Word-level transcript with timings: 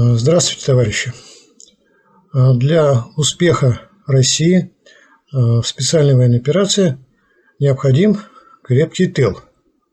Здравствуйте, 0.00 0.64
товарищи. 0.64 1.12
Для 2.32 3.06
успеха 3.16 3.80
России 4.06 4.70
в 5.32 5.64
специальной 5.64 6.14
военной 6.14 6.38
операции 6.38 6.98
необходим 7.58 8.20
крепкий 8.62 9.08
тыл. 9.08 9.40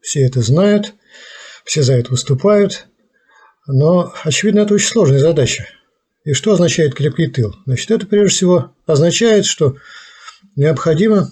Все 0.02 0.22
это 0.22 0.42
знают, 0.42 0.94
все 1.64 1.82
за 1.82 1.94
это 1.94 2.12
выступают, 2.12 2.86
но, 3.66 4.14
очевидно, 4.24 4.60
это 4.60 4.76
очень 4.76 4.90
сложная 4.90 5.18
задача. 5.18 5.66
И 6.24 6.34
что 6.34 6.52
означает 6.54 6.94
крепкий 6.94 7.26
тыл? 7.26 7.56
Значит, 7.66 7.90
это 7.90 8.06
прежде 8.06 8.30
всего 8.30 8.76
означает, 8.86 9.48
что 9.48 9.76
необходима 10.56 11.32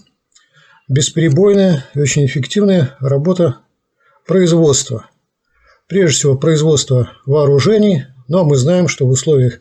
бесперебойная 0.89 1.85
и 1.93 1.99
очень 1.99 2.25
эффективная 2.25 2.97
работа 2.99 3.59
производства. 4.25 5.11
Прежде 5.87 6.15
всего, 6.15 6.37
производство 6.39 7.11
вооружений, 7.27 8.07
но 8.33 8.43
мы 8.43 8.55
знаем, 8.57 8.87
что 8.87 9.05
в 9.05 9.11
условиях 9.11 9.59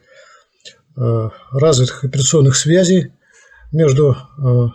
э, 0.96 1.28
развитых 1.52 2.04
операционных 2.04 2.56
связей 2.56 3.12
между 3.70 4.16
э, 4.16 4.68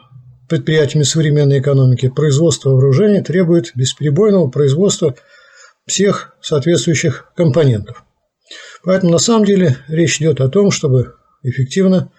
предприятиями 0.48 1.02
современной 1.02 1.60
экономики 1.62 2.08
производство 2.08 2.70
вооружений 2.70 3.24
требует 3.24 3.72
бесперебойного 3.74 4.52
производства 4.52 5.16
всех 5.88 6.36
соответствующих 6.42 7.32
компонентов. 7.36 8.04
Поэтому 8.84 9.14
на 9.14 9.18
самом 9.18 9.46
деле 9.46 9.78
речь 9.88 10.22
идет 10.22 10.42
о 10.42 10.50
том, 10.50 10.70
чтобы 10.70 11.16
эффективно 11.42 12.12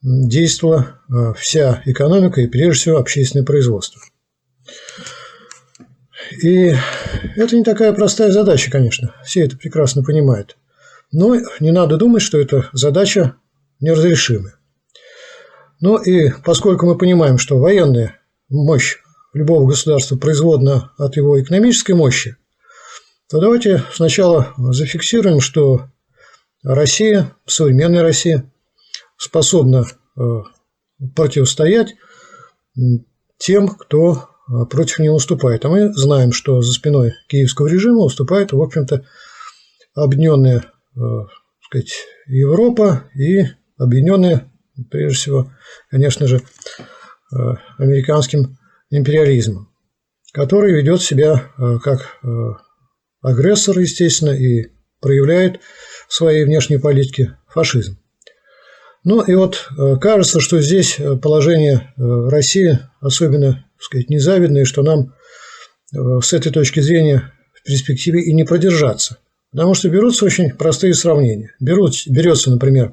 действовала 0.00 1.02
э, 1.10 1.34
вся 1.36 1.82
экономика 1.84 2.40
и 2.40 2.46
прежде 2.46 2.80
всего 2.80 2.96
общественное 2.96 3.44
производство. 3.44 4.00
И 6.42 6.74
это 7.36 7.56
не 7.56 7.62
такая 7.62 7.92
простая 7.92 8.30
задача, 8.30 8.70
конечно, 8.70 9.14
все 9.22 9.44
это 9.44 9.58
прекрасно 9.58 10.02
понимают. 10.02 10.56
Но 11.14 11.36
не 11.60 11.70
надо 11.70 11.96
думать, 11.96 12.22
что 12.22 12.38
эта 12.38 12.68
задача 12.72 13.36
неразрешимая. 13.78 14.56
Ну 15.80 15.96
и 15.96 16.30
поскольку 16.44 16.86
мы 16.86 16.98
понимаем, 16.98 17.38
что 17.38 17.58
военная 17.58 18.20
мощь 18.48 18.96
любого 19.32 19.68
государства 19.68 20.16
производна 20.16 20.92
от 20.98 21.16
его 21.16 21.40
экономической 21.40 21.92
мощи, 21.92 22.36
то 23.30 23.40
давайте 23.40 23.84
сначала 23.92 24.54
зафиксируем, 24.56 25.40
что 25.40 25.86
Россия, 26.64 27.32
современная 27.46 28.02
Россия, 28.02 28.52
способна 29.16 29.84
э, 29.84 30.20
противостоять 31.14 31.94
тем, 33.38 33.68
кто 33.68 34.14
э, 34.48 34.66
против 34.68 34.98
нее 34.98 35.12
уступает. 35.12 35.64
А 35.64 35.68
мы 35.68 35.92
знаем, 35.94 36.32
что 36.32 36.60
за 36.60 36.72
спиной 36.72 37.12
киевского 37.28 37.68
режима 37.68 38.00
уступает, 38.00 38.52
в 38.52 38.60
общем-то, 38.60 39.04
объединенная 39.94 40.73
сказать, 41.60 41.92
Европа 42.26 43.04
и 43.14 43.44
объединенная 43.78 44.50
прежде 44.90 45.16
всего, 45.16 45.52
конечно 45.90 46.26
же, 46.26 46.38
э, 46.38 47.36
американским 47.78 48.58
империализмом, 48.90 49.68
который 50.32 50.72
ведет 50.72 51.02
себя 51.02 51.50
э, 51.58 51.78
как 51.82 52.18
э, 52.22 52.28
агрессор, 53.22 53.78
естественно, 53.78 54.30
и 54.30 54.72
проявляет 55.00 55.60
в 56.08 56.14
своей 56.14 56.44
внешней 56.44 56.78
политике 56.78 57.36
фашизм. 57.48 57.98
Ну 59.04 59.20
и 59.20 59.34
вот 59.34 59.68
кажется, 60.00 60.40
что 60.40 60.62
здесь 60.62 60.98
положение 61.20 61.92
России 61.98 62.78
особенно, 63.00 63.52
так 63.52 63.82
сказать, 63.82 64.08
незавидное, 64.08 64.64
что 64.64 64.82
нам 64.82 65.14
с 65.92 66.32
этой 66.32 66.50
точки 66.50 66.80
зрения 66.80 67.30
в 67.52 67.62
перспективе 67.64 68.22
и 68.22 68.32
не 68.32 68.44
продержаться. 68.44 69.18
Потому 69.54 69.74
что 69.74 69.88
берутся 69.88 70.26
очень 70.26 70.50
простые 70.50 70.94
сравнения. 70.94 71.54
Берут, 71.60 71.94
берется, 72.06 72.50
например, 72.50 72.92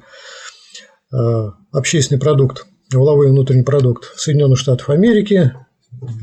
Э, 1.12 1.50
общественный 1.72 2.18
продукт, 2.18 2.64
воловой 2.92 3.28
внутренний 3.28 3.62
продукт 3.62 4.12
Соединенных 4.16 4.58
Штатов 4.58 4.88
Америки, 4.88 5.52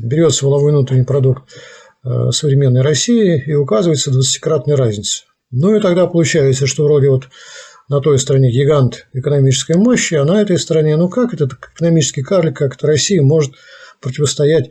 берется 0.02 0.44
воловой 0.44 0.72
внутренний 0.72 1.04
продукт 1.04 1.44
э, 2.04 2.30
современной 2.32 2.82
России 2.82 3.40
и 3.46 3.54
указывается 3.54 4.10
20-кратная 4.10 4.74
разница. 4.74 5.24
Ну 5.52 5.76
и 5.76 5.80
тогда 5.80 6.06
получается, 6.06 6.66
что 6.66 6.84
вроде 6.84 7.08
вот 7.08 7.28
на 7.88 8.00
той 8.00 8.18
стороне 8.18 8.50
гигант 8.50 9.06
экономической 9.12 9.76
мощи, 9.76 10.14
а 10.14 10.24
на 10.24 10.40
этой 10.40 10.58
стороне, 10.58 10.96
ну 10.96 11.08
как 11.08 11.34
этот 11.34 11.52
экономический 11.52 12.22
карлик, 12.22 12.56
как 12.56 12.74
это 12.74 12.86
Россия 12.88 13.22
может 13.22 13.54
противостоять 14.00 14.70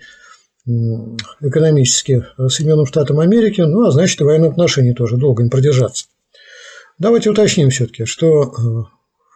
экономически 1.41 2.25
Соединенным 2.47 2.85
Штатам 2.85 3.19
Америки, 3.19 3.61
ну 3.61 3.85
а 3.85 3.91
значит 3.91 4.21
и 4.21 4.23
военные 4.23 4.51
отношения 4.51 4.93
тоже 4.93 5.17
долго 5.17 5.43
не 5.43 5.49
продержаться. 5.49 6.05
Давайте 6.99 7.29
уточним 7.29 7.69
все-таки, 7.69 8.03
что 8.03 8.43
э, 8.43 8.49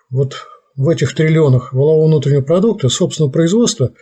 вот 0.10 0.36
в 0.76 0.90
этих 0.90 1.16
триллионах 1.16 1.72
валового 1.72 2.08
внутреннего 2.08 2.42
продукта 2.42 2.90
собственного 2.90 3.32
производства 3.32 3.94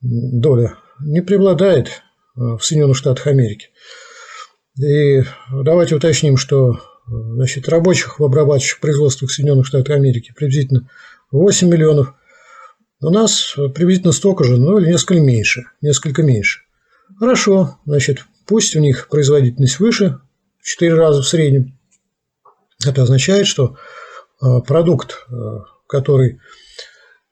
доля 0.00 0.74
не 0.98 1.20
преобладает 1.20 1.86
э, 1.88 1.90
в 2.34 2.60
Соединенных 2.60 2.96
Штатах 2.96 3.28
Америки. 3.28 3.68
И 4.76 5.22
давайте 5.52 5.94
уточним, 5.94 6.36
что 6.36 6.72
э, 6.72 6.78
значит, 7.06 7.68
рабочих 7.68 8.18
в 8.18 8.24
обрабатывающих 8.24 8.80
производствах 8.80 9.30
Соединенных 9.30 9.66
Штатов 9.66 9.94
Америки 9.94 10.32
приблизительно 10.36 10.88
8 11.30 11.68
миллионов. 11.68 12.14
У 13.00 13.10
нас 13.10 13.54
приблизительно 13.74 14.12
столько 14.12 14.44
же, 14.44 14.58
но 14.58 14.78
или 14.78 14.88
несколько 14.88 15.20
меньше. 15.20 15.64
Несколько 15.80 16.22
меньше. 16.22 16.60
Хорошо, 17.18 17.78
значит, 17.86 18.24
пусть 18.46 18.76
у 18.76 18.80
них 18.80 19.08
производительность 19.08 19.80
выше, 19.80 20.20
в 20.58 20.66
4 20.66 20.94
раза 20.94 21.22
в 21.22 21.28
среднем. 21.28 21.78
Это 22.86 23.02
означает, 23.02 23.46
что 23.46 23.76
э, 24.42 24.60
продукт 24.66 25.26
который 25.90 26.38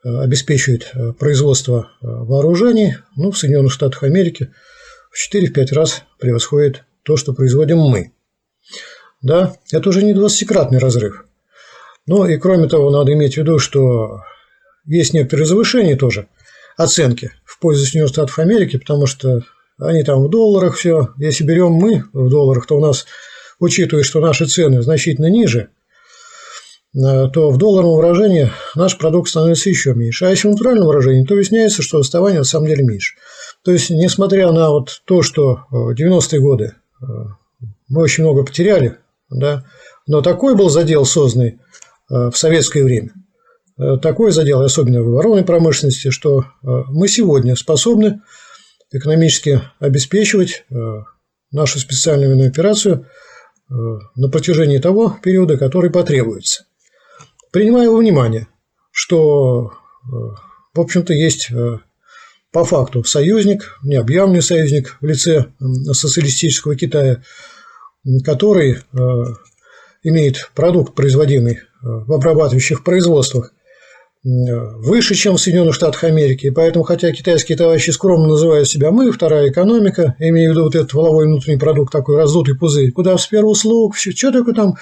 э, 0.05 0.19
обеспечивает 0.21 0.91
э, 0.93 1.13
производство 1.13 1.91
э, 2.03 2.07
вооружений, 2.07 2.97
ну, 3.17 3.31
в 3.31 3.39
Соединенных 3.39 3.73
Штатах 3.73 4.03
Америки 4.03 4.53
в 5.11 5.35
4-5 5.35 5.75
раз 5.75 6.03
превосходит 6.19 6.85
то, 7.05 7.17
что 7.17 7.33
производим 7.33 7.79
мы. 7.79 8.13
Да, 9.23 9.57
это 9.73 9.89
уже 9.89 10.03
не 10.03 10.13
20-кратный 10.13 10.79
разрыв. 10.79 11.25
Ну 12.07 12.27
и 12.27 12.37
кроме 12.37 12.69
того, 12.69 12.91
надо 12.91 13.13
иметь 13.13 13.35
в 13.35 13.37
виду, 13.39 13.59
что 13.59 14.23
есть 14.89 15.15
некоторые 15.15 15.47
завышения 15.47 15.97
тоже 15.97 16.29
оценки 16.77 17.31
в 17.45 17.61
пользу 17.61 17.85
Соединенных 17.85 18.13
Штатов 18.13 18.39
Америки, 18.39 18.79
потому 18.79 19.07
что 19.07 19.43
они 19.79 20.03
там 20.03 20.23
в 20.23 20.29
долларах 20.29 20.77
все. 20.77 21.11
Если 21.19 21.45
берем 21.45 21.73
мы 21.73 22.05
в 22.13 22.29
долларах, 22.29 22.67
то 22.67 22.77
у 22.77 22.81
нас, 22.81 23.07
учитывая, 23.61 24.03
что 24.03 24.21
наши 24.21 24.47
цены 24.47 24.83
значительно 24.83 25.31
ниже, 25.31 25.71
Э, 26.97 27.29
то 27.33 27.51
в 27.51 27.59
долларовом 27.59 27.97
выражении 27.97 28.51
наш 28.75 28.97
продукт 28.97 29.29
становится 29.29 29.69
еще 29.69 29.95
меньше. 29.95 30.25
А 30.25 30.31
если 30.31 30.49
в 30.49 30.53
натуральном 30.53 30.87
выражении, 30.87 31.25
то 31.25 31.35
выясняется, 31.35 31.83
что 31.83 31.99
отставание 31.99 32.41
на 32.41 32.45
самом 32.45 32.67
деле 32.67 32.83
меньше. 32.83 33.15
То 33.63 33.73
есть, 33.73 33.91
несмотря 33.91 34.51
на 34.53 34.71
вот 34.71 35.03
то, 35.05 35.23
что 35.23 35.67
в 35.71 35.95
90-е 35.95 36.41
годы 36.41 36.75
э, 37.03 37.05
мы 37.89 38.03
очень 38.03 38.25
много 38.25 38.45
потеряли, 38.45 38.97
да, 39.31 39.65
но 40.07 40.23
такой 40.23 40.57
был 40.57 40.71
задел 40.71 41.05
созданный 41.05 41.61
э, 42.11 42.31
в 42.31 42.37
советское 42.37 42.83
время, 42.83 43.13
такой 44.03 44.33
задел, 44.33 44.61
особенно 44.61 45.03
в 45.03 45.09
оборонной 45.09 45.45
промышленности, 45.45 46.11
что 46.11 46.45
мы 46.63 47.09
сегодня 47.09 47.55
способны 47.57 48.21
экономически 48.91 49.63
обеспечивать 49.79 50.65
нашу 51.53 51.79
специальную 51.79 52.31
военную 52.31 52.51
операцию 52.51 53.07
на 53.69 54.29
протяжении 54.29 54.79
того 54.79 55.17
периода, 55.23 55.57
который 55.57 55.91
потребуется. 55.91 56.65
Принимая 57.51 57.89
во 57.89 57.97
внимание, 57.97 58.49
что, 58.91 59.71
э, 59.71 60.09
в 60.75 60.81
общем-то, 60.81 61.15
есть 61.15 61.51
э, 61.51 61.79
по 62.53 62.65
факту 62.65 63.05
союзник, 63.05 63.79
необъявленный 63.83 64.43
союзник 64.43 64.97
в 65.01 65.07
лице 65.07 65.47
социалистического 65.93 66.77
Китая, 66.77 67.23
который 68.25 68.73
э, 68.73 68.79
имеет 70.03 70.51
продукт, 70.55 70.95
производимый 70.95 71.61
в 71.81 72.13
обрабатывающих 72.13 72.83
производствах, 72.83 73.53
выше, 74.25 75.15
чем 75.15 75.37
в 75.37 75.41
Соединенных 75.41 75.75
Штатах 75.75 76.05
Америки. 76.05 76.47
И 76.47 76.51
поэтому, 76.51 76.85
хотя 76.85 77.13
китайские 77.13 77.57
товарищи 77.57 77.91
скромно 77.91 78.27
называют 78.27 78.69
себя 78.69 78.91
«мы», 78.91 79.13
вторая 79.13 79.51
экономика, 79.51 80.17
имея 80.19 80.49
в 80.49 80.53
виду 80.53 80.65
вот 80.65 80.75
этот 80.75 80.93
воловой 80.93 81.27
внутренний 81.27 81.59
продукт, 81.59 81.93
такой 81.93 82.17
раздутый 82.17 82.57
пузырь, 82.57 82.93
куда 82.93 83.17
в 83.17 83.23
сферу 83.23 83.51
услуг, 83.51 83.97
что 83.97 84.33
только 84.33 84.53
там 84.53 84.75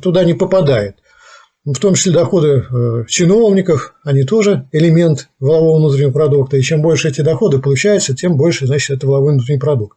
туда 0.00 0.24
не 0.24 0.34
попадает 0.34 0.96
в 1.64 1.78
том 1.78 1.94
числе 1.94 2.12
доходы 2.12 2.62
э, 2.70 3.04
чиновников, 3.08 3.94
они 4.04 4.24
тоже 4.24 4.68
элемент 4.70 5.30
валового 5.40 5.78
внутреннего 5.78 6.12
продукта. 6.12 6.58
И 6.58 6.62
чем 6.62 6.82
больше 6.82 7.08
эти 7.08 7.22
доходы 7.22 7.58
получается, 7.58 8.14
тем 8.14 8.36
больше, 8.36 8.66
значит, 8.66 8.98
это 8.98 9.06
валовой 9.06 9.32
внутренний 9.32 9.58
продукт. 9.58 9.96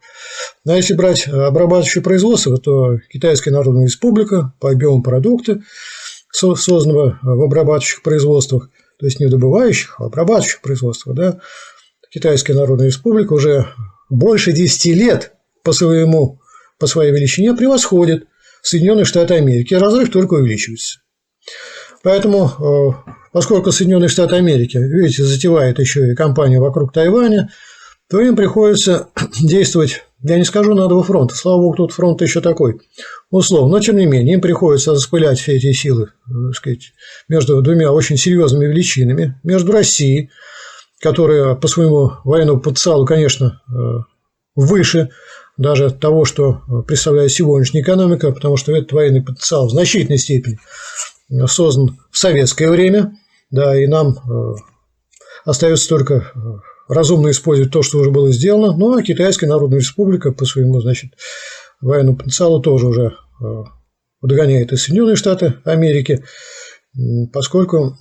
Но 0.64 0.76
если 0.76 0.94
брать 0.94 1.28
обрабатывающее 1.28 2.02
производство, 2.02 2.58
то 2.58 2.98
Китайская 3.12 3.52
Народная 3.52 3.86
Республика 3.86 4.54
по 4.62 4.72
объему 4.72 5.04
продукта, 5.04 5.60
созданного 6.32 7.20
в 7.22 7.42
обрабатывающих 7.44 8.02
производствах, 8.04 8.70
то 9.00 9.06
есть 9.06 9.20
не 9.20 9.28
добывающих, 9.28 9.96
а 10.00 10.06
обрабатывающих 10.06 10.62
производствах, 10.62 11.16
да, 11.16 11.40
Китайская 12.10 12.54
Народная 12.54 12.88
Республика 12.88 13.34
уже 13.34 13.68
больше 14.10 14.52
10 14.52 14.86
лет 14.96 15.34
по, 15.64 15.74
своему, 15.74 16.40
по 16.80 16.88
своей 16.88 17.12
величине 17.12 17.54
превосходит 17.54 18.28
Соединенные 18.62 19.06
Штаты 19.06 19.36
Америки. 19.36 19.74
Разрыв 19.74 20.12
только 20.12 20.36
увеличивается. 20.36 21.00
Поэтому, 22.04 22.96
поскольку 23.32 23.72
Соединенные 23.72 24.10
Штаты 24.10 24.36
Америки, 24.36 24.78
видите, 24.78 25.24
затевает 25.24 25.80
еще 25.80 26.12
и 26.12 26.16
кампанию 26.16 26.62
вокруг 26.62 26.94
Тайваня, 26.94 27.50
то 28.10 28.22
им 28.22 28.36
приходится 28.36 29.10
действовать, 29.40 30.04
я 30.22 30.38
не 30.38 30.46
скажу 30.46 30.74
на 30.74 30.88
два 30.88 31.04
фронта, 31.04 31.36
слава 31.36 31.58
богу, 31.58 31.76
тут 31.76 31.94
фронт 31.94 32.22
еще 32.22 32.42
такой, 32.42 32.80
условно, 33.30 33.78
но 33.78 33.80
тем 33.80 33.98
не 33.98 34.06
менее, 34.06 34.36
им 34.36 34.42
приходится 34.42 34.92
распылять 34.92 35.40
все 35.40 35.58
эти 35.58 35.72
силы, 35.74 36.10
так 36.28 36.56
сказать, 36.56 36.94
между 37.28 37.62
двумя 37.62 37.92
очень 37.92 38.18
серьезными 38.18 38.66
величинами, 38.66 39.40
между 39.44 39.72
Россией, 39.72 40.30
которая 41.00 41.56
по 41.56 41.68
своему 41.68 42.14
военному 42.24 42.60
потенциалу, 42.60 43.06
конечно, 43.06 43.62
э, 43.70 43.74
выше 44.56 45.10
даже 45.58 45.92
того, 45.92 46.26
что 46.26 46.62
представляет 46.88 47.32
сегодняшняя 47.32 47.82
экономика, 47.82 48.32
потому 48.32 48.58
что 48.58 48.76
этот 48.76 48.92
военный 48.92 49.24
потенциал 49.24 49.68
в 49.68 49.72
значительной 49.72 50.18
степени 50.18 50.60
создан 51.46 51.98
в 52.12 52.18
советское 52.18 52.70
время, 52.70 53.18
да, 53.52 53.80
и 53.80 53.88
нам 53.88 54.14
э, 54.14 54.56
остается 55.46 55.90
только 55.90 56.14
э, 56.14 56.40
разумно 56.88 57.32
использовать 57.32 57.72
то, 57.72 57.82
что 57.84 58.00
уже 58.00 58.12
было 58.12 58.32
сделано. 58.32 58.76
Ну, 58.76 58.98
а 58.98 59.04
Китайская 59.04 59.48
Народная 59.48 59.80
Республика 59.80 60.32
по 60.32 60.46
своему, 60.46 60.80
значит, 60.82 61.12
военному 61.82 62.18
потенциалу 62.18 62.62
тоже 62.62 62.88
уже 62.88 63.14
э, 63.42 63.46
догоняет 64.22 64.72
и 64.72 64.78
Соединенные 64.78 65.16
Штаты 65.16 65.56
Америки, 65.64 66.24
поскольку 67.32 67.98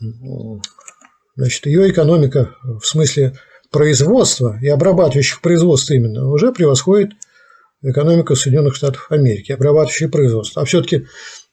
значит, 1.37 1.67
ее 1.67 1.91
экономика 1.91 2.55
в 2.63 2.87
смысле 2.87 3.35
производства 3.71 4.59
и 4.63 4.69
обрабатывающих 4.69 5.43
производство 5.43 5.93
именно 5.95 6.29
уже 6.29 6.53
превосходит 6.53 7.11
экономику 7.83 8.35
Соединенных 8.35 8.75
Штатов 8.75 9.07
Америки, 9.11 9.53
обрабатывающие 9.53 10.09
производство. 10.09 10.63
А 10.63 10.65
все-таки 10.65 11.07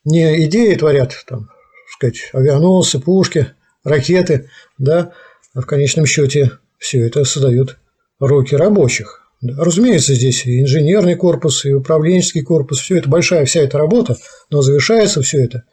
не 0.05 0.45
идеи 0.45 0.75
творят 0.75 1.13
там, 1.27 1.49
сказать, 1.91 2.29
авианосцы, 2.33 2.99
пушки, 2.99 3.53
ракеты, 3.83 4.49
да, 4.77 5.11
а 5.53 5.61
в 5.61 5.65
конечном 5.65 6.05
счете 6.05 6.51
все 6.83 7.07
это 7.07 7.23
создают 7.23 7.77
руки 8.19 8.55
рабочих. 8.55 9.21
Разумеется, 9.41 10.13
здесь 10.13 10.45
и 10.45 10.61
инженерный 10.61 11.15
корпус, 11.15 11.63
и 11.63 11.71
управленческий 11.71 12.43
корпус, 12.43 12.79
все 12.79 12.97
это 12.97 13.09
большая 13.09 13.45
вся 13.45 13.61
эта 13.61 13.77
работа, 13.77 14.17
но 14.49 14.61
завершается 14.61 15.21
все 15.21 15.45
это 15.45 15.63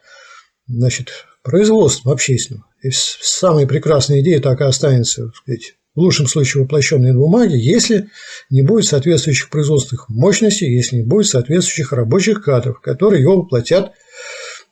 значит, 0.67 1.09
производством 1.43 2.13
общественным. 2.13 2.63
И 2.81 2.89
самые 2.91 3.67
прекрасные 3.67 4.21
идеи 4.21 4.39
так 4.39 4.61
и 4.61 4.63
останется, 4.63 5.25
так 5.25 5.35
сказать, 5.35 5.75
в 5.95 5.99
лучшем 5.99 6.27
случае 6.27 6.63
воплощенные 6.63 7.11
на 7.11 7.19
бумаге, 7.19 7.59
если 7.59 8.09
не 8.49 8.61
будет 8.61 8.85
соответствующих 8.85 9.49
производственных 9.49 10.07
мощностей, 10.07 10.73
если 10.73 10.97
не 10.97 11.03
будет 11.03 11.27
соответствующих 11.27 11.91
рабочих 11.91 12.41
кадров, 12.41 12.79
которые 12.79 13.21
его 13.21 13.35
воплотят 13.41 13.91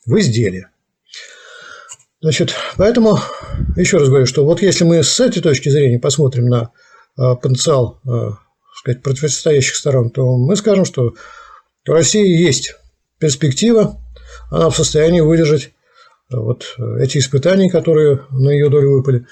в 0.06 0.18
изделие. 0.18 0.69
Значит, 2.21 2.54
поэтому 2.75 3.18
еще 3.77 3.98
раз 3.98 4.10
говорю, 4.10 4.25
что 4.25 4.44
вот 4.44 4.62
если 4.62 4.83
мы 4.83 5.04
с 5.04 5.19
этой 5.21 5.42
точки 5.42 5.69
зрения 5.69 6.00
посмотрим 6.00 6.48
на 6.48 6.71
а, 7.16 7.36
потенциал 7.36 8.01
а, 8.06 8.33
сказать, 8.75 9.01
противостоящих 9.01 9.75
сторон, 9.75 10.10
то 10.10 10.38
мы 10.38 10.57
скажем, 10.57 10.83
что 10.83 11.13
у 11.88 11.92
России 11.92 12.27
есть 12.27 12.75
перспектива, 13.19 14.01
она 14.51 14.69
в 14.69 14.75
состоянии 14.75 15.21
выдержать 15.21 15.71
а, 16.30 16.42
вот 16.42 16.75
эти 17.00 17.19
испытания, 17.19 17.69
которые 17.69 18.25
на 18.31 18.50
ее 18.50 18.69
долю 18.69 18.98
выпали, 18.98 19.25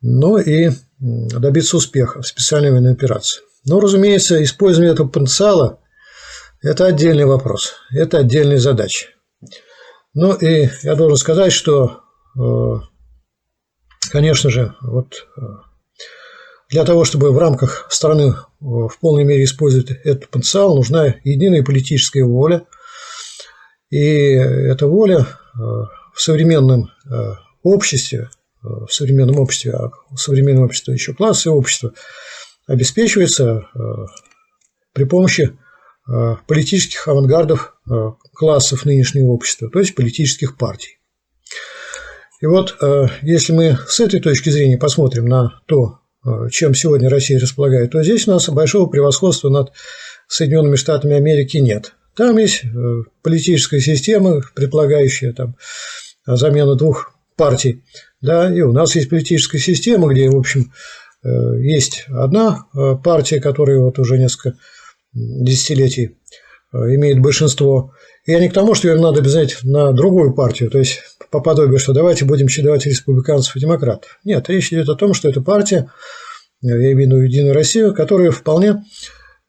но 0.00 0.38
и 0.38 0.70
добиться 1.00 1.76
успеха 1.76 2.22
в 2.22 2.26
специальной 2.28 2.70
военной 2.70 2.92
операции. 2.92 3.42
Но, 3.64 3.80
разумеется, 3.80 4.42
использование 4.44 4.92
этого 4.92 5.08
потенциала– 5.08 5.80
это 6.62 6.86
отдельный 6.86 7.24
вопрос, 7.24 7.74
это 7.90 8.18
отдельная 8.18 8.58
задача. 8.58 9.06
Ну 10.14 10.34
и 10.34 10.68
я 10.82 10.94
должен 10.94 11.16
сказать, 11.16 11.52
что 11.52 12.02
конечно 14.10 14.50
же, 14.50 14.74
вот 14.82 15.26
э, 15.36 15.40
для 16.68 16.84
того, 16.84 17.04
чтобы 17.04 17.32
в 17.32 17.38
рамках 17.38 17.86
страны 17.90 18.34
э, 18.34 18.34
в 18.60 18.98
полной 19.00 19.24
мере 19.24 19.44
использовать 19.44 19.90
этот 19.90 20.28
потенциал, 20.28 20.74
нужна 20.76 21.14
единая 21.24 21.64
политическая 21.64 22.24
воля. 22.24 22.66
И 23.90 24.00
эта 24.00 24.86
воля 24.86 25.26
в 25.54 26.16
современном 26.16 26.88
обществе, 27.62 28.30
в 28.62 28.88
современном 28.88 29.38
обществе, 29.38 29.72
а 29.72 29.90
в 30.10 30.16
современном 30.16 30.64
обществе 30.64 30.94
еще 30.94 31.12
классовое 31.12 31.58
общество, 31.58 31.92
обеспечивается 32.66 33.66
при 34.94 35.04
помощи 35.04 35.58
политических 36.48 37.06
авангардов 37.06 37.76
классов 38.32 38.86
нынешнего 38.86 39.26
общества, 39.26 39.68
то 39.68 39.78
есть 39.78 39.94
политических 39.94 40.56
партий. 40.56 41.01
И 42.42 42.46
вот 42.46 42.76
э, 42.82 43.06
если 43.22 43.52
мы 43.52 43.78
с 43.86 44.00
этой 44.00 44.18
точки 44.18 44.50
зрения 44.50 44.76
посмотрим 44.76 45.26
на 45.26 45.60
то, 45.66 46.00
э, 46.26 46.48
чем 46.50 46.74
сегодня 46.74 47.08
Россия 47.08 47.38
располагает, 47.38 47.92
то 47.92 48.02
здесь 48.02 48.26
у 48.26 48.32
нас 48.32 48.48
большого 48.48 48.90
превосходства 48.90 49.48
над 49.48 49.70
Соединенными 50.26 50.74
Штатами 50.74 51.14
Америки 51.14 51.58
нет. 51.58 51.94
Там 52.16 52.36
есть 52.38 52.64
э, 52.64 52.68
политическая 53.22 53.78
система, 53.78 54.42
предполагающая 54.56 55.32
там, 55.32 55.54
замену 56.26 56.74
двух 56.74 57.14
партий. 57.36 57.84
Да, 58.20 58.52
и 58.52 58.60
у 58.60 58.72
нас 58.72 58.96
есть 58.96 59.08
политическая 59.08 59.58
система, 59.58 60.12
где, 60.12 60.28
в 60.28 60.36
общем, 60.36 60.72
есть 61.24 62.04
одна 62.08 62.66
партия, 63.04 63.40
которая 63.40 63.78
вот 63.78 63.98
уже 64.00 64.18
несколько 64.18 64.58
десятилетий 65.12 66.16
имеет 66.72 67.20
большинство, 67.20 67.92
я 68.26 68.38
не 68.40 68.48
к 68.48 68.54
тому, 68.54 68.74
что 68.74 68.88
ее 68.88 69.00
надо 69.00 69.20
обязать 69.20 69.58
на 69.62 69.92
другую 69.92 70.34
партию, 70.34 70.70
то 70.70 70.78
есть 70.78 71.00
по 71.30 71.40
подобию, 71.40 71.78
что 71.78 71.92
давайте 71.92 72.24
будем 72.24 72.48
чередовать 72.48 72.86
республиканцев 72.86 73.56
и 73.56 73.60
демократов. 73.60 74.18
Нет, 74.24 74.48
речь 74.48 74.72
идет 74.72 74.88
о 74.88 74.94
том, 74.94 75.14
что 75.14 75.28
эта 75.28 75.40
партия, 75.40 75.90
я 76.60 76.74
имею 76.74 76.96
в 76.96 77.00
виду 77.00 77.16
Единую 77.16 77.54
Россию, 77.54 77.94
которая 77.94 78.30
вполне 78.30 78.84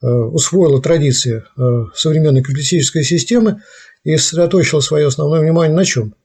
э, 0.02 0.08
усвоила 0.08 0.82
традиции 0.82 1.44
э, 1.58 1.62
современной 1.96 2.42
капиталистической 2.42 3.04
системы 3.04 3.62
и 4.04 4.18
сосредоточила 4.18 4.80
свое 4.80 5.08
основное 5.08 5.42
внимание 5.42 5.76
на 5.76 5.86
чем? 5.86 6.16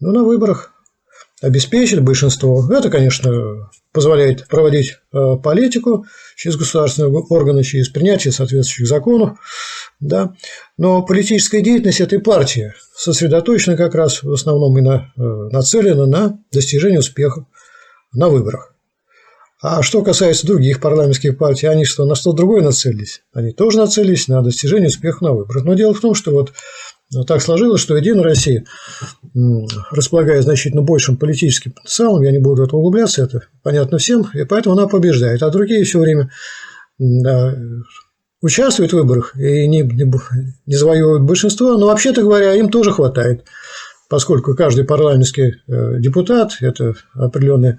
Ну, 0.00 0.12
на 0.12 0.24
выборах 0.24 0.71
обеспечить 1.42 2.00
большинство. 2.00 2.66
Это, 2.72 2.88
конечно, 2.88 3.70
позволяет 3.92 4.48
проводить 4.48 4.96
э, 5.12 5.36
политику 5.42 6.06
через 6.36 6.56
государственные 6.56 7.12
органы, 7.12 7.62
через 7.62 7.88
принятие 7.88 8.32
соответствующих 8.32 8.86
законов. 8.86 9.38
Да. 10.00 10.34
Но 10.78 11.02
политическая 11.02 11.60
деятельность 11.60 12.00
этой 12.00 12.20
партии 12.20 12.72
сосредоточена 12.96 13.76
как 13.76 13.94
раз 13.94 14.22
в 14.22 14.32
основном 14.32 14.78
и 14.78 14.80
на, 14.80 15.12
э, 15.16 15.20
нацелена 15.20 16.06
на 16.06 16.38
достижение 16.52 17.00
успеха 17.00 17.46
на 18.12 18.28
выборах. 18.28 18.72
А 19.60 19.82
что 19.82 20.02
касается 20.02 20.46
других 20.46 20.80
парламентских 20.80 21.38
партий, 21.38 21.68
они 21.68 21.84
что, 21.84 22.04
на 22.04 22.16
что 22.16 22.32
другое 22.32 22.62
нацелились? 22.62 23.22
Они 23.32 23.52
тоже 23.52 23.78
нацелились 23.78 24.26
на 24.26 24.42
достижение 24.42 24.88
успеха 24.88 25.24
на 25.24 25.32
выборах. 25.32 25.64
Но 25.64 25.74
дело 25.74 25.94
в 25.94 26.00
том, 26.00 26.14
что 26.14 26.32
вот 26.32 26.52
но 27.12 27.24
так 27.24 27.42
сложилось, 27.42 27.80
что 27.80 27.96
Единая 27.96 28.24
Россия, 28.24 28.64
располагая 29.90 30.40
значительно 30.42 30.82
большим 30.82 31.16
политическим 31.16 31.72
потенциалом, 31.72 32.22
я 32.22 32.32
не 32.32 32.38
буду 32.38 32.62
в 32.62 32.64
это 32.64 32.76
углубляться, 32.76 33.22
это 33.22 33.42
понятно 33.62 33.98
всем, 33.98 34.26
и 34.34 34.44
поэтому 34.44 34.76
она 34.76 34.88
побеждает. 34.88 35.42
А 35.42 35.50
другие 35.50 35.84
все 35.84 36.00
время 36.00 36.30
да, 36.98 37.54
участвуют 38.40 38.92
в 38.92 38.96
выборах 38.96 39.36
и 39.36 39.66
не, 39.66 39.82
не, 39.82 40.10
не 40.66 40.74
завоевывают 40.74 41.22
большинство, 41.22 41.76
но 41.76 41.86
вообще-то 41.86 42.22
говоря, 42.22 42.54
им 42.54 42.70
тоже 42.70 42.92
хватает, 42.92 43.44
поскольку 44.08 44.54
каждый 44.54 44.84
парламентский 44.84 45.56
э, 45.68 45.98
депутат– 46.00 46.56
это 46.60 46.94
определенный 47.14 47.78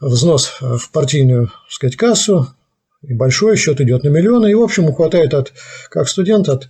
взнос 0.00 0.56
в 0.60 0.90
партийную 0.90 1.46
так 1.46 1.70
сказать, 1.70 1.96
кассу, 1.96 2.48
и 3.02 3.14
большой 3.14 3.56
счет 3.56 3.80
идет 3.80 4.04
на 4.04 4.08
миллионы, 4.08 4.50
и, 4.50 4.54
в 4.54 4.62
общем, 4.62 4.92
хватает 4.92 5.34
от, 5.34 5.52
как 5.90 6.08
студент 6.08 6.48
от 6.48 6.68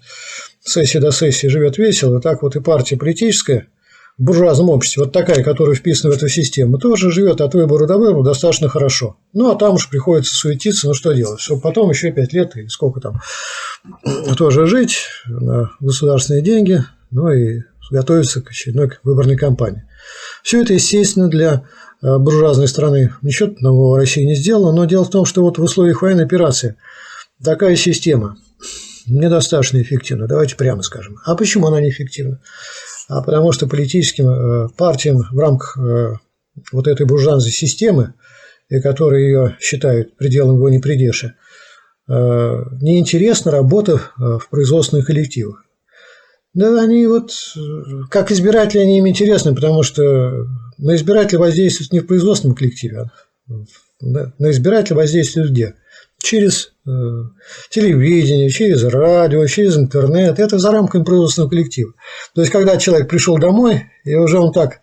сессии 0.65 0.99
до 0.99 1.11
сессии 1.11 1.47
живет 1.49 1.79
весело, 1.79 2.21
так 2.21 2.43
вот 2.43 2.57
и 2.57 2.61
партия 2.61 2.97
политическая 2.97 3.69
в 4.19 4.25
буржуазном 4.25 4.69
обществе, 4.69 5.05
вот 5.05 5.13
такая, 5.13 5.43
которая 5.43 5.75
вписана 5.75 6.13
в 6.13 6.17
эту 6.17 6.29
систему, 6.29 6.79
тоже 6.79 7.11
живет 7.11 7.41
от 7.41 7.55
выбора 7.55 7.87
до 7.87 7.97
выбора 7.97 8.23
достаточно 8.23 8.69
хорошо. 8.69 9.17
Ну, 9.33 9.51
а 9.51 9.57
там 9.57 9.75
уж 9.75 9.89
приходится 9.89 10.35
суетиться, 10.35 10.89
ну, 10.89 10.95
что 10.95 11.13
делать, 11.13 11.41
чтобы 11.41 11.63
потом 11.63 11.91
еще 11.91 12.13
пять 12.13 12.33
лет 12.33 12.55
и 12.57 12.69
сколько 12.69 13.01
там 13.01 13.21
тоже 14.37 14.67
жить 14.67 14.99
на 15.27 15.71
государственные 15.81 16.43
деньги, 16.43 16.85
ну, 17.11 17.31
и 17.33 17.63
готовиться 17.91 18.43
к 18.43 18.51
очередной 18.51 18.91
выборной 19.03 19.37
кампании. 19.37 19.85
Все 20.43 20.63
это, 20.63 20.75
естественно, 20.75 21.29
для 21.29 21.65
э, 22.03 22.19
буржуазной 22.19 22.69
страны 22.69 23.15
ничего 23.23 23.55
нового 23.61 23.99
России 23.99 24.25
не 24.25 24.35
сделано, 24.35 24.73
но 24.73 24.85
дело 24.85 25.05
в 25.05 25.11
том, 25.11 25.25
что 25.25 25.43
вот 25.43 25.59
в 25.59 25.63
условиях 25.63 26.03
военной 26.03 26.25
операции 26.25 26.77
такая 27.43 27.77
система– 27.77 28.37
недостаточно 29.07 29.81
эффективна, 29.83 30.27
давайте 30.27 30.57
прямо 30.57 30.83
скажем. 30.83 31.19
А 31.25 31.35
почему 31.35 31.67
она 31.67 31.81
неэффективна? 31.81 32.41
А 33.09 33.23
потому 33.23 33.53
что 33.53 33.67
политическим 33.67 34.29
э, 34.29 34.69
партиям 34.77 35.27
в 35.31 35.39
рамках 35.39 35.77
э, 35.79 36.15
вот 36.73 36.87
этой 36.87 37.07
буржуазной 37.07 37.51
системы, 37.51 38.15
и 38.69 38.81
которые 38.81 39.27
ее 39.27 39.57
считают 39.61 40.17
пределом 40.17 40.57
его 40.57 40.69
непредеши, 40.69 41.35
э, 42.09 42.13
неинтересна 42.81 43.51
работа 43.51 44.01
в 44.17 44.49
производственных 44.51 45.07
коллективах. 45.07 45.65
Да, 46.55 46.81
они 46.83 47.07
вот, 47.07 47.33
как 48.11 48.31
избиратели, 48.31 48.83
они 48.83 48.99
им 48.99 49.09
интересны, 49.09 49.55
потому 49.55 49.83
что 49.83 50.47
на 50.77 50.97
избирателя 50.97 51.39
воздействуют 51.39 51.93
не 51.93 52.01
в 52.01 52.07
производственном 52.07 52.55
коллективе, 52.55 52.99
а 52.99 53.11
на 54.03 54.51
избирателя 54.51 54.97
воздействуют 54.97 55.51
где? 55.51 55.75
Через 56.23 56.73
э, 56.87 56.91
телевидение, 57.71 58.49
через 58.49 58.85
радио, 58.85 59.45
через 59.47 59.77
интернет. 59.77 60.39
Это 60.39 60.59
за 60.59 60.71
рамками 60.71 61.03
производственного 61.03 61.51
коллектива. 61.51 61.93
То 62.35 62.43
есть, 62.43 62.53
когда 62.53 62.77
человек 62.77 63.09
пришел 63.09 63.39
домой, 63.39 63.87
и 64.05 64.15
уже 64.15 64.39
он 64.39 64.53
так 64.53 64.81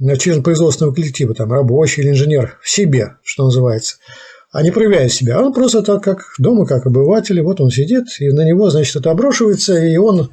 э, 0.00 0.16
через 0.16 0.42
производственного 0.42 0.94
коллектива, 0.94 1.34
там, 1.34 1.52
рабочий 1.52 2.02
или 2.02 2.10
инженер, 2.10 2.58
в 2.62 2.70
себе, 2.70 3.16
что 3.24 3.44
называется, 3.44 3.96
а 4.52 4.62
не 4.62 4.70
проявляет 4.70 5.12
себя. 5.12 5.40
Он 5.40 5.52
просто 5.52 5.82
так, 5.82 6.04
как 6.04 6.22
дома, 6.38 6.66
как 6.66 6.86
обыватель, 6.86 7.40
вот 7.42 7.60
он 7.60 7.70
сидит, 7.70 8.04
и 8.20 8.28
на 8.30 8.44
него, 8.44 8.70
значит, 8.70 8.96
это 8.96 9.10
оброшивается, 9.10 9.76
и 9.76 9.96
он 9.96 10.30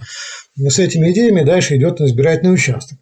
с 0.56 0.80
этими 0.80 1.12
идеями 1.12 1.44
дальше 1.44 1.78
идет 1.78 2.00
на 2.00 2.06
избирательный 2.06 2.54
участок. 2.54 2.98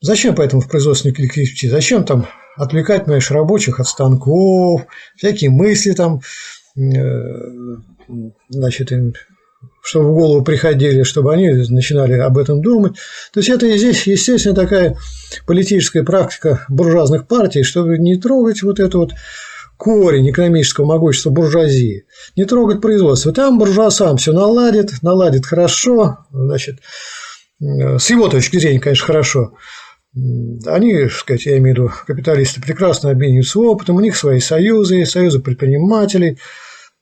Зачем 0.00 0.34
поэтому 0.34 0.62
в 0.62 0.68
производственный 0.68 1.14
коллектив 1.14 1.48
идти? 1.48 1.68
Зачем 1.68 2.04
там 2.04 2.26
отвлекать, 2.56 3.04
понимаешь, 3.04 3.30
рабочих 3.30 3.80
от 3.80 3.86
станков, 3.86 4.86
всякие 5.16 5.50
мысли 5.50 5.92
там, 5.92 6.20
э, 6.76 7.80
значит, 8.48 8.92
им 8.92 9.12
чтобы 9.82 10.10
в 10.10 10.14
голову 10.14 10.44
приходили, 10.44 11.02
чтобы 11.02 11.32
они 11.32 11.50
начинали 11.50 12.14
об 12.14 12.38
этом 12.38 12.62
думать. 12.62 12.94
То 13.32 13.40
есть 13.40 13.48
это 13.48 13.66
и 13.66 13.78
здесь, 13.78 14.06
естественно, 14.06 14.54
такая 14.54 14.96
политическая 15.46 16.02
практика 16.02 16.64
буржуазных 16.68 17.26
партий, 17.26 17.62
чтобы 17.62 17.98
не 17.98 18.16
трогать 18.16 18.62
вот 18.62 18.78
эту 18.78 19.00
вот 19.00 19.12
корень 19.76 20.30
экономического 20.30 20.84
могущества 20.84 21.30
буржуазии, 21.30 22.04
не 22.36 22.44
трогать 22.44 22.82
производство. 22.82 23.32
Там 23.32 23.58
буржуа 23.58 23.90
сам 23.90 24.18
все 24.18 24.32
наладит, 24.32 25.02
наладит 25.02 25.46
хорошо, 25.46 26.18
значит, 26.30 26.80
с 27.58 28.10
его 28.10 28.28
точки 28.28 28.58
зрения, 28.58 28.80
конечно, 28.80 29.06
хорошо. 29.06 29.52
Они, 30.14 31.04
так 31.04 31.12
сказать, 31.12 31.46
я 31.46 31.58
имею 31.58 31.76
в 31.76 31.78
виду, 31.78 31.92
капиталисты 32.06 32.60
прекрасно 32.60 33.10
обмениваются 33.10 33.60
опытом, 33.60 33.96
у 33.96 34.00
них 34.00 34.16
свои 34.16 34.40
союзы, 34.40 35.06
союзы 35.06 35.38
предпринимателей, 35.38 36.38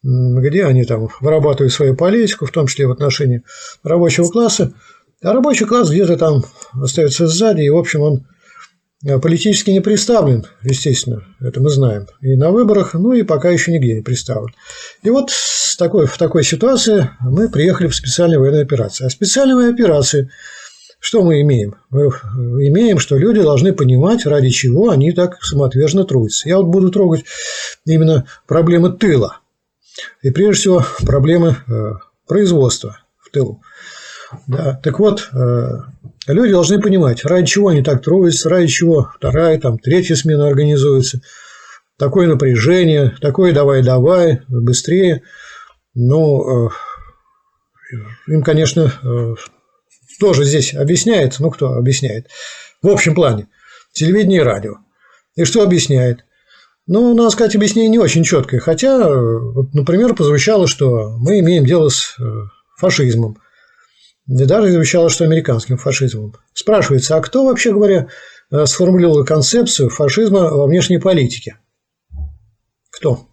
где 0.03 0.65
они 0.65 0.85
там 0.85 1.09
вырабатывают 1.21 1.73
свою 1.73 1.97
политику, 1.97 2.47
в 2.47 2.53
том 2.53 2.67
числе 2.67 2.87
в 2.87 2.93
отношении 2.93 3.43
рабочего 3.83 4.29
класса. 4.29 4.75
А 5.23 5.33
рабочий 5.33 5.65
класс 5.65 5.91
где-то 5.91 6.17
там 6.17 6.45
остается 6.75 7.27
сзади, 7.27 7.63
и, 7.63 7.71
в 7.71 7.77
общем, 7.77 8.03
он 8.03 8.27
Э, 9.07 9.19
политически 9.21 9.71
не 9.71 9.81
представлен, 9.81 10.45
естественно, 10.63 11.23
это 11.41 11.61
мы 11.61 11.71
знаем, 11.71 12.07
и 12.21 12.35
на 12.35 12.51
выборах, 12.51 12.95
ну 12.95 13.13
и 13.13 13.23
пока 13.23 13.49
еще 13.51 13.71
нигде 13.71 13.95
не 13.95 14.03
представлен. 14.03 14.53
И 15.05 15.11
вот 15.11 15.31
с 15.31 15.77
такой, 15.77 16.07
в 16.07 16.19
такой 16.19 16.43
ситуации 16.43 17.09
мы 17.21 17.49
приехали 17.49 17.87
в 17.87 17.95
специальную 17.95 18.41
военную 18.41 18.65
операцию. 18.65 19.07
А 19.07 19.11
специальная 19.11 19.71
операция, 19.71 20.31
что 21.01 21.23
мы 21.23 21.41
имеем? 21.43 21.77
Мы 21.91 22.07
имеем, 22.07 22.99
что 22.99 23.17
люди 23.17 23.41
должны 23.41 23.73
понимать, 23.73 24.27
ради 24.27 24.51
чего 24.51 24.91
они 24.91 25.13
так 25.13 25.43
самоотверженно 25.43 26.05
трудятся. 26.05 26.49
Я 26.49 26.59
вот 26.59 26.67
буду 26.67 26.91
трогать 26.91 27.25
именно 27.85 28.27
проблемы 28.47 28.93
тыла. 28.93 29.39
И 30.23 30.31
прежде 30.31 30.61
всего 30.61 30.85
проблемы 31.05 31.57
э, 31.67 31.93
производства 32.27 32.99
в 33.19 33.31
тылу. 33.31 33.63
Да. 34.47 34.81
Так 34.83 34.99
вот, 34.99 35.29
э, 35.33 35.67
люди 36.27 36.53
должны 36.53 36.81
понимать, 36.81 37.25
ради 37.25 37.47
чего 37.47 37.69
они 37.69 37.83
так 37.83 38.03
трудятся, 38.03 38.49
ради 38.49 38.67
чего 38.67 39.11
вторая, 39.17 39.59
там, 39.59 39.79
третья 39.79 40.15
смена 40.15 40.49
организуется. 40.49 41.21
Такое 41.97 42.27
напряжение, 42.29 43.17
такое 43.21 43.53
давай-давай, 43.53 44.43
быстрее. 44.49 45.23
Ну, 45.95 46.71
им, 48.27 48.43
конечно, 48.43 48.93
э, 49.03 49.35
тоже 50.19 50.45
здесь 50.45 50.75
объясняет, 50.75 51.37
ну, 51.39 51.51
кто 51.51 51.75
объясняет, 51.75 52.29
в 52.83 52.89
общем 52.89 53.15
плане, 53.15 53.49
телевидение 53.93 54.41
и 54.41 54.45
радио. 54.45 54.77
И 55.37 55.45
что 55.45 55.63
объясняет? 55.63 56.25
Ну, 56.87 57.15
надо 57.15 57.31
сказать, 57.31 57.55
объяснение 57.55 57.91
не 57.91 57.99
очень 57.99 58.25
четкое. 58.25 58.61
Хотя, 58.61 59.09
вот, 59.09 59.75
например, 59.75 60.15
прозвучало, 60.15 60.67
что 60.67 61.17
мы 61.19 61.41
имеем 61.41 61.65
дело 61.65 61.89
с 61.89 62.17
фашизмом– 62.77 63.39
и 64.29 64.45
даже 64.45 64.69
извещала, 64.69 65.09
что 65.09 65.25
американским 65.25 65.79
фашизмом. 65.79 66.35
Спрашивается, 66.53 67.17
а 67.17 67.21
кто, 67.23 67.47
вообще 67.47 67.73
говоря, 67.73 68.09
э, 68.51 68.67
сформулировал 68.67 69.25
концепцию 69.25 69.89
фашизма 69.89 70.51
во 70.51 70.67
внешней 70.67 70.99
политике? 70.99 71.57
Кто? 72.91 73.27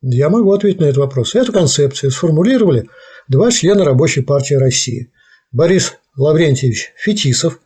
Я 0.00 0.30
могу 0.30 0.50
ответить 0.52 0.80
на 0.80 0.86
этот 0.86 0.96
вопрос. 0.96 1.34
Эту 1.34 1.52
концепцию 1.52 2.10
сформулировали 2.10 2.88
два 3.28 3.50
члена 3.50 3.84
Рабочей 3.84 4.22
партии 4.22 4.54
России. 4.54 5.12
Борис 5.52 5.94
Лаврентьевич 6.16 6.92
Фетисов, 6.96 7.60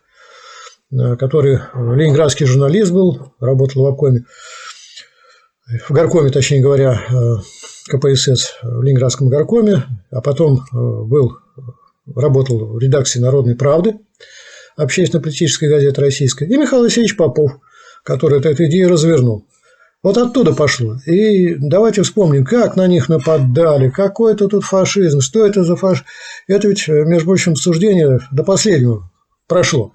э, 0.90 1.16
который 1.16 1.60
ленинградский 1.74 2.46
журналист 2.46 2.92
был, 2.92 3.34
работал 3.40 3.82
в 3.82 3.86
обкоме, 3.86 4.24
в 5.86 5.90
горкоме, 5.90 6.30
точнее 6.30 6.62
говоря, 6.62 7.02
э, 7.10 7.36
КПСС 7.88 8.54
в 8.62 8.82
Ленинградском 8.82 9.28
горкоме, 9.28 9.84
а 10.10 10.22
потом 10.22 10.64
был 10.72 11.36
работал 12.06 12.74
в 12.74 12.78
редакции 12.78 13.20
«Народной 13.20 13.56
правды», 13.56 13.98
общественно-политической 14.76 15.68
газеты 15.68 16.00
российской, 16.00 16.48
и 16.48 16.56
Михаил 16.56 16.82
Алексеевич 16.82 17.16
Попов, 17.16 17.52
который 18.02 18.40
эту 18.40 18.64
идею 18.64 18.88
развернул. 18.90 19.46
Вот 20.04 20.18
оттуда 20.18 20.52
пошло. 20.52 20.98
И 21.06 21.54
давайте 21.54 22.02
вспомним, 22.02 22.44
как 22.44 22.76
на 22.76 22.86
них 22.86 23.08
нападали, 23.08 23.88
какой 23.88 24.34
это 24.34 24.48
тут 24.48 24.62
фашизм, 24.62 25.22
что 25.22 25.46
это 25.46 25.64
за 25.64 25.76
фашизм. 25.76 26.04
Это 26.46 26.68
ведь, 26.68 26.86
между 26.86 27.24
прочим, 27.24 27.52
обсуждение 27.52 28.20
до 28.30 28.44
последнего 28.44 29.10
прошло. 29.48 29.94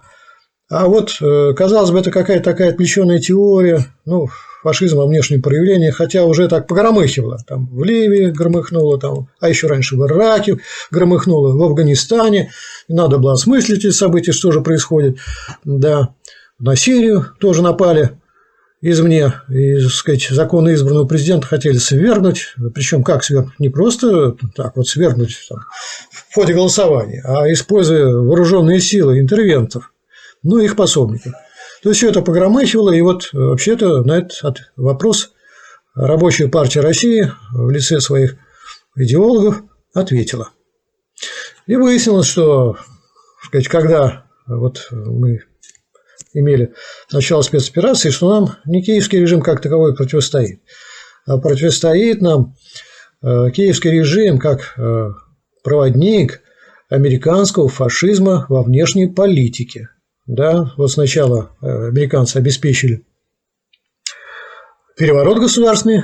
А 0.68 0.88
вот, 0.88 1.16
э, 1.22 1.54
казалось 1.56 1.92
бы, 1.92 2.00
это 2.00 2.10
какая-то 2.10 2.44
такая 2.44 2.72
отвлеченная 2.72 3.20
теория, 3.20 3.86
ну, 4.06 4.28
фашизм 4.63 4.98
во 4.98 5.06
внешнем 5.06 5.44
проявлении, 5.44 5.92
хотя 5.92 6.25
уже 6.25 6.48
так 6.48 6.66
погромыхивало. 6.66 7.38
Там 7.48 7.68
в 7.68 7.84
Ливии 7.84 8.32
громыхнуло, 8.32 9.00
там, 9.00 9.30
а 9.39 9.48
еще 9.48 9.68
раньше 9.68 9.96
в 9.96 10.04
Ираке 10.08 10.58
громыхнуло, 10.89 11.56
в 11.56 11.62
Афганистане. 11.62 12.50
Надо 12.88 13.20
было 13.20 13.34
осмыслить 13.34 13.86
эти 13.86 13.92
события, 13.92 14.32
что 14.32 14.51
же 14.51 14.62
происходит. 14.62 15.20
Да, 15.63 16.16
на 16.58 16.75
Сирию 16.75 17.28
тоже 17.39 17.62
напали 17.62 18.18
извне, 18.81 19.33
и, 19.50 19.81
так 19.81 19.91
сказать, 19.91 20.27
законно 20.29 20.74
избранного 20.74 21.05
президента 21.05 21.48
хотели 21.48 21.77
свергнуть, 21.77 22.55
причем 22.74 23.03
как 23.03 23.24
свергнуть? 23.24 23.59
Не 23.59 23.69
просто 23.69 24.36
так 24.55 24.77
вот 24.77 24.88
свергнуть 24.88 25.38
там, 25.50 25.59
в 26.12 26.33
ходе 26.33 26.53
голосования, 26.53 27.21
а 27.25 27.51
используя 27.51 28.05
вооруженные 28.05 28.79
силы 28.79 29.19
интервентов, 29.19 29.91
ну, 30.43 30.59
их 30.59 30.75
пособников. 30.75 31.33
То 31.83 31.89
есть 31.89 32.00
все 32.00 32.09
это 32.09 32.21
погромыхивало, 32.21 32.91
и 32.91 33.01
вот 33.01 33.29
э, 33.33 33.38
вообще-то 33.38 34.03
на 34.03 34.19
этот 34.19 34.71
вопрос 34.75 35.31
Рабочая 35.95 36.48
партия 36.48 36.81
России 36.81 37.31
в 37.51 37.69
лице 37.71 38.00
своих 38.00 38.36
идеологов 38.95 39.63
ответила. 39.93 40.50
И 41.67 41.75
выяснилось, 41.75 42.27
что 42.27 42.77
сказать, 43.43 43.67
когда 43.67 44.25
вот 44.48 44.88
мы 44.91 45.43
имели 46.33 46.74
начало 47.12 47.41
спецоперации, 47.41 48.09
что 48.09 48.29
нам 48.29 48.55
не 48.65 48.81
киевский 48.81 49.19
режим 49.19 49.41
как 49.41 49.62
таковой 49.62 49.95
противостоит, 49.95 50.62
а 51.25 51.38
противостоит 51.38 52.21
нам 52.21 52.55
э, 53.21 53.51
киевский 53.51 53.91
режим 53.91 54.39
как 54.39 54.74
э, 54.77 55.09
проводник 55.63 56.41
американского 56.89 57.69
фашизма 57.69 58.45
во 58.50 58.63
внешней 58.63 59.07
политике– 59.07 59.89
да, 60.29 60.71
вот 60.77 60.91
сначала 60.91 61.57
э, 61.59 61.88
американцы 61.88 62.38
обеспечили 62.38 63.03
переворот 64.95 65.39
государственный, 65.39 66.03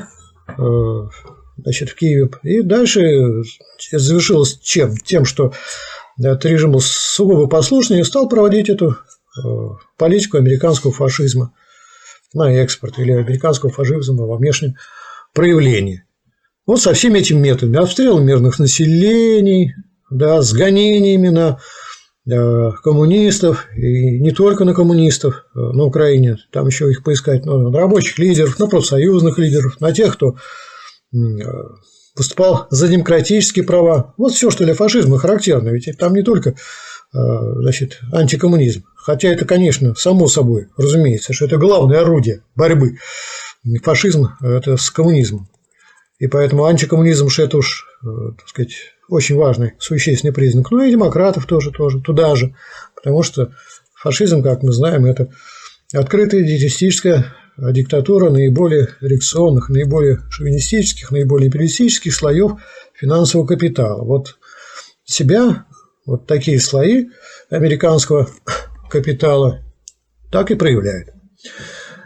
значит, 1.57 1.89
в 1.89 1.95
Киеве, 1.95 2.29
и 2.41 2.63
дальше 2.63 3.43
завершилось 3.91 4.57
чем? 4.63 4.97
Тем, 4.97 5.25
что 5.25 5.53
этот 6.17 6.45
режим 6.45 6.71
был 6.71 6.81
сугубо 6.81 7.47
послушный 7.47 7.99
и 7.99 8.03
стал 8.03 8.27
проводить 8.27 8.69
эту 8.69 8.97
политику 9.97 10.37
американского 10.37 10.93
фашизма 10.93 11.53
на 12.33 12.53
экспорт 12.53 12.99
или 12.99 13.11
американского 13.11 13.71
фашизма 13.71 14.25
во 14.25 14.37
внешнем 14.37 14.75
проявлении. 15.33 16.03
Вот 16.65 16.81
со 16.81 16.93
всеми 16.93 17.19
этими 17.19 17.39
методами 17.39 17.77
обстрел 17.77 18.19
мирных 18.19 18.59
населений, 18.59 19.73
да, 20.09 20.41
с 20.41 20.53
гонениями 20.53 21.29
на 21.29 21.59
Э, 22.27 22.71
коммунистов, 22.83 23.67
и 23.75 24.19
не 24.19 24.31
только 24.31 24.65
на 24.65 24.73
коммунистов 24.73 25.45
э, 25.53 25.59
на 25.59 25.83
Украине, 25.83 26.37
там 26.51 26.65
еще 26.65 26.89
их 26.89 27.03
поискать, 27.03 27.45
ну, 27.45 27.69
на 27.69 27.77
рабочих 27.77 28.17
лидеров, 28.17 28.57
на 28.57 28.65
профсоюзных 28.65 29.37
лидеров, 29.37 29.79
на 29.79 29.91
тех, 29.91 30.15
кто 30.15 30.31
э, 31.13 31.17
выступал 32.15 32.65
за 32.71 32.87
демократические 32.87 33.63
права. 33.63 34.15
Вот 34.17 34.33
все, 34.33 34.49
что 34.49 34.63
для 34.63 34.73
фашизма 34.73 35.19
характерно, 35.19 35.69
ведь 35.69 35.87
там 35.99 36.15
не 36.15 36.23
только 36.23 36.55
значит, 37.11 38.01
антикоммунизм, 38.11 38.83
хотя 39.05 39.29
это, 39.29 39.45
конечно, 39.45 39.93
само 39.93 40.27
собой, 40.27 40.67
разумеется, 40.77 41.31
что 41.31 41.45
это 41.45 41.57
главное 41.57 42.01
орудие 42.01 42.41
борьбы. 42.55 42.97
Фашизм– 43.83 44.29
это 44.41 44.77
с 44.77 44.89
коммунизмом. 44.89 45.47
И 46.17 46.25
поэтому 46.25 46.65
антикоммунизм, 46.65 47.27
это 47.37 47.57
уж, 47.57 47.85
так 48.01 48.47
сказать, 48.47 48.73
очень 49.07 49.35
важный, 49.35 49.73
существенный 49.77 50.33
признак. 50.33 50.71
Ну 50.71 50.81
и 50.81 50.89
демократов 50.89 51.45
тоже, 51.45 51.71
тоже, 51.71 52.01
туда 52.01 52.35
же. 52.35 52.55
Потому 52.95 53.21
что 53.21 53.51
фашизм, 53.93 54.41
как 54.41 54.63
мы 54.63 54.71
знаем, 54.71 55.05
это 55.05 55.29
открытая 55.93 56.41
диетистическая 56.41 57.31
диктатура 57.57 58.31
наиболее 58.31 58.89
реакционных, 59.01 59.69
наиболее 59.69 60.21
шовинистических, 60.31 61.11
наиболее 61.11 61.47
империалистических 61.47 62.13
слоев 62.13 62.53
финансового 62.93 63.45
капитала. 63.45 64.03
Вот 64.03 64.39
себя, 65.03 65.65
вот 66.07 66.25
такие 66.25 66.59
слои 66.59 67.09
американского 67.51 68.27
капитала 68.95 69.61
так 70.31 70.51
и 70.51 70.55
проявляют. 70.55 71.09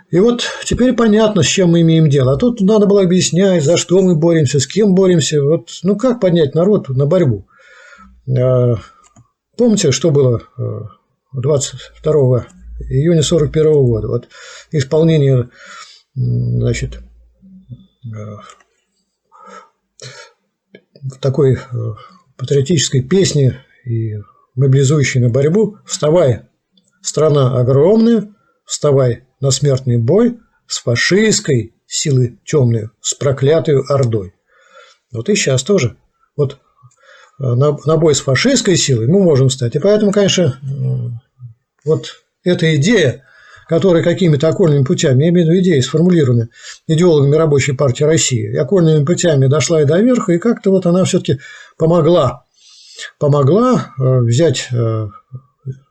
И 0.10 0.20
вот 0.20 0.44
теперь 0.66 0.94
понятно, 0.94 1.44
с 1.44 1.46
чем 1.46 1.70
мы 1.70 1.82
имеем 1.82 2.10
дело. 2.10 2.34
А 2.34 2.38
тут 2.38 2.62
надо 2.62 2.88
было 2.88 3.04
объяснять, 3.04 3.64
за 3.64 3.78
что 3.78 4.02
мы 4.02 4.16
боремся, 4.16 4.60
с 4.60 4.66
кем 4.66 4.96
боремся. 4.96 5.44
Вот, 5.44 5.70
ну, 5.84 5.96
как 5.96 6.20
поднять 6.20 6.56
народ 6.56 6.90
на 6.90 7.06
борьбу? 7.06 7.48
А, 8.28 8.78
помните, 9.56 9.92
что 9.92 10.10
было 10.10 10.42
22 11.34 12.12
э, 12.12 12.84
июня 12.90 13.20
1941 13.20 13.72
года? 13.72 14.08
Вот 14.08 14.28
исполнение 14.72 15.50
значит, 16.16 17.02
э, 18.04 18.38
такой 21.22 21.54
э, 21.54 21.60
патриотической 22.36 23.04
песни 23.04 23.54
и 23.86 24.16
мобилизующей 24.56 25.22
на 25.22 25.30
борьбу 25.30 25.78
«Вставай, 25.86 26.49
страна 27.02 27.60
огромная, 27.60 28.34
вставай, 28.66 29.24
на 29.40 29.52
смертный 29.52 29.98
бой 29.98 30.38
с 30.68 30.82
фашистской 30.82 31.74
силой 31.88 32.40
темной, 32.46 32.90
с 33.02 33.14
проклятой 33.16 33.82
Ордой. 33.82 34.34
Вот 35.12 35.30
и 35.30 35.36
сейчас 35.36 35.64
тоже. 35.64 35.98
Вот 36.38 36.54
э, 37.40 37.44
на, 37.44 37.78
на 37.86 37.98
бой 37.98 38.14
с 38.14 38.22
фашистской 38.22 38.76
силой 38.76 39.08
мы 39.08 39.24
можем 39.24 39.50
стать. 39.50 39.76
И 39.76 39.80
поэтому, 39.80 40.12
конечно, 40.12 40.60
э, 40.62 41.10
вот 41.86 42.22
эта 42.44 42.76
идея, 42.76 43.26
которая 43.68 44.04
какими-то 44.04 44.48
окольными 44.50 44.84
путями, 44.84 45.24
я 45.24 45.30
имею 45.30 45.48
в 45.48 45.50
виду 45.50 45.62
идеи, 45.62 45.80
сформулированы 45.80 46.50
идеологами 46.88 47.36
Рабочей 47.36 47.74
партии 47.74 48.04
России, 48.04 48.52
и 48.52 48.58
окольными 48.58 49.04
путями 49.04 49.48
дошла 49.48 49.82
и 49.82 49.86
до 49.86 50.00
верха, 50.00 50.34
и 50.34 50.38
как-то 50.38 50.70
вот 50.70 50.86
она 50.86 51.06
все-таки 51.06 51.40
помогла, 51.78 52.46
помогла 53.18 53.94
э, 53.98 54.20
взять, 54.20 54.70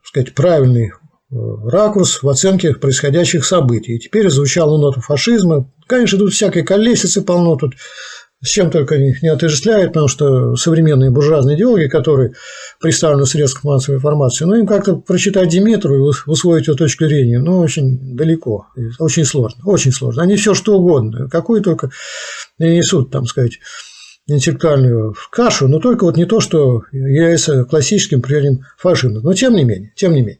сказать, 0.04 0.34
правильный 0.34 0.92
ракурс 1.30 2.22
в 2.22 2.28
оценке 2.28 2.74
происходящих 2.74 3.44
событий. 3.44 3.96
И 3.96 3.98
теперь 3.98 4.30
звучала 4.30 4.78
нота 4.78 5.00
фашизма. 5.00 5.70
Конечно, 5.86 6.18
тут 6.18 6.32
всякой 6.32 6.62
колесицы 6.62 7.22
полно, 7.22 7.56
тут 7.56 7.74
с 8.40 8.48
чем 8.48 8.70
только 8.70 8.96
не 8.96 9.28
отождествляют, 9.28 9.88
потому 9.88 10.06
что 10.06 10.54
современные 10.54 11.10
буржуазные 11.10 11.56
идеологи, 11.56 11.88
которые 11.88 12.34
представлены 12.80 13.24
в 13.24 13.28
средствах 13.28 13.64
массовой 13.64 13.96
информации, 13.96 14.44
ну, 14.44 14.54
им 14.54 14.66
как-то 14.66 14.94
прочитать 14.94 15.48
Диметру 15.48 15.96
и 15.96 16.12
усвоить 16.26 16.68
ее 16.68 16.74
точку 16.74 17.06
зрения, 17.06 17.40
ну, 17.40 17.58
очень 17.58 18.14
далеко, 18.16 18.68
очень 19.00 19.24
сложно, 19.24 19.62
очень 19.64 19.90
сложно. 19.90 20.22
Они 20.22 20.36
все 20.36 20.54
что 20.54 20.78
угодно, 20.78 21.28
какую 21.28 21.62
только 21.62 21.90
несут, 22.60 23.10
там 23.10 23.26
сказать, 23.26 23.58
интеллектуальную 24.28 25.16
кашу, 25.32 25.66
но 25.66 25.80
только 25.80 26.04
вот 26.04 26.16
не 26.16 26.26
то, 26.26 26.38
что 26.38 26.82
является 26.92 27.64
классическим 27.64 28.22
примером 28.22 28.60
фашизма. 28.76 29.20
Но 29.20 29.34
тем 29.34 29.56
не 29.56 29.64
менее, 29.64 29.92
тем 29.96 30.12
не 30.12 30.20
менее. 30.20 30.38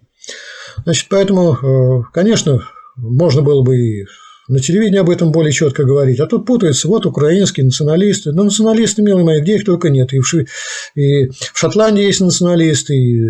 Значит, 0.85 1.07
поэтому, 1.11 1.55
э, 1.55 2.03
конечно, 2.13 2.63
можно 2.97 3.43
было 3.43 3.63
бы 3.63 3.77
и 3.77 4.07
на 4.49 4.61
телевидении 4.61 4.99
об 4.99 5.11
этом 5.11 5.31
более 5.31 5.53
четко 5.53 5.85
говорить. 5.85 6.21
А 6.21 6.27
тут 6.27 6.47
путаются 6.47 6.89
вот 6.89 7.05
украинские 7.05 7.67
националисты. 7.67 8.33
Но 8.33 8.45
националисты, 8.45 9.03
милые 9.03 9.25
мои, 9.25 9.41
где 9.41 9.57
их 9.57 9.65
только 9.65 9.91
нет. 9.91 10.13
И 10.15 10.21
в, 10.21 10.27
Ши... 10.27 10.47
и 10.95 11.29
в 11.29 11.59
Шотландии 11.59 12.05
есть 12.05 12.21
националисты, 12.21 12.95
и 12.95 13.21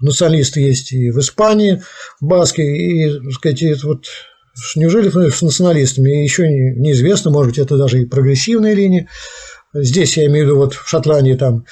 националисты 0.00 0.60
есть 0.60 0.92
и 0.92 1.10
в 1.10 1.18
Испании, 1.18 1.82
в 2.20 2.26
Баске. 2.26 2.62
И, 2.62 3.12
так 3.12 3.32
сказать, 3.32 3.82
вот 3.82 4.06
неужели 4.76 5.10
с 5.28 5.42
националистами 5.42 6.22
еще 6.22 6.48
неизвестно, 6.48 7.32
может 7.32 7.50
быть, 7.50 7.58
это 7.58 7.76
даже 7.76 8.00
и 8.00 8.06
прогрессивные 8.06 8.74
линии. 8.74 9.08
Здесь 9.74 10.16
я 10.16 10.26
имею 10.26 10.44
в 10.44 10.48
виду 10.48 10.58
вот 10.58 10.74
в 10.74 10.88
Шотландии 10.88 11.34
там 11.34 11.64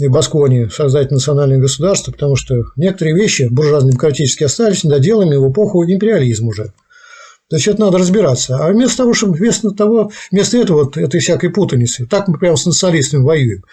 и 0.00 0.08
Баскони 0.08 0.68
создать 0.68 1.10
национальное 1.10 1.58
государство, 1.58 2.10
потому 2.10 2.34
что 2.34 2.64
некоторые 2.76 3.14
вещи 3.14 3.48
буржуазно-демократически 3.50 4.44
остались 4.44 4.82
недоделанными 4.82 5.36
в 5.36 5.52
эпоху 5.52 5.84
империализма 5.84 6.48
уже. 6.48 6.72
Это 7.52 7.80
надо 7.80 7.98
разбираться. 7.98 8.56
А 8.58 8.70
вместо 8.70 8.98
того, 8.98 9.12
чтобы 9.12 9.34
вместо 9.34 9.72
того, 9.72 10.10
вместо 10.30 10.56
этого 10.56 10.84
вот 10.84 10.96
этой 10.96 11.20
всякой 11.20 11.50
путаницы, 11.50 12.06
так 12.06 12.28
мы 12.28 12.38
прямо 12.38 12.56
с 12.56 12.64
националистами 12.64 13.22
воюем. 13.22 13.64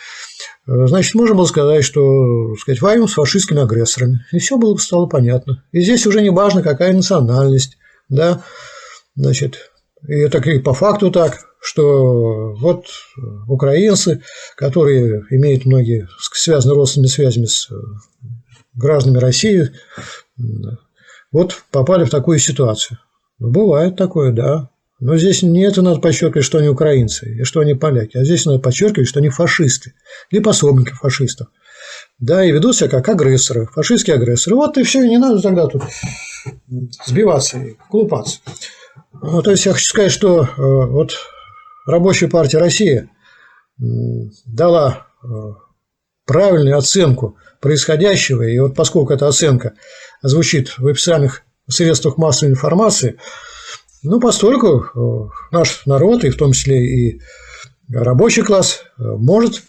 Значит, 0.65 1.13
можно 1.13 1.35
было 1.35 1.45
сказать, 1.45 1.83
что 1.83 2.55
сказать, 2.55 2.81
воюем 2.81 3.07
с 3.07 3.13
фашистскими 3.13 3.61
агрессорами. 3.61 4.25
И 4.31 4.39
все 4.39 4.57
было 4.57 4.73
бы 4.73 4.79
стало 4.79 5.05
понятно. 5.05 5.63
И 5.71 5.81
здесь 5.81 6.07
уже 6.07 6.21
не 6.21 6.31
важно, 6.31 6.63
какая 6.63 6.91
национальность. 6.91 7.77
Да? 8.09 8.43
Значит, 9.15 9.69
и 10.07 10.13
это 10.13 10.39
и 10.39 10.59
по 10.59 10.73
факту 10.73 11.11
так 11.11 11.46
что 11.67 12.53
вот 12.53 12.85
украинцы, 13.47 14.21
которые 14.55 15.25
имеют 15.31 15.65
многие 15.65 16.07
связаны 16.31 16.73
родственными 16.73 17.09
связями 17.09 17.45
с 17.45 17.69
э, 17.69 17.75
гражданами 18.73 19.19
России, 19.19 19.69
вот 21.33 21.61
попали 21.71 22.05
в 22.05 22.09
такую 22.09 22.39
ситуацию. 22.39 22.99
Ну, 23.39 23.49
бывает 23.49 23.97
такое, 23.97 24.31
да. 24.31 24.69
Но 25.01 25.17
здесь 25.17 25.43
не 25.43 25.63
это 25.65 25.81
надо 25.81 25.99
подчеркивать, 25.99 26.45
что 26.45 26.59
они 26.59 26.69
украинцы 26.69 27.35
и 27.35 27.43
что 27.43 27.59
они 27.59 27.73
поляки, 27.73 28.17
а 28.17 28.23
здесь 28.23 28.45
надо 28.45 28.59
подчеркивать, 28.59 29.09
что 29.09 29.19
они 29.19 29.29
фашисты 29.29 29.93
или 30.31 30.39
пособники 30.39 30.91
фашистов. 30.93 31.49
Да, 32.17 32.45
и 32.45 32.51
ведут 32.51 32.77
себя 32.77 32.89
как 32.89 33.09
агрессоры, 33.09 33.67
фашистские 33.67 34.15
агрессоры. 34.15 34.55
Вот 34.55 34.77
и 34.77 34.83
все, 34.83 35.05
не 35.05 35.17
надо 35.17 35.41
тогда 35.41 35.67
тут 35.67 35.83
сбиваться 37.05 37.59
и 37.59 37.75
глупаться. 37.91 38.39
Ну, 39.21 39.41
то 39.41 39.51
есть 39.51 39.65
я 39.65 39.73
хочу 39.73 39.85
сказать, 39.85 40.11
что 40.11 40.43
э, 40.43 40.47
вот 40.57 41.17
Рабочая 41.87 42.27
партия 42.27 42.57
России 42.57 43.09
дала 43.77 45.07
э, 45.23 45.27
правильную 46.25 46.77
оценку 46.77 47.37
происходящего, 47.61 48.43
и 48.43 48.59
вот 48.59 48.75
поскольку 48.75 49.13
эта 49.13 49.25
оценка 49.25 49.73
звучит 50.21 50.77
в 50.77 50.85
официальных 50.87 51.43
средствах 51.69 52.17
массовой 52.17 52.51
информации, 52.51 53.17
ну, 54.03 54.19
постольку 54.19 54.83
э, 54.83 55.29
наш 55.55 55.85
народ, 55.85 56.25
и 56.25 56.29
в 56.29 56.35
том 56.35 56.51
числе 56.51 56.85
и 56.85 57.21
рабочий 57.89 58.43
класс, 58.43 58.83
э, 58.99 59.03
может 59.03 59.63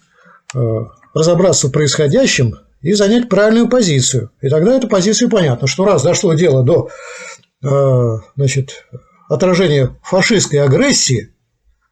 разобраться 1.14 1.68
в 1.68 1.72
происходящем 1.72 2.58
и 2.80 2.94
занять 2.94 3.28
правильную 3.28 3.68
позицию. 3.68 4.30
И 4.40 4.48
тогда 4.48 4.74
эта 4.76 4.88
позиция 4.88 5.28
понятна, 5.28 5.68
что 5.68 5.84
раз 5.84 6.02
дошло 6.02 6.32
дело 6.32 6.62
до 6.62 6.88
значит, 8.34 8.86
отражения 9.28 9.94
фашистской 10.02 10.60
агрессии, 10.60 11.34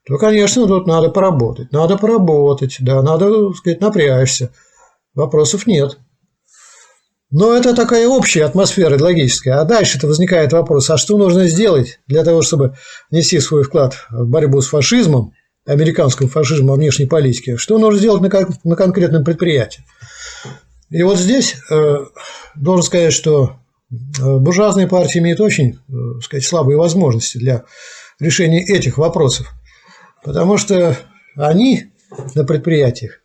то, 0.06 0.18
конечно, 0.18 0.66
тут 0.66 0.86
надо 0.86 1.10
поработать. 1.10 1.72
Надо 1.72 1.96
поработать, 1.96 2.76
да, 2.78 3.02
надо, 3.02 3.48
так 3.48 3.56
сказать, 3.56 3.80
напрячься. 3.80 4.52
Вопросов 5.14 5.66
нет. 5.66 5.98
Но 7.32 7.52
это 7.54 7.74
такая 7.74 8.06
общая 8.06 8.44
атмосфера 8.44 9.02
логическая. 9.02 9.60
А 9.60 9.64
дальше-то 9.64 10.06
возникает 10.06 10.52
вопрос, 10.52 10.88
а 10.90 10.96
что 10.96 11.18
нужно 11.18 11.48
сделать 11.48 11.98
для 12.06 12.22
того, 12.22 12.42
чтобы 12.42 12.76
нести 13.10 13.40
свой 13.40 13.64
вклад 13.64 13.96
в 14.10 14.28
борьбу 14.28 14.60
с 14.60 14.68
фашизмом, 14.68 15.32
американским 15.66 16.28
фашизмом 16.28 16.68
во 16.68 16.76
внешней 16.76 17.06
политике? 17.06 17.56
Что 17.56 17.76
нужно 17.78 17.98
сделать 17.98 18.22
на, 18.22 18.48
на 18.62 18.76
конкретном 18.76 19.24
предприятии? 19.24 19.84
И 20.90 21.02
вот 21.02 21.18
здесь 21.18 21.56
э, 21.68 21.96
должен 22.54 22.84
сказать, 22.84 23.12
что 23.12 23.56
э, 23.90 24.38
буржуазные 24.38 24.86
партии 24.86 25.18
имеют 25.18 25.40
очень 25.40 25.80
э, 25.88 26.20
сказать, 26.22 26.44
слабые 26.44 26.78
возможности 26.78 27.38
для 27.38 27.64
решения 28.20 28.64
этих 28.64 28.98
вопросов. 28.98 29.52
Потому 30.26 30.58
что 30.58 30.98
они 31.36 31.84
на 32.34 32.44
предприятиях, 32.44 33.20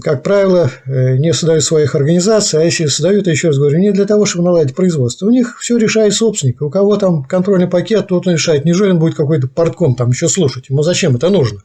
как 0.00 0.22
правило, 0.22 0.70
э, 0.86 1.16
не 1.16 1.32
создают 1.32 1.64
своих 1.64 1.96
организаций, 1.96 2.60
а 2.60 2.62
если 2.62 2.86
создают, 2.86 3.26
еще 3.26 3.48
раз 3.48 3.58
говорю, 3.58 3.80
не 3.80 3.90
для 3.90 4.06
того, 4.06 4.24
чтобы 4.26 4.44
наладить 4.44 4.76
производство. 4.76 5.26
У 5.26 5.30
них 5.30 5.58
все 5.58 5.76
решает 5.76 6.14
собственник. 6.14 6.62
У 6.62 6.70
кого 6.70 6.96
там 6.96 7.24
контрольный 7.24 7.66
пакет, 7.66 8.06
тот 8.06 8.28
он 8.28 8.34
решает. 8.34 8.64
Неужели 8.64 8.92
он 8.92 9.00
будет 9.00 9.16
какой-то 9.16 9.48
портком 9.48 9.96
там 9.96 10.10
еще 10.10 10.28
слушать? 10.28 10.68
Ему 10.68 10.84
зачем 10.84 11.16
это 11.16 11.30
нужно? 11.30 11.62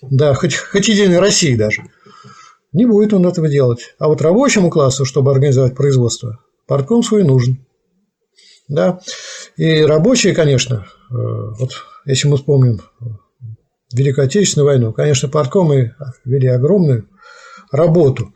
Да, 0.00 0.32
хоть, 0.34 0.54
хоть 0.54 0.86
Единой 0.86 1.18
России 1.18 1.56
даже. 1.56 1.82
Не 2.72 2.86
будет 2.86 3.12
он 3.12 3.26
этого 3.26 3.48
делать. 3.48 3.94
А 3.98 4.06
вот 4.06 4.22
рабочему 4.22 4.70
классу, 4.70 5.04
чтобы 5.04 5.32
организовать 5.32 5.74
производство, 5.74 6.38
портком 6.68 7.02
свой 7.02 7.24
нужен. 7.24 7.66
Да. 8.68 9.00
И 9.56 9.82
рабочие, 9.82 10.36
конечно, 10.36 10.86
э, 11.10 11.14
вот 11.14 11.72
если 12.04 12.28
мы 12.28 12.36
вспомним 12.36 12.80
Великую 13.92 14.26
Отечественную 14.26 14.66
войну, 14.66 14.92
конечно, 14.92 15.28
парткомы 15.28 15.94
вели 16.24 16.48
огромную 16.48 17.08
работу. 17.72 18.34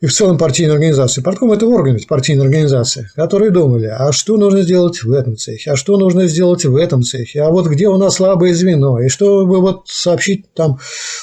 и 0.00 0.06
в 0.06 0.12
целом 0.12 0.36
партийной 0.36 0.74
организации. 0.74 1.22
Партком– 1.22 1.52
это 1.52 1.66
орган 1.66 1.94
ведь 1.94 2.06
партийной 2.06 2.44
организации, 2.44 3.08
которые 3.14 3.50
думали, 3.50 3.86
а 3.86 4.12
что 4.12 4.36
нужно 4.36 4.62
сделать 4.62 5.02
в 5.02 5.10
этом 5.10 5.36
цехе, 5.36 5.70
а 5.70 5.76
что 5.76 5.96
нужно 5.96 6.26
сделать 6.26 6.64
в 6.64 6.76
этом 6.76 7.02
цехе, 7.02 7.42
а 7.42 7.50
вот 7.50 7.66
где 7.66 7.88
у 7.88 7.96
нас 7.96 8.16
слабое 8.16 8.52
звено, 8.52 9.00
и 9.00 9.08
чтобы 9.08 9.60
вот 9.60 9.88
сообщить 9.88 10.52
там, 10.54 10.78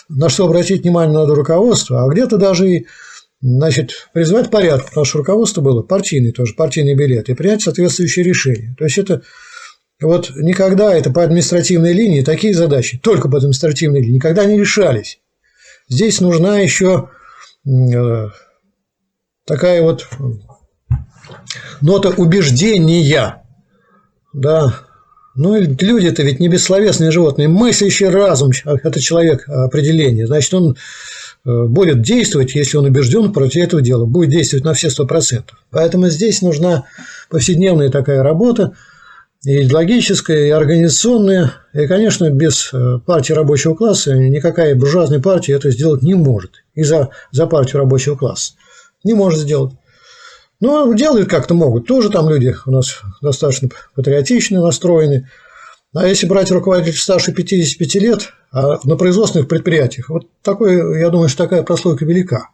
на 0.09 0.29
что 0.29 0.45
обратить 0.45 0.83
внимание 0.83 1.13
надо 1.13 1.35
руководство, 1.35 2.03
а 2.03 2.09
где-то 2.09 2.37
даже 2.37 2.69
и 2.69 2.87
значит, 3.41 4.07
призвать 4.13 4.49
порядок, 4.49 4.87
потому 4.87 5.05
что 5.05 5.19
руководство 5.19 5.61
было 5.61 5.81
партийный 5.83 6.31
тоже, 6.31 6.55
партийный 6.55 6.95
билет, 6.95 7.29
и 7.29 7.33
принять 7.35 7.61
соответствующее 7.61 8.25
решение. 8.25 8.73
То 8.77 8.85
есть 8.85 8.97
это 8.97 9.21
вот 10.03 10.31
никогда 10.35 10.93
это 10.93 11.11
по 11.11 11.23
административной 11.23 11.93
линии 11.93 12.21
такие 12.21 12.53
задачи, 12.53 12.99
только 12.99 13.29
по 13.29 13.37
административной 13.37 14.01
линии, 14.01 14.15
никогда 14.15 14.45
не 14.45 14.59
решались. 14.59 15.19
Здесь 15.89 16.21
нужна 16.21 16.59
еще 16.59 17.09
э, 17.67 18.29
такая 19.45 19.81
вот 19.81 20.07
нота 21.81 22.09
убеждения. 22.09 23.43
Да. 24.33 24.73
Ну, 25.35 25.59
люди-то 25.59 26.21
ведь 26.21 26.39
не 26.39 26.47
бессловесные 26.47 27.11
животные. 27.11 27.47
Мыслящий 27.47 28.07
разум– 28.07 28.51
это 28.65 28.99
человек 28.99 29.47
определение. 29.47 30.27
Значит, 30.27 30.53
он 30.53 30.75
э, 31.45 31.63
будет 31.65 32.03
действовать, 32.03 32.53
если 32.53 32.77
он 32.77 32.85
убежден 32.85 33.33
против 33.33 33.63
этого 33.63 33.81
дела, 33.81 34.05
будет 34.05 34.29
действовать 34.29 34.63
на 34.63 34.73
все 34.73 34.91
сто 34.91 35.07
процентов. 35.07 35.57
Поэтому 35.71 36.09
здесь 36.09 36.41
нужна 36.43 36.83
повседневная 37.29 37.89
такая 37.89 38.21
работа, 38.21 38.73
идеологическая, 39.43 40.47
и 40.47 40.49
организационная. 40.49 41.53
И, 41.73 41.85
конечно, 41.87 42.29
без 42.29 42.73
э, 42.73 42.99
партии 43.05 43.33
рабочего 43.33 43.75
класса 43.75 44.15
никакая 44.15 44.75
буржуазная 44.75 45.19
партия 45.19 45.53
это 45.53 45.71
сделать 45.71 46.01
не 46.01 46.13
может. 46.13 46.63
И 46.73 46.83
за, 46.83 47.09
за 47.31 47.47
партию 47.47 47.79
рабочего 47.79 48.15
класса 48.15 48.53
не 49.03 49.13
может 49.13 49.39
сделать. 49.39 49.73
Но 50.59 50.93
делают 50.93 51.29
как-то 51.29 51.53
могут. 51.53 51.87
Тоже 51.87 52.09
там 52.09 52.29
люди 52.29 52.55
у 52.65 52.71
нас 52.71 53.01
достаточно 53.21 53.69
патриотично 53.95 54.61
настроены. 54.61 55.29
А 55.93 56.07
если 56.07 56.25
брать 56.25 56.49
руководителей 56.51 56.97
старше 56.97 57.33
55 57.33 57.95
лет, 57.95 58.33
а 58.51 58.79
на 58.83 58.95
производственных 58.95 59.47
предприятиях, 59.47 60.09
вот 60.09 60.27
такой, 60.41 60.99
я 60.99 61.09
думаю, 61.09 61.27
что 61.27 61.43
такая 61.43 61.63
прослойка 61.63 62.05
велика. 62.05 62.49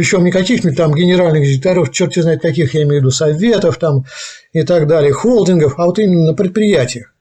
Причем 0.00 0.24
не 0.24 0.30
каких-нибудь 0.30 0.78
там 0.78 0.94
генеральных 0.94 1.42
директоров, 1.42 1.90
черт 1.90 2.14
знает 2.14 2.40
каких, 2.40 2.72
я 2.72 2.84
имею 2.84 3.02
в 3.02 3.04
виду, 3.04 3.10
советов 3.10 3.76
там 3.76 4.06
и 4.54 4.62
так 4.62 4.86
далее, 4.86 5.12
холдингов, 5.12 5.74
а 5.76 5.84
вот 5.84 5.98
именно 5.98 6.24
на 6.24 6.32
предприятиях 6.32 7.12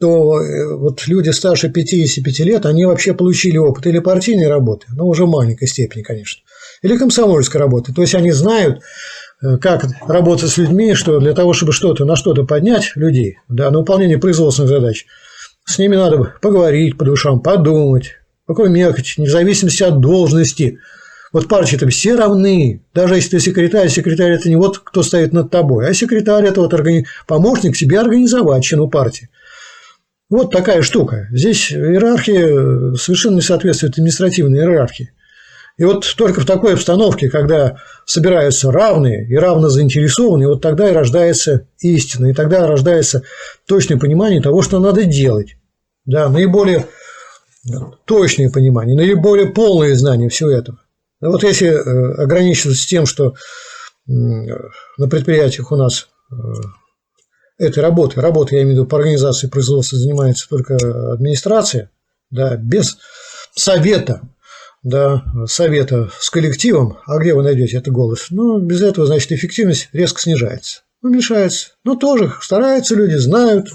то 0.00 0.40
э, 0.40 0.74
вот 0.74 1.06
люди 1.06 1.30
старше 1.30 1.68
55 1.68 2.40
лет, 2.40 2.66
они 2.66 2.86
вообще 2.86 3.14
получили 3.14 3.56
опыт 3.56 3.86
или 3.86 4.00
партийной 4.00 4.48
работы, 4.48 4.88
но 4.96 5.06
уже 5.06 5.26
в 5.26 5.28
маленькой 5.28 5.68
степени, 5.68 6.02
конечно, 6.02 6.42
или 6.82 6.96
комсомольской 6.96 7.60
работы. 7.60 7.94
То 7.94 8.02
есть 8.02 8.16
они 8.16 8.32
знают, 8.32 8.80
э, 9.40 9.58
как 9.58 9.84
работать 10.08 10.50
с 10.50 10.56
людьми, 10.56 10.94
что 10.94 11.20
для 11.20 11.34
того, 11.34 11.52
чтобы 11.52 11.72
что-то 11.72 12.04
на 12.04 12.16
что-то 12.16 12.42
поднять 12.42 12.96
людей, 12.96 13.38
да, 13.48 13.70
на 13.70 13.78
выполнение 13.78 14.18
производственных 14.18 14.70
задач, 14.70 15.06
с 15.66 15.78
ними 15.78 15.94
надо 15.94 16.34
поговорить 16.40 16.98
по 16.98 17.04
душам, 17.04 17.38
подумать, 17.38 18.14
какой 18.48 18.70
мелочь, 18.70 19.18
вне 19.18 19.28
зависимости 19.28 19.84
от 19.84 20.00
должности. 20.00 20.80
Вот 21.32 21.48
партии-то 21.48 21.88
все 21.88 22.14
равны. 22.14 22.82
Даже 22.94 23.14
если 23.14 23.30
ты 23.30 23.40
секретарь, 23.40 23.88
секретарь– 23.88 24.32
это 24.32 24.48
не 24.48 24.56
вот 24.56 24.78
кто 24.78 25.02
стоит 25.02 25.32
над 25.32 25.50
тобой, 25.50 25.88
а 25.88 25.94
секретарь– 25.94 26.44
это 26.46 26.60
вот 26.60 26.74
органи... 26.74 27.06
помощник 27.26 27.74
себе 27.74 28.00
организовать 28.00 28.64
чину 28.64 28.88
партии. 28.88 29.30
Вот 30.28 30.50
такая 30.50 30.82
штука. 30.82 31.28
Здесь 31.30 31.72
иерархия 31.72 32.94
совершенно 32.96 33.36
не 33.36 33.40
соответствует 33.40 33.94
административной 33.94 34.60
иерархии. 34.60 35.12
И 35.78 35.84
вот 35.84 36.06
только 36.16 36.42
в 36.42 36.46
такой 36.46 36.74
обстановке, 36.74 37.30
когда 37.30 37.78
собираются 38.04 38.70
равные 38.70 39.26
и 39.26 39.34
равно 39.36 39.70
заинтересованные, 39.70 40.48
вот 40.48 40.60
тогда 40.60 40.88
и 40.88 40.92
рождается 40.92 41.66
истина, 41.78 42.26
и 42.26 42.34
тогда 42.34 42.66
рождается 42.66 43.22
точное 43.66 43.98
понимание 43.98 44.42
того, 44.42 44.60
что 44.60 44.80
надо 44.80 45.04
делать. 45.04 45.56
Да, 46.04 46.28
наиболее 46.28 46.86
точное 48.04 48.50
понимание, 48.50 48.94
наиболее 48.94 49.46
полное 49.46 49.94
знание 49.94 50.28
всего 50.28 50.50
этого. 50.50 50.81
Вот 51.28 51.42
если 51.42 51.68
э, 51.68 52.22
ограничиваться 52.22 52.86
тем, 52.86 53.06
что 53.06 53.34
на 54.06 55.08
предприятиях 55.08 55.72
у 55.72 55.76
нас 55.76 56.08
э, 56.30 56.34
этой 57.58 57.82
работы, 57.82 58.20
работы, 58.20 58.56
я 58.56 58.62
имею 58.62 58.74
в 58.74 58.78
виду, 58.80 58.88
по 58.88 58.98
организации 58.98 59.46
производства 59.46 59.96
занимается 59.96 60.48
только 60.48 60.76
администрация, 61.12 61.90
да, 62.30 62.56
без 62.56 62.98
совета 63.54 64.22
да, 64.82 65.22
совета 65.46 66.10
с 66.18 66.28
коллективом, 66.30 66.98
а 67.06 67.18
где 67.18 67.34
вы 67.34 67.42
найдете 67.42 67.76
это 67.76 67.90
голос? 67.90 68.26
Ну, 68.30 68.58
без 68.58 68.82
этого, 68.82 69.06
значит, 69.06 69.32
эффективность 69.32 69.88
резко 69.92 70.20
снижается. 70.20 70.82
Уменьшается. 71.02 71.70
Ну, 71.84 71.96
тоже 71.96 72.32
стараются 72.40 72.94
люди, 72.94 73.14
знают, 73.14 73.68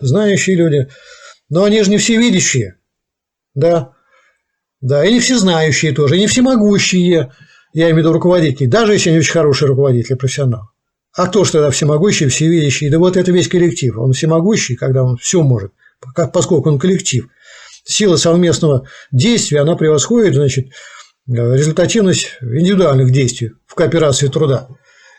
знающие 0.00 0.56
люди. 0.56 0.88
Но 1.48 1.64
они 1.64 1.82
же 1.82 1.90
не 1.90 1.98
всевидящие. 1.98 2.76
Да. 3.54 3.92
Да, 4.84 5.04
и 5.04 5.14
не 5.14 5.20
всезнающие 5.20 5.92
тоже, 5.92 6.16
и 6.16 6.20
не 6.20 6.26
всемогущие, 6.26 7.32
я 7.72 7.84
имею 7.84 7.94
в 7.94 7.98
виду 8.00 8.12
руководители, 8.12 8.66
даже 8.66 8.92
если 8.92 9.08
они 9.08 9.18
очень 9.20 9.32
хорошие 9.32 9.68
руководители, 9.68 10.14
профессионалы. 10.14 10.66
А 11.16 11.26
кто 11.26 11.44
же 11.44 11.52
тогда 11.52 11.70
всемогущий, 11.70 12.28
всевидящий? 12.28 12.90
Да 12.90 12.98
вот 12.98 13.16
это 13.16 13.32
весь 13.32 13.48
коллектив. 13.48 13.96
Он 13.96 14.12
всемогущий, 14.12 14.76
когда 14.76 15.02
он 15.02 15.16
все 15.16 15.42
может, 15.42 15.72
поскольку 16.32 16.68
он 16.68 16.78
коллектив– 16.78 17.28
сила 17.84 18.16
совместного 18.16 18.86
действия, 19.12 19.60
она 19.60 19.76
превосходит, 19.76 20.34
значит, 20.34 20.68
результативность 21.26 22.36
индивидуальных 22.42 23.10
действий 23.10 23.52
в 23.66 23.74
кооперации 23.74 24.28
труда. 24.28 24.68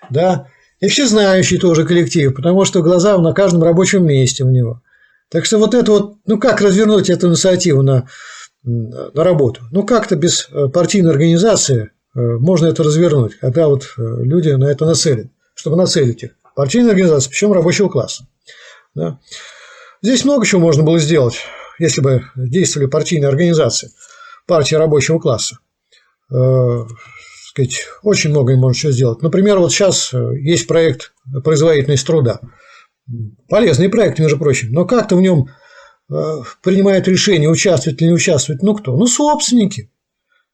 Да? 0.09 0.47
И 0.79 0.87
всезнающий 0.87 1.57
тоже 1.57 1.85
коллектив, 1.85 2.35
потому 2.35 2.65
что 2.65 2.81
глаза 2.81 3.17
на 3.17 3.33
каждом 3.33 3.63
рабочем 3.63 4.05
месте 4.05 4.43
у 4.43 4.51
него. 4.51 4.81
Так 5.31 5.45
что 5.45 5.57
вот 5.57 5.73
это 5.73 5.91
вот, 5.91 6.17
ну 6.27 6.37
как 6.37 6.61
развернуть 6.61 7.09
эту 7.09 7.29
инициативу 7.29 7.81
на, 7.81 8.07
на 8.65 9.23
работу? 9.23 9.61
Ну 9.71 9.83
как-то 9.83 10.15
без 10.15 10.49
э, 10.51 10.67
партийной 10.67 11.11
организации 11.11 11.91
э, 12.15 12.19
можно 12.19 12.67
это 12.67 12.83
развернуть, 12.83 13.37
когда 13.39 13.67
вот 13.67 13.83
э, 13.97 14.01
люди 14.23 14.49
на 14.49 14.65
это 14.65 14.85
нацелят, 14.85 15.27
чтобы 15.53 15.77
нацелить 15.77 16.23
их. 16.23 16.31
Партийная 16.55 16.91
организация, 16.91 17.29
причем 17.29 17.53
рабочего 17.53 17.89
класса. 17.89 18.27
Да? 18.93 19.19
Здесь 20.01 20.25
много 20.25 20.45
чего 20.45 20.61
можно 20.61 20.83
было 20.83 20.99
сделать 20.99 21.35
если 21.79 22.01
бы 22.01 22.23
действовали 22.35 22.87
партийные 22.87 23.29
организации, 23.29 23.91
партия 24.47 24.77
рабочего 24.77 25.19
класса. 25.19 25.59
Э, 26.31 26.85
сказать, 27.49 27.85
очень 28.03 28.31
многое 28.31 28.57
можно 28.57 28.77
что 28.77 28.91
сделать. 28.91 29.21
Например, 29.21 29.59
вот 29.59 29.71
сейчас 29.71 30.13
есть 30.13 30.67
проект 30.67 31.13
производительность 31.43 32.05
труда. 32.05 32.39
Полезный 33.49 33.89
проект, 33.89 34.19
между 34.19 34.37
прочим, 34.37 34.71
но 34.71 34.85
как-то 34.85 35.15
в 35.15 35.21
нем 35.21 35.47
принимает 36.07 37.07
решение, 37.07 37.49
участвовать 37.49 38.01
или 38.01 38.09
не 38.09 38.13
участвовать, 38.13 38.61
ну 38.61 38.75
кто? 38.75 38.95
Ну, 38.95 39.07
собственники. 39.07 39.89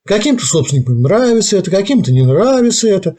Каким-то 0.05 0.45
собственникам 0.45 1.01
нравится 1.01 1.57
это, 1.57 1.69
каким-то 1.69 2.11
не 2.11 2.23
нравится 2.23 2.87
это. 2.87 3.15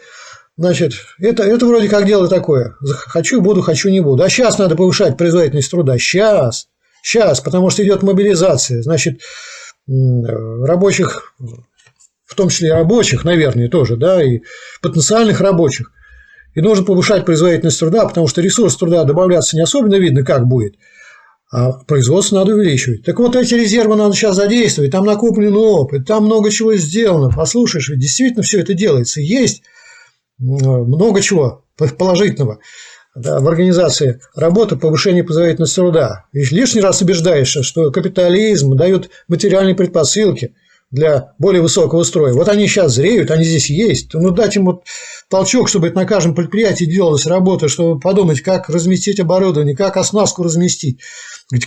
Значит, 0.56 0.92
это, 1.18 1.44
это 1.44 1.66
вроде 1.66 1.88
как 1.88 2.06
дело 2.06 2.28
такое. 2.28 2.76
Хочу, 2.82 3.40
буду, 3.40 3.62
хочу, 3.62 3.88
не 3.88 4.00
буду. 4.00 4.22
А 4.22 4.28
сейчас 4.28 4.58
надо 4.58 4.76
повышать 4.76 5.16
производительность 5.16 5.70
труда. 5.70 5.98
Сейчас. 5.98 6.68
Сейчас, 7.02 7.40
потому 7.40 7.70
что 7.70 7.82
идет 7.82 8.02
мобилизация. 8.02 8.82
Значит, 8.82 9.20
рабочих, 9.86 11.34
в 12.24 12.34
том 12.34 12.48
числе 12.48 12.68
и 12.68 12.72
рабочих, 12.72 13.24
наверное, 13.24 13.68
тоже, 13.68 13.96
да, 13.96 14.22
и 14.22 14.40
потенциальных 14.80 15.40
рабочих. 15.40 15.90
И 16.54 16.60
нужно 16.60 16.84
повышать 16.84 17.24
производительность 17.24 17.78
труда, 17.78 18.06
потому 18.06 18.28
что 18.28 18.40
ресурс 18.40 18.76
труда 18.76 19.04
добавляться 19.04 19.56
не 19.56 19.62
особенно 19.62 19.96
видно, 19.96 20.24
как 20.24 20.46
будет, 20.46 20.74
а 21.52 21.72
производство 21.72 22.36
надо 22.36 22.54
увеличивать. 22.54 23.04
Так 23.04 23.18
вот, 23.18 23.36
эти 23.36 23.54
резервы 23.54 23.94
надо 23.94 24.14
сейчас 24.14 24.36
задействовать, 24.36 24.90
там 24.90 25.04
накоплен 25.04 25.54
опыт, 25.54 26.06
там 26.06 26.24
много 26.24 26.50
чего 26.50 26.74
сделано. 26.76 27.28
Послушаешь, 27.28 27.92
действительно 27.94 28.42
все 28.42 28.60
это 28.60 28.72
делается. 28.72 29.20
Есть 29.20 29.62
много 30.38 31.20
чего 31.20 31.66
положительного 31.98 32.58
да, 33.14 33.40
в 33.40 33.48
организации 33.48 34.20
работы 34.34 34.76
повышение 34.76 35.24
производительности 35.24 35.76
труда. 35.76 36.24
И 36.32 36.42
лишний 36.42 36.80
раз 36.80 37.02
убеждаешься, 37.02 37.62
что 37.62 37.90
капитализм 37.90 38.74
дает 38.74 39.10
материальные 39.28 39.74
предпосылки 39.74 40.54
для 40.92 41.32
более 41.38 41.62
высокого 41.62 42.04
строя. 42.04 42.34
Вот 42.34 42.48
они 42.48 42.68
сейчас 42.68 42.92
зреют, 42.92 43.30
они 43.30 43.44
здесь 43.44 43.70
есть. 43.70 44.12
Ну, 44.12 44.30
дать 44.30 44.56
им 44.56 44.66
вот 44.66 44.84
толчок, 45.28 45.68
чтобы 45.68 45.90
на 45.90 46.04
каждом 46.04 46.34
предприятии 46.34 46.84
делалась 46.84 47.26
работа, 47.26 47.68
чтобы 47.68 47.98
подумать, 47.98 48.42
как 48.42 48.68
разместить 48.68 49.18
оборудование, 49.18 49.74
как 49.74 49.96
оснастку 49.96 50.42
разместить, 50.42 51.00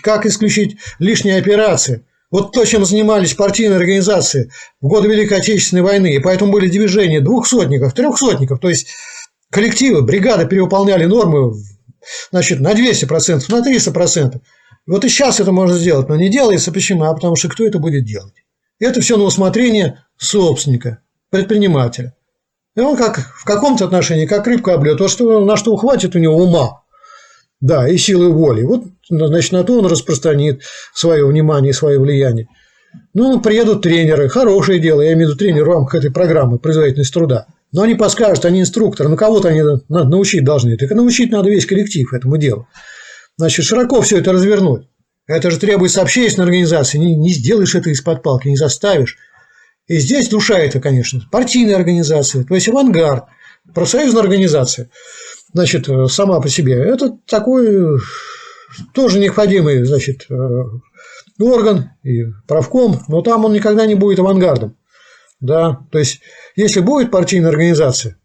как 0.02 0.28
исключить 0.28 0.78
лишние 1.00 1.38
операции. 1.38 2.06
Вот 2.30 2.52
то, 2.52 2.66
чем 2.66 2.86
занимались 2.86 3.34
партийные 3.34 3.78
организации 3.78 4.52
в 4.80 4.88
годы 4.88 5.08
Великой 5.08 5.40
Отечественной 5.40 5.82
войны. 5.82 6.14
И 6.14 6.20
поэтому 6.20 6.52
были 6.52 6.70
движения 6.70 7.20
двухсотников, 7.20 7.94
трехсотников. 7.94 8.60
То 8.60 8.70
есть 8.70 8.88
коллективы, 9.52 10.04
бригады 10.04 10.46
перевыполняли 10.46 11.06
нормы 11.06 11.54
значит, 12.32 12.60
на 12.60 12.74
200%, 12.74 13.44
на 13.50 13.68
300%. 13.68 14.40
Вот 14.86 15.04
и 15.04 15.10
сейчас 15.10 15.40
это 15.40 15.52
можно 15.52 15.76
сделать, 15.78 16.10
но 16.10 16.16
не 16.16 16.30
делается. 16.30 16.72
Почему? 16.72 17.06
А 17.06 17.14
потому 17.14 17.36
что 17.36 17.50
кто 17.50 17.66
это 17.66 17.80
будет 17.80 18.06
делать? 18.06 18.45
Это 18.80 19.02
все 19.02 19.18
на 19.18 19.24
усмотрение 19.24 20.04
собственника, 20.18 21.00
предпринимателя. 21.30 22.14
И 22.76 22.82
он 22.82 22.98
как 22.98 23.20
в 23.20 23.46
каком-то 23.46 23.86
отношении, 23.86 24.26
как 24.26 24.48
рыбка 24.48 24.74
облет, 24.74 24.98
то, 24.98 25.08
что, 25.08 25.40
на 25.46 25.56
что 25.56 25.76
хватит 25.78 26.16
у 26.16 26.20
него 26.20 26.36
ума, 26.36 26.84
да, 27.62 27.88
и 27.88 27.98
силы 27.98 28.32
воли. 28.32 28.64
Вот, 28.64 28.84
значит, 29.10 29.54
на 29.54 29.64
то 29.64 29.80
он 29.80 29.86
распространит 29.86 30.64
свое 30.94 31.26
внимание 31.26 31.72
и 31.72 31.74
свое 31.74 32.00
влияние. 32.00 32.48
Ну, 33.14 33.40
приедут 33.40 33.82
тренеры, 33.82 34.28
хорошее 34.30 34.80
дело, 34.80 35.02
я 35.02 35.14
имею 35.14 35.28
в 35.28 35.30
виду 35.32 35.40
тренер 35.40 35.64
в 35.64 35.70
рамках 35.70 35.96
этой 35.96 36.12
программы 36.12 36.60
производительность 36.60 37.14
труда. 37.14 37.48
Но 37.72 37.82
они 37.82 37.96
подскажут, 37.96 38.46
они 38.46 38.62
инструкторы, 38.62 39.10
ну 39.10 39.18
кого-то 39.18 39.50
они 39.50 39.62
научить 39.90 40.44
должны. 40.44 40.78
Так 40.78 40.92
научить 40.92 41.32
надо 41.32 41.50
весь 41.50 41.66
коллектив 41.66 42.12
этому 42.14 42.38
делу. 42.38 42.68
Значит, 43.38 43.66
широко 43.66 44.02
все 44.02 44.20
это 44.20 44.32
развернуть. 44.32 44.88
Это 45.28 45.50
же 45.50 45.60
требуется 45.60 46.02
общественной 46.02 46.46
организации. 46.46 46.98
Не, 46.98 47.16
не 47.16 47.34
сделаешь 47.34 47.76
это 47.76 47.90
из-под 47.90 48.22
палки, 48.22 48.48
не 48.48 48.58
заставишь. 48.58 49.18
И 49.88 49.98
здесь 49.98 50.30
душа 50.30 50.58
это, 50.58 50.80
конечно, 50.80 51.22
партийная 51.32 51.76
организация, 51.76 52.44
то 52.44 52.56
есть 52.56 52.68
авангард, 52.68 53.26
профсоюзная 53.74 54.24
организация. 54.24 54.90
Значит, 55.54 55.88
сама 56.10 56.42
по 56.42 56.50
себе. 56.50 56.74
Это 56.74 57.18
такой 57.28 58.00
тоже 58.94 59.20
необходимый, 59.20 59.84
значит, 59.86 60.28
орган 61.40 61.92
и 62.04 62.26
правком, 62.48 63.04
но 63.08 63.22
там 63.22 63.46
он 63.46 63.54
никогда 63.54 63.86
не 63.86 63.96
будет 63.96 64.20
авангардом. 64.20 64.78
Да? 65.40 65.80
То 65.92 66.00
есть, 66.00 66.22
если 66.56 66.80
будет 66.80 67.12
партийная 67.12 67.50
организация, 67.50 68.14
э, 68.14 68.16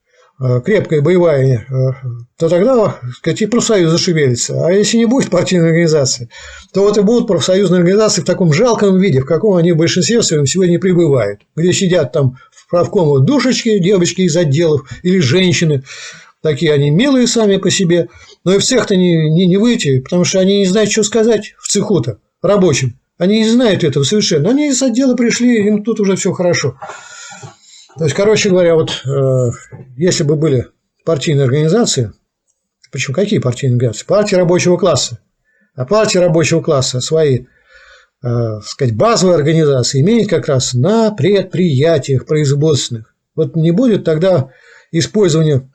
крепкая, 0.40 1.02
боевая, 1.02 1.66
э, 1.68 2.08
то 2.38 2.48
тогда, 2.48 2.98
сказать, 3.16 3.42
и 3.42 3.46
профсоюз 3.46 3.90
зашевелится. 3.90 4.66
А 4.66 4.72
если 4.72 4.96
не 4.96 5.04
будет 5.04 5.28
партийной 5.28 5.66
организации, 5.68 6.30
то 6.72 6.82
вот 6.82 6.96
и 6.96 7.02
будут 7.02 7.28
профсоюзные 7.28 7.80
организации 7.80 8.22
в 8.22 8.24
таком 8.24 8.52
жалком 8.52 8.98
виде, 8.98 9.20
в 9.20 9.26
каком 9.26 9.56
они 9.56 9.72
в 9.72 9.76
большинстве 9.76 10.22
своем 10.22 10.46
сегодня 10.46 10.78
пребывают, 10.80 11.40
где 11.54 11.72
сидят 11.74 12.12
там 12.12 12.38
в 12.50 12.70
правкомах 12.70 13.24
душечки, 13.24 13.78
девочки 13.80 14.22
из 14.22 14.36
отделов 14.36 14.88
или 15.02 15.18
женщины, 15.18 15.82
такие 16.42 16.72
они 16.72 16.90
милые 16.90 17.26
сами 17.26 17.58
по 17.58 17.70
себе, 17.70 18.08
но 18.44 18.54
и 18.54 18.58
в 18.58 18.64
цех-то 18.64 18.96
не, 18.96 19.30
не, 19.30 19.46
не 19.46 19.58
выйти, 19.58 20.00
потому 20.00 20.24
что 20.24 20.40
они 20.40 20.60
не 20.60 20.66
знают, 20.66 20.90
что 20.90 21.02
сказать 21.02 21.54
в 21.58 21.68
цеху-то 21.68 22.18
рабочим. 22.40 22.98
Они 23.18 23.40
не 23.40 23.50
знают 23.50 23.84
этого 23.84 24.04
совершенно. 24.04 24.48
Они 24.48 24.68
из 24.68 24.82
отдела 24.82 25.14
пришли, 25.14 25.66
им 25.66 25.84
тут 25.84 26.00
уже 26.00 26.16
все 26.16 26.32
хорошо. 26.32 26.78
То 28.00 28.04
есть, 28.04 28.16
короче 28.16 28.48
говоря, 28.48 28.76
вот 28.76 29.02
э, 29.04 29.50
если 29.98 30.24
бы 30.24 30.36
были 30.36 30.68
партийные 31.04 31.44
организации, 31.44 32.14
причем 32.90 33.12
какие 33.12 33.40
партийные 33.40 33.74
организации? 33.74 34.06
Партии 34.06 34.36
рабочего 34.36 34.78
класса. 34.78 35.18
А 35.74 35.84
партии 35.84 36.16
рабочего 36.16 36.62
класса 36.62 37.02
свои, 37.02 37.40
э, 38.24 38.60
сказать, 38.64 38.96
базовые 38.96 39.36
организации 39.36 40.00
имеют 40.00 40.30
как 40.30 40.48
раз 40.48 40.72
на 40.72 41.10
предприятиях 41.10 42.24
производственных. 42.24 43.14
Вот 43.36 43.54
не 43.54 43.70
будет 43.70 44.04
тогда 44.04 44.48
использования 44.92 45.70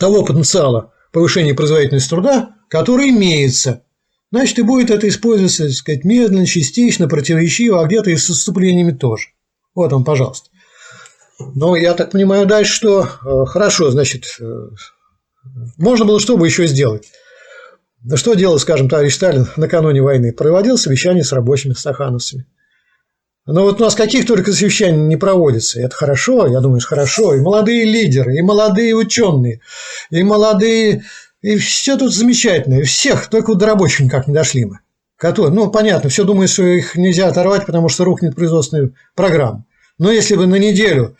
того 0.00 0.24
потенциала 0.24 0.94
повышения 1.12 1.54
производительности 1.54 2.10
труда, 2.10 2.56
который 2.68 3.10
имеется 3.10 3.84
Значит, 4.32 4.58
и 4.58 4.62
будет 4.62 4.90
это 4.90 5.08
использоваться, 5.08 5.66
так 5.66 5.72
сказать, 5.74 6.02
медленно, 6.02 6.44
частично, 6.44 7.06
противоречиво, 7.06 7.80
а 7.80 7.86
где-то 7.86 8.10
и 8.10 8.16
с 8.16 8.28
отступлениями 8.28 8.90
тоже. 8.90 9.28
Вот 9.76 9.92
он, 9.92 10.02
пожалуйста. 10.02 10.50
Но 11.38 11.76
я 11.76 11.94
так 11.94 12.12
понимаю 12.12 12.46
дальше, 12.46 12.72
что 12.72 13.02
э, 13.04 13.46
хорошо, 13.46 13.90
значит, 13.90 14.36
э, 14.40 14.68
можно 15.76 16.04
было 16.04 16.18
что 16.20 16.36
бы 16.36 16.46
еще 16.46 16.66
сделать. 16.66 17.08
Что 18.14 18.34
делал, 18.34 18.58
скажем, 18.58 18.88
товарищ 18.88 19.14
Сталин 19.14 19.48
накануне 19.56 20.00
войны? 20.00 20.32
Проводил 20.32 20.78
совещание 20.78 21.24
с 21.24 21.32
рабочими 21.32 21.72
стахановцами. 21.72 22.46
Но 23.46 23.62
вот 23.62 23.80
у 23.80 23.84
нас 23.84 23.94
каких 23.94 24.26
только 24.26 24.52
совещаний 24.52 25.02
не 25.02 25.16
проводится. 25.16 25.80
Это 25.80 25.94
хорошо, 25.94 26.46
я 26.46 26.60
думаю, 26.60 26.80
хорошо. 26.80 27.34
И 27.34 27.40
молодые 27.40 27.84
лидеры, 27.84 28.36
и 28.36 28.42
молодые 28.42 28.94
ученые, 28.94 29.60
и 30.10 30.22
молодые 30.22 31.04
и 31.42 31.56
все 31.58 31.96
тут 31.96 32.12
замечательно. 32.12 32.80
И 32.80 32.82
всех, 32.82 33.28
только 33.28 33.50
вот 33.50 33.58
до 33.58 33.66
рабочих 33.66 34.00
никак 34.00 34.26
не 34.26 34.34
дошли 34.34 34.64
мы. 34.64 34.80
Которые, 35.16 35.54
ну, 35.54 35.70
понятно, 35.70 36.10
все 36.10 36.24
думают, 36.24 36.50
что 36.50 36.64
их 36.64 36.96
нельзя 36.96 37.28
оторвать, 37.28 37.66
потому 37.66 37.88
что 37.88 38.04
рухнет 38.04 38.34
производственная 38.34 38.90
программа. 39.14 39.64
Но 39.98 40.10
если 40.10 40.36
бы 40.36 40.46
на 40.46 40.56
неделю 40.56 41.16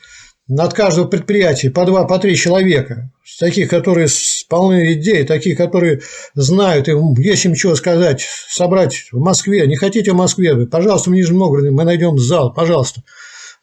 над 0.48 0.74
каждого 0.74 1.06
предприятия 1.06 1.70
по 1.70 1.84
два, 1.84 2.04
по 2.04 2.18
три 2.18 2.36
человека, 2.36 3.10
таких, 3.40 3.68
которые 3.68 4.08
полны 4.48 4.92
идей, 4.92 5.24
таких, 5.24 5.58
которые 5.58 6.02
знают, 6.34 6.88
им 6.88 7.14
есть 7.14 7.44
им 7.44 7.54
чего 7.54 7.74
сказать, 7.74 8.26
собрать 8.48 9.08
в 9.10 9.18
Москве. 9.18 9.66
Не 9.66 9.76
хотите 9.76 10.12
в 10.12 10.16
Москве? 10.16 10.66
Пожалуйста, 10.66 11.10
в 11.10 11.14
Нижнем 11.14 11.38
Новгороде 11.38 11.70
мы 11.70 11.84
найдем 11.84 12.18
зал, 12.18 12.52
пожалуйста. 12.52 13.02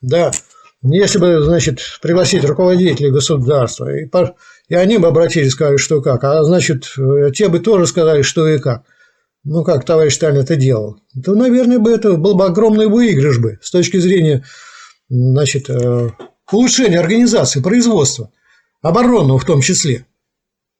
Да, 0.02 0.32
если 0.82 1.20
бы, 1.20 1.42
значит, 1.42 1.80
пригласить 2.02 2.44
руководителей 2.44 3.10
государства, 3.10 3.90
и, 3.96 4.10
и 4.68 4.76
они 4.76 4.98
бы 4.98 5.08
обратились, 5.08 5.52
сказали, 5.52 5.78
что 5.78 6.02
как, 6.02 6.24
а 6.26 6.44
значит, 6.44 6.94
те 7.34 7.48
бы 7.48 7.60
тоже 7.60 7.88
сказали, 7.88 8.22
что 8.22 8.48
и 8.50 8.60
как. 8.60 8.84
Ну, 9.46 9.64
как 9.64 9.86
товарищ 9.86 10.16
Сталин 10.16 10.42
это 10.42 10.56
делал. 10.56 10.98
То, 11.24 11.36
наверное, 11.36 11.80
бы 11.80 11.92
это 11.92 12.14
был 12.14 12.36
бы 12.36 12.46
огромный 12.46 12.88
выигрыш 12.88 13.40
бы 13.40 13.60
с 13.62 13.72
точки 13.72 13.98
зрения, 13.98 14.44
значит, 15.14 15.70
э, 15.70 16.10
улучшения 16.52 17.00
организации 17.00 17.62
производства, 17.62 18.32
оборонного 18.82 19.40
в 19.40 19.46
том 19.46 19.62
числе. 19.62 20.06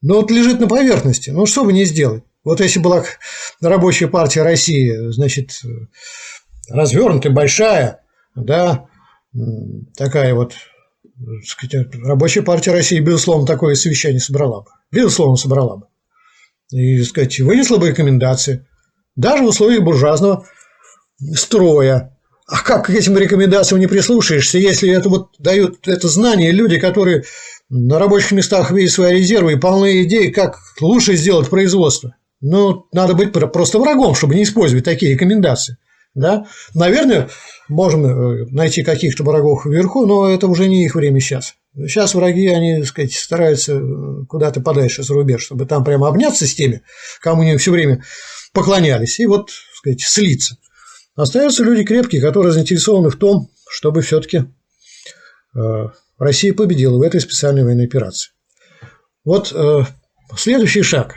Но 0.02 0.16
вот 0.16 0.32
лежит 0.32 0.60
на 0.60 0.68
поверхности. 0.68 1.30
Ну, 1.30 1.46
что 1.46 1.64
бы 1.64 1.72
не 1.72 1.86
сделать? 1.86 2.24
Вот 2.44 2.60
если 2.60 2.80
была 2.80 3.06
рабочая 3.62 4.08
партия 4.08 4.42
России, 4.42 5.12
значит, 5.12 5.62
развернутая, 6.70 7.32
большая, 7.32 8.02
да, 8.36 8.88
такая 9.96 10.34
вот 10.34 10.54
сказать, 11.46 11.88
рабочая 12.04 12.42
партия 12.42 12.72
России, 12.72 13.00
безусловно, 13.00 13.48
такое 13.48 13.76
совещание 13.76 14.20
собрала 14.20 14.62
бы. 14.62 14.72
Безусловно, 14.92 15.38
собрала 15.38 15.78
бы. 15.78 15.88
И, 16.72 17.02
сказать, 17.04 17.40
вынесла 17.40 17.78
бы 17.78 17.90
рекомендации. 17.90 18.68
Даже 19.16 19.44
в 19.44 19.48
условиях 19.48 19.84
буржуазного 19.84 20.46
строя. 21.34 22.13
А 22.48 22.62
как 22.62 22.88
к 22.88 22.90
этим 22.90 23.18
рекомендациям 23.18 23.80
не 23.80 23.88
прислушаешься, 23.88 24.58
если 24.58 24.90
это 24.90 25.10
вот 25.10 25.30
дают 25.40 25.88
это 25.88 26.08
знание 26.08 26.52
люди, 26.52 26.78
которые 26.78 27.24
на 27.70 28.00
рабочих 28.00 28.32
местах 28.32 28.72
видят 28.72 28.92
свои 28.92 29.20
резервы 29.20 29.54
и 29.54 29.58
полны 29.58 30.04
идей, 30.04 30.32
как 30.32 30.58
лучше 30.82 31.16
сделать 31.16 31.50
производство? 31.50 32.16
Ну, 32.42 32.88
надо 32.92 33.14
быть 33.14 33.32
просто 33.32 33.80
врагом, 33.80 34.16
чтобы 34.16 34.36
не 34.36 34.44
использовать 34.44 34.84
такие 34.84 35.14
рекомендации. 35.14 35.78
Да? 36.14 36.46
Наверное, 36.76 37.30
можем 37.70 38.06
э, 38.06 38.46
найти 38.52 38.84
каких-то 38.84 39.24
врагов 39.24 39.66
вверху, 39.66 40.06
но 40.06 40.30
это 40.30 40.48
уже 40.48 40.68
не 40.68 40.86
их 40.86 40.96
время 40.96 41.20
сейчас. 41.20 41.56
Сейчас 41.76 42.14
враги, 42.14 42.48
они, 42.48 42.80
так 42.80 42.86
сказать, 42.86 43.14
стараются 43.14 43.74
э, 43.74 44.26
куда-то 44.28 44.62
подальше 44.62 45.02
за 45.02 45.14
рубеж, 45.14 45.44
чтобы 45.44 45.66
там 45.66 45.84
прямо 45.84 46.10
обняться 46.10 46.46
с 46.46 46.54
теми, 46.54 46.82
кому 47.22 47.42
они 47.42 47.58
все 47.58 47.72
время 47.72 48.04
поклонялись, 48.52 49.20
и 49.20 49.26
вот, 49.26 49.48
так 49.48 49.76
сказать, 49.78 50.02
слиться. 50.02 50.58
Остаются 51.16 51.64
люди 51.64 51.84
крепкие, 51.84 52.22
которые 52.22 52.52
заинтересованы 52.52 53.10
в 53.10 53.18
том, 53.18 53.50
чтобы 53.70 54.02
все-таки 54.02 54.46
э, 55.56 55.88
Россия 56.18 56.54
победила 56.54 56.98
в 56.98 57.02
этой 57.02 57.22
специальной 57.22 57.64
военной 57.64 57.86
операции. 57.86 58.32
Вот 59.26 59.54
следующий 60.36 60.82
шаг, 60.82 61.16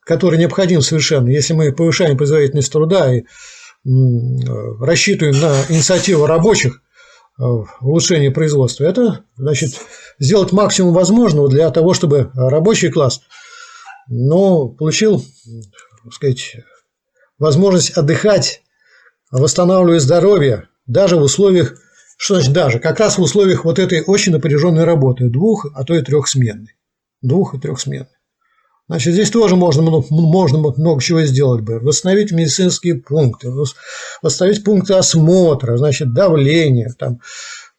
который 0.00 0.38
необходим 0.38 0.80
совершенно, 0.80 1.28
если 1.28 1.54
мы 1.54 1.72
повышаем 1.72 2.16
производительность 2.16 2.70
труда 2.70 3.12
и 3.12 3.24
рассчитываем 3.84 5.40
на 5.40 5.64
инициативу 5.68 6.26
рабочих 6.26 6.74
э, 6.74 7.42
в 7.42 7.68
улучшении 7.80 8.28
производства, 8.28 8.84
это 8.84 9.24
значит 9.36 9.80
сделать 10.18 10.52
максимум 10.52 10.92
возможного 10.92 11.48
для 11.48 11.70
того, 11.70 11.94
чтобы 11.94 12.30
рабочий 12.34 12.90
класс 12.90 13.22
ну, 14.08 14.70
получил 14.70 15.22
так 16.04 16.12
сказать, 16.12 16.56
возможность 17.38 17.90
отдыхать, 17.90 18.62
восстанавливать 19.30 20.02
здоровье, 20.02 20.68
даже 20.86 21.16
в 21.16 21.22
условиях, 21.22 21.74
что 22.16 22.34
значит 22.34 22.52
даже, 22.52 22.80
как 22.80 22.98
раз 23.00 23.18
в 23.18 23.22
условиях 23.22 23.64
вот 23.64 23.78
этой 23.78 24.02
очень 24.02 24.32
напряженной 24.32 24.84
работы, 24.84 25.28
двух, 25.28 25.66
а 25.74 25.84
то 25.84 25.94
и 25.94 26.02
трехсменной. 26.02 26.74
Двух 27.22 27.54
и 27.54 27.58
трехсменной. 27.58 28.08
Значит, 28.88 29.12
здесь 29.12 29.30
тоже 29.30 29.54
можно, 29.54 29.82
можно 29.82 30.58
много 30.58 31.02
чего 31.02 31.20
сделать 31.22 31.60
бы. 31.60 31.78
Восстановить 31.78 32.32
медицинские 32.32 32.94
пункты, 32.94 33.52
восстановить 34.22 34.64
пункты 34.64 34.94
осмотра, 34.94 35.76
значит, 35.76 36.14
давление, 36.14 36.94
там, 36.98 37.20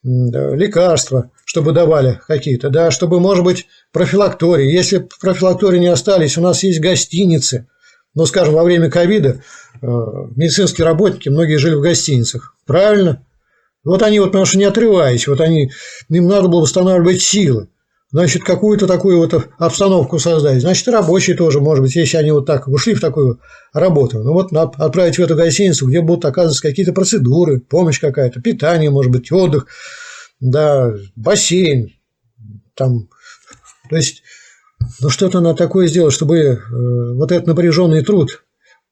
лекарства, 0.03 1.31
чтобы 1.45 1.71
давали 1.71 2.21
какие-то, 2.27 2.69
да, 2.69 2.91
чтобы, 2.91 3.19
может 3.19 3.43
быть, 3.43 3.65
профилактории. 3.91 4.71
Если 4.71 5.05
профилактории 5.19 5.79
не 5.79 5.87
остались, 5.87 6.37
у 6.37 6.41
нас 6.41 6.61
есть 6.63 6.79
гостиницы. 6.79 7.67
Но, 8.15 8.25
скажем, 8.25 8.53
во 8.53 8.63
время 8.63 8.89
ковида 8.89 9.41
э, 9.81 9.87
медицинские 10.35 10.85
работники, 10.85 11.29
многие 11.29 11.57
жили 11.57 11.75
в 11.75 11.81
гостиницах. 11.81 12.55
Правильно? 12.65 13.25
Вот 13.83 14.01
они, 14.01 14.19
вот, 14.19 14.27
потому 14.27 14.45
что 14.45 14.57
не 14.57 14.65
отрываясь, 14.65 15.27
вот 15.27 15.41
они, 15.41 15.71
им 16.09 16.27
надо 16.27 16.47
было 16.47 16.61
восстанавливать 16.61 17.21
силы 17.21 17.69
значит, 18.11 18.43
какую-то 18.43 18.87
такую 18.87 19.17
вот 19.17 19.49
обстановку 19.57 20.19
создать. 20.19 20.61
Значит, 20.61 20.87
рабочие 20.87 21.35
тоже, 21.35 21.59
может 21.59 21.83
быть, 21.83 21.95
если 21.95 22.17
они 22.17 22.31
вот 22.31 22.45
так 22.45 22.67
ушли 22.67 22.93
в 22.93 23.01
такую 23.01 23.39
работу, 23.73 24.19
ну 24.23 24.33
вот 24.33 24.51
отправить 24.53 25.17
в 25.17 25.21
эту 25.21 25.35
гостиницу, 25.35 25.87
где 25.87 26.01
будут 26.01 26.25
оказываться 26.25 26.61
какие-то 26.61 26.93
процедуры, 26.93 27.59
помощь 27.59 27.99
какая-то, 27.99 28.41
питание, 28.41 28.89
может 28.89 29.11
быть, 29.11 29.31
отдых, 29.31 29.67
да, 30.39 30.93
бассейн, 31.15 31.93
там, 32.73 33.09
то 33.89 33.95
есть, 33.95 34.23
ну 35.01 35.09
что-то 35.09 35.39
надо 35.39 35.57
такое 35.57 35.88
сделать, 35.88 36.13
чтобы 36.13 36.38
э, 36.38 36.57
вот 37.13 37.31
этот 37.31 37.47
напряженный 37.47 38.03
труд 38.03 38.43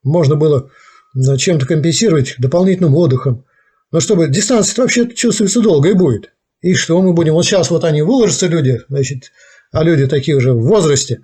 можно 0.02 0.36
было 0.36 0.70
чем-то 1.14 1.66
компенсировать 1.66 2.34
дополнительным 2.38 2.94
отдыхом. 2.94 3.44
Но 3.90 4.00
чтобы 4.00 4.28
дистанция 4.28 4.82
вообще 4.82 5.08
чувствуется 5.08 5.60
долго 5.60 5.90
и 5.90 5.94
будет. 5.94 6.32
И 6.60 6.74
что 6.74 7.00
мы 7.00 7.12
будем? 7.12 7.34
Вот 7.34 7.44
сейчас 7.44 7.70
вот 7.70 7.84
они 7.84 8.02
выложатся, 8.02 8.46
люди, 8.46 8.80
значит, 8.88 9.32
а 9.72 9.82
люди 9.82 10.06
такие 10.06 10.36
уже 10.36 10.52
в 10.52 10.62
возрасте, 10.62 11.20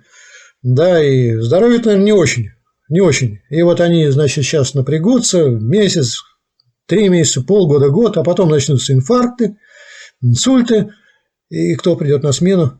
да, 0.61 1.03
и 1.03 1.35
здоровье, 1.37 1.79
наверное, 1.79 2.05
не 2.05 2.11
очень, 2.11 2.49
не 2.89 3.01
очень. 3.01 3.39
И 3.49 3.61
вот 3.61 3.81
они, 3.81 4.07
значит, 4.07 4.45
сейчас 4.45 4.73
напрягутся 4.73 5.45
месяц, 5.45 6.21
три 6.87 7.09
месяца, 7.09 7.41
полгода, 7.41 7.89
год, 7.89 8.17
а 8.17 8.23
потом 8.23 8.49
начнутся 8.49 8.93
инфаркты, 8.93 9.57
инсульты, 10.21 10.91
и 11.49 11.75
кто 11.75 11.95
придет 11.95 12.23
на 12.23 12.31
смену? 12.31 12.79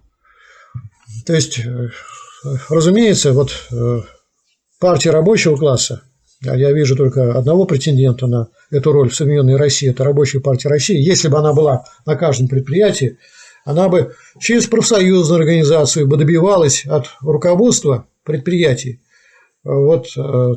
То 1.25 1.33
есть, 1.33 1.59
э, 1.59 1.89
разумеется, 2.69 3.33
вот 3.33 3.51
э, 3.71 4.01
партия 4.79 5.09
рабочего 5.09 5.55
класса, 5.55 6.03
а 6.45 6.55
я 6.55 6.71
вижу 6.71 6.95
только 6.95 7.37
одного 7.37 7.65
претендента 7.65 8.27
на 8.27 8.49
эту 8.69 8.91
роль 8.91 9.09
в 9.09 9.15
современной 9.15 9.55
России, 9.55 9.89
это 9.89 10.03
Рабочая 10.03 10.41
партия 10.41 10.69
России. 10.69 10.97
Если 10.97 11.27
бы 11.27 11.39
она 11.39 11.53
была 11.53 11.85
на 12.05 12.15
каждом 12.15 12.47
предприятии, 12.47 13.17
она 13.63 13.89
бы 13.89 14.13
через 14.39 14.67
профсоюзную 14.67 15.39
организацию 15.39 16.07
бы 16.07 16.17
добивалась 16.17 16.85
от 16.85 17.07
руководства 17.21 18.07
предприятий 18.23 19.01
э, 19.63 19.69
вот 19.69 20.07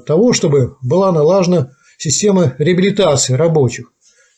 того, 0.04 0.32
чтобы 0.34 0.76
была 0.82 1.12
налажена 1.12 1.70
система 1.96 2.54
реабилитации 2.58 3.32
рабочих. 3.32 3.92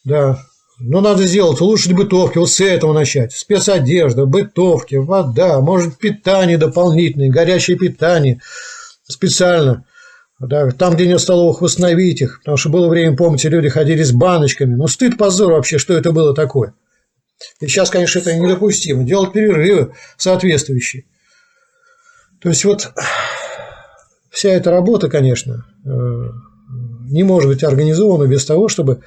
Да, 0.05 0.39
но 0.81 1.01
надо 1.03 1.25
сделать 1.25 1.61
улучшить 1.61 1.93
бытовки, 1.93 2.39
вот 2.39 2.51
с 2.51 2.61
этого 2.61 2.93
начать. 2.95 3.33
Спецодежда, 3.33 4.25
бытовки, 4.25 4.95
вода, 4.95 5.61
может 5.61 5.99
питание 5.99 6.57
дополнительное, 6.57 7.31
горячее 7.31 7.77
питание 7.77 8.41
специально. 9.07 9.85
Да, 10.39 10.71
там, 10.71 10.95
где 10.95 11.07
нет 11.07 11.21
столовых, 11.21 11.61
восстановить 11.61 12.23
их. 12.23 12.39
Потому 12.39 12.57
что 12.57 12.71
было 12.71 12.89
время, 12.89 13.15
помните, 13.15 13.51
люди 13.51 13.69
ходили 13.69 14.03
с 14.03 14.11
баночками. 14.11 14.75
Ну, 14.75 14.87
стыд, 14.89 15.19
позор 15.19 15.53
вообще, 15.53 15.77
что 15.77 15.93
это 15.93 16.13
было 16.13 16.35
такое. 16.35 16.73
И 17.61 17.67
сейчас, 17.67 17.91
конечно, 17.91 18.21
это 18.21 18.35
недопустимо. 18.35 19.05
Делать 19.05 19.33
перерывы 19.33 19.93
соответствующие. 20.17 21.05
То 22.41 22.49
есть, 22.49 22.65
вот 22.65 22.91
вся 24.31 24.49
эта 24.49 24.71
работа, 24.71 25.11
конечно, 25.11 25.67
э, 25.85 26.31
не 27.11 27.23
может 27.23 27.51
быть 27.51 27.63
организована 27.63 28.27
без 28.27 28.47
того, 28.47 28.69
чтобы 28.69 29.03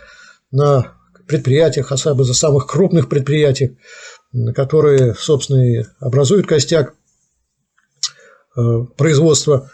на 0.51 0.93
предприятиях, 1.27 1.91
особенно 1.91 2.23
за 2.23 2.33
самых 2.33 2.67
крупных 2.67 3.09
предприятиях, 3.09 3.71
которые, 4.55 5.13
собственно, 5.15 5.61
и 5.61 5.83
образуют 5.99 6.47
костяк 6.47 6.95
э, 8.57 8.61
производства 8.97 9.71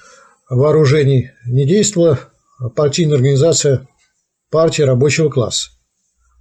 вооружений, 0.49 1.31
не 1.45 1.65
действовала 1.65 2.19
партийная 2.75 3.15
организация 3.15 3.87
партии 4.49 4.81
рабочего 4.81 5.29
класса. 5.29 5.71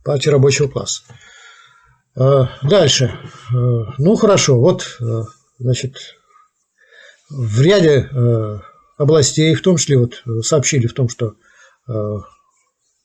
Партии 0.05 0.31
рабочего 0.31 0.69
класса. 0.69 1.03
Э, 2.17 2.47
дальше. 2.63 3.05
Э, 3.05 3.57
ну, 3.99 4.17
хорошо. 4.17 4.59
Вот, 4.59 4.99
значит, 5.59 5.97
в 7.31 7.61
ряде 7.61 8.11
областей, 8.97 9.55
в 9.55 9.63
том 9.63 9.77
числе 9.77 9.99
вот 9.99 10.23
сообщили 10.43 10.87
в 10.87 10.95
том, 10.95 11.09
что 11.09 11.35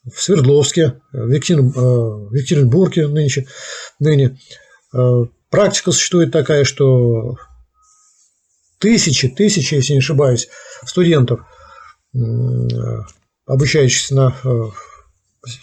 в 0.06 0.22
Свердловске, 0.22 1.02
в, 1.12 1.30
Екатерин, 1.30 1.70
э, 1.70 2.38
Екатеринбурге 2.38 3.08
нынче, 3.08 3.48
ныне. 4.00 4.38
Э, 4.94 5.26
практика 5.50 5.92
существует 5.92 6.32
такая, 6.32 6.64
что 6.64 7.36
тысячи, 8.80 9.30
тысячи, 9.30 9.76
если 9.76 9.94
не 9.94 10.00
ошибаюсь, 10.00 10.50
студентов, 10.86 11.42
обучающихся 13.46 14.16
на 14.16 14.36
э, 14.44 14.64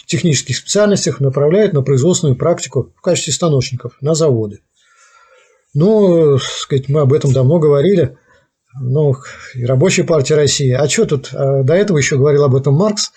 технических 0.07 0.57
специальностях, 0.57 1.21
направляют 1.21 1.73
на 1.73 1.83
производственную 1.83 2.37
практику 2.37 2.93
в 2.97 3.01
качестве 3.03 3.33
станочников 3.33 3.97
на 4.01 4.15
заводы. 4.15 4.61
Ну, 5.75 6.39
сказать, 6.39 6.89
мы 6.89 7.03
об 7.03 7.13
этом 7.13 7.33
давно 7.33 7.59
говорили– 7.59 8.17
ну, 8.79 9.17
и 9.55 9.65
рабочая 9.65 10.05
партия 10.05 10.37
России. 10.37 10.71
А 10.71 10.89
что 10.89 11.05
тут? 11.05 11.31
А 11.33 11.63
до 11.63 11.75
этого 11.75 11.99
еще 11.99 12.17
говорил 12.17 12.45
об 12.45 12.55
этом 12.55 12.75
Маркс, 12.75 13.13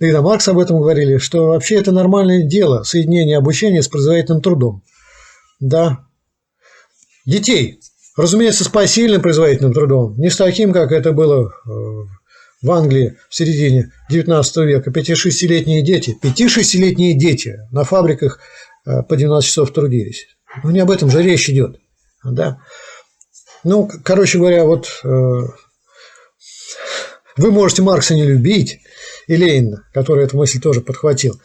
да 0.00 0.08
и 0.08 0.12
до 0.12 0.20
Маркса 0.20 0.50
об 0.50 0.58
этом 0.58 0.80
говорили, 0.80 1.18
что 1.18 1.48
вообще 1.48 1.76
это 1.76 1.92
нормальное 1.92 2.42
дело, 2.42 2.82
соединение 2.82 3.38
обучения 3.38 3.82
с 3.82 3.88
производительным 3.88 4.42
трудом. 4.42 4.82
Да. 5.60 6.06
Детей, 7.24 7.80
разумеется, 8.16 8.64
с 8.64 8.68
посильным 8.68 9.22
производительным 9.22 9.72
трудом, 9.72 10.18
не 10.18 10.28
с 10.28 10.36
таким, 10.36 10.72
как 10.72 10.92
это 10.92 11.12
было 11.12 11.48
э, 11.48 11.70
в 12.62 12.70
Англии 12.70 13.16
в 13.28 13.34
середине 13.34 13.92
19 14.10 14.56
века. 14.58 14.90
5-6-летние 14.90 15.82
дети, 15.82 16.16
5-6-летние 16.22 17.14
дети 17.14 17.60
на 17.70 17.84
фабриках 17.84 18.40
э, 18.84 19.02
по 19.02 19.16
12 19.16 19.48
часов 19.48 19.72
трудились. 19.72 20.26
Ну, 20.64 20.70
не 20.70 20.80
об 20.80 20.90
этом 20.90 21.10
же 21.10 21.22
речь 21.22 21.48
идет. 21.48 21.78
Да? 22.24 22.58
Ну, 23.66 23.90
короче 24.04 24.38
говоря, 24.38 24.64
вот 24.64 24.86
э, 25.02 25.08
вы 27.36 27.50
можете 27.50 27.82
Маркса 27.82 28.14
не 28.14 28.24
любить, 28.24 28.78
и 29.26 29.34
Ленина, 29.34 29.82
который 29.92 30.24
эту 30.24 30.36
мысль 30.36 30.60
тоже 30.60 30.82
подхватил. 30.82 31.40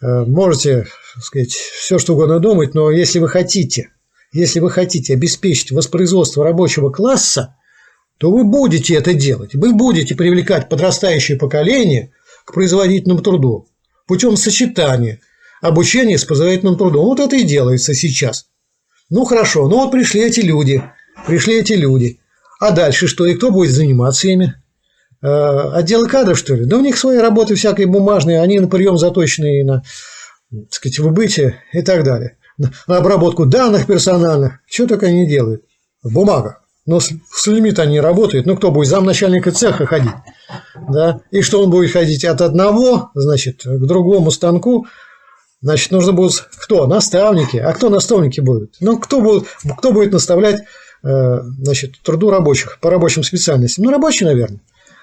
Э, 0.00 0.24
можете, 0.24 0.86
так 1.14 1.22
сказать, 1.22 1.50
все 1.50 1.98
что 1.98 2.14
угодно 2.14 2.40
думать, 2.40 2.72
но 2.72 2.90
если 2.90 3.18
вы 3.18 3.28
хотите, 3.28 3.90
если 4.32 4.58
вы 4.60 4.70
хотите 4.70 5.12
обеспечить 5.12 5.70
воспроизводство 5.70 6.44
рабочего 6.44 6.88
класса, 6.88 7.56
то 8.16 8.30
вы 8.30 8.44
будете 8.44 8.94
это 8.94 9.12
делать. 9.12 9.54
Вы 9.54 9.74
будете 9.74 10.14
привлекать 10.14 10.70
подрастающее 10.70 11.36
поколение 11.36 12.10
к 12.46 12.54
производительному 12.54 13.20
труду 13.20 13.68
путем 14.06 14.38
сочетания 14.38 15.20
обучения 15.60 16.16
с 16.16 16.24
производительным 16.24 16.78
трудом. 16.78 17.04
Вот 17.04 17.20
это 17.20 17.36
и 17.36 17.42
делается 17.42 17.92
сейчас. 17.92 18.46
Ну 19.10 19.26
хорошо, 19.26 19.68
ну 19.68 19.76
вот 19.76 19.92
пришли 19.92 20.22
эти 20.22 20.40
люди– 20.40 20.82
Пришли 21.26 21.60
эти 21.60 21.74
люди. 21.74 22.20
А 22.58 22.72
дальше 22.72 23.06
что? 23.06 23.26
И 23.26 23.34
кто 23.34 23.50
будет 23.50 23.72
заниматься 23.72 24.28
ими? 24.28 24.54
Э, 25.22 25.70
отделы 25.72 26.08
кадров, 26.08 26.38
что 26.38 26.54
ли? 26.54 26.64
Да 26.64 26.76
у 26.76 26.80
них 26.80 26.96
свои 26.98 27.18
работы 27.18 27.54
всякие 27.54 27.86
бумажные, 27.86 28.40
они 28.40 28.58
на 28.58 28.68
прием 28.68 28.96
заточены 28.96 29.60
и 29.60 29.64
на, 29.64 29.82
так 30.50 30.72
сказать, 30.72 30.98
выбытие 30.98 31.62
и 31.72 31.82
так 31.82 32.04
далее. 32.04 32.36
На 32.86 32.98
обработку 32.98 33.46
данных 33.46 33.86
персональных. 33.86 34.60
Что 34.66 34.86
только 34.86 35.06
они 35.06 35.26
делают? 35.26 35.64
В 36.02 36.12
бумагах. 36.12 36.62
Но 36.86 37.00
с, 37.00 37.10
с 37.30 37.46
людьми-то 37.46 37.82
они 37.82 38.00
работают. 38.00 38.46
Ну, 38.46 38.56
кто 38.56 38.70
будет 38.70 38.88
замначальника 38.88 39.52
цеха 39.52 39.86
ходить? 39.86 40.12
Да? 40.88 41.20
И 41.30 41.42
что 41.42 41.62
он 41.62 41.70
будет 41.70 41.92
ходить 41.92 42.24
от 42.24 42.40
одного, 42.40 43.10
значит, 43.14 43.62
к 43.64 43.86
другому 43.86 44.30
станку, 44.30 44.86
Значит, 45.62 45.90
нужно 45.90 46.12
будет 46.12 46.48
кто? 46.56 46.86
Наставники. 46.86 47.58
А 47.58 47.72
кто 47.74 47.90
наставники 47.90 48.40
будут? 48.40 48.76
Ну, 48.80 48.98
кто 48.98 49.20
будет, 49.20 49.44
кто 49.76 49.92
будет 49.92 50.10
наставлять 50.12 50.62
значит, 51.02 52.00
труду 52.02 52.30
рабочих 52.30 52.78
по 52.80 52.90
рабочим 52.90 53.22
специальностям. 53.22 53.84
Ну, 53.84 53.90
рабочие, 53.90 54.28
наверное. 54.28 54.60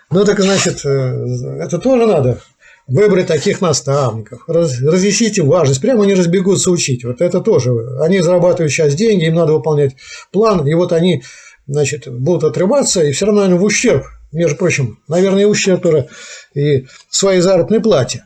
Ну, 0.10 0.24
так, 0.24 0.40
значит, 0.40 0.86
э, 0.86 1.60
это 1.60 1.80
тоже 1.80 2.06
надо 2.06 2.40
выбрать 2.88 3.28
таких 3.28 3.60
наставников, 3.60 4.44
раз, 4.48 4.82
разъяснить 4.82 5.38
им 5.38 5.48
важность, 5.48 5.82
прямо 5.82 6.04
они 6.04 6.14
разбегутся 6.14 6.72
учить. 6.72 7.04
Вот 7.04 7.20
это 7.20 7.42
тоже. 7.42 7.72
Они 8.00 8.22
зарабатывают 8.22 8.72
сейчас 8.72 8.96
деньги, 8.96 9.26
им 9.26 9.36
надо 9.36 9.54
выполнять 9.54 9.98
план, 10.32 10.66
и 10.66 10.74
вот 10.74 10.94
они, 10.94 11.24
значит, 11.68 12.08
будут 12.08 12.46
отрываться, 12.46 13.04
и 13.04 13.12
все 13.12 13.26
равно 13.26 13.42
они 13.42 13.56
в 13.56 13.64
ущерб, 13.64 14.06
между 14.32 14.56
прочим, 14.56 15.00
наверное, 15.10 15.42
и 15.42 15.46
ущерб 15.46 15.82
тоже 15.82 16.08
и 16.54 16.86
своей 17.10 17.42
заработной 17.42 17.82
плате 17.82 18.26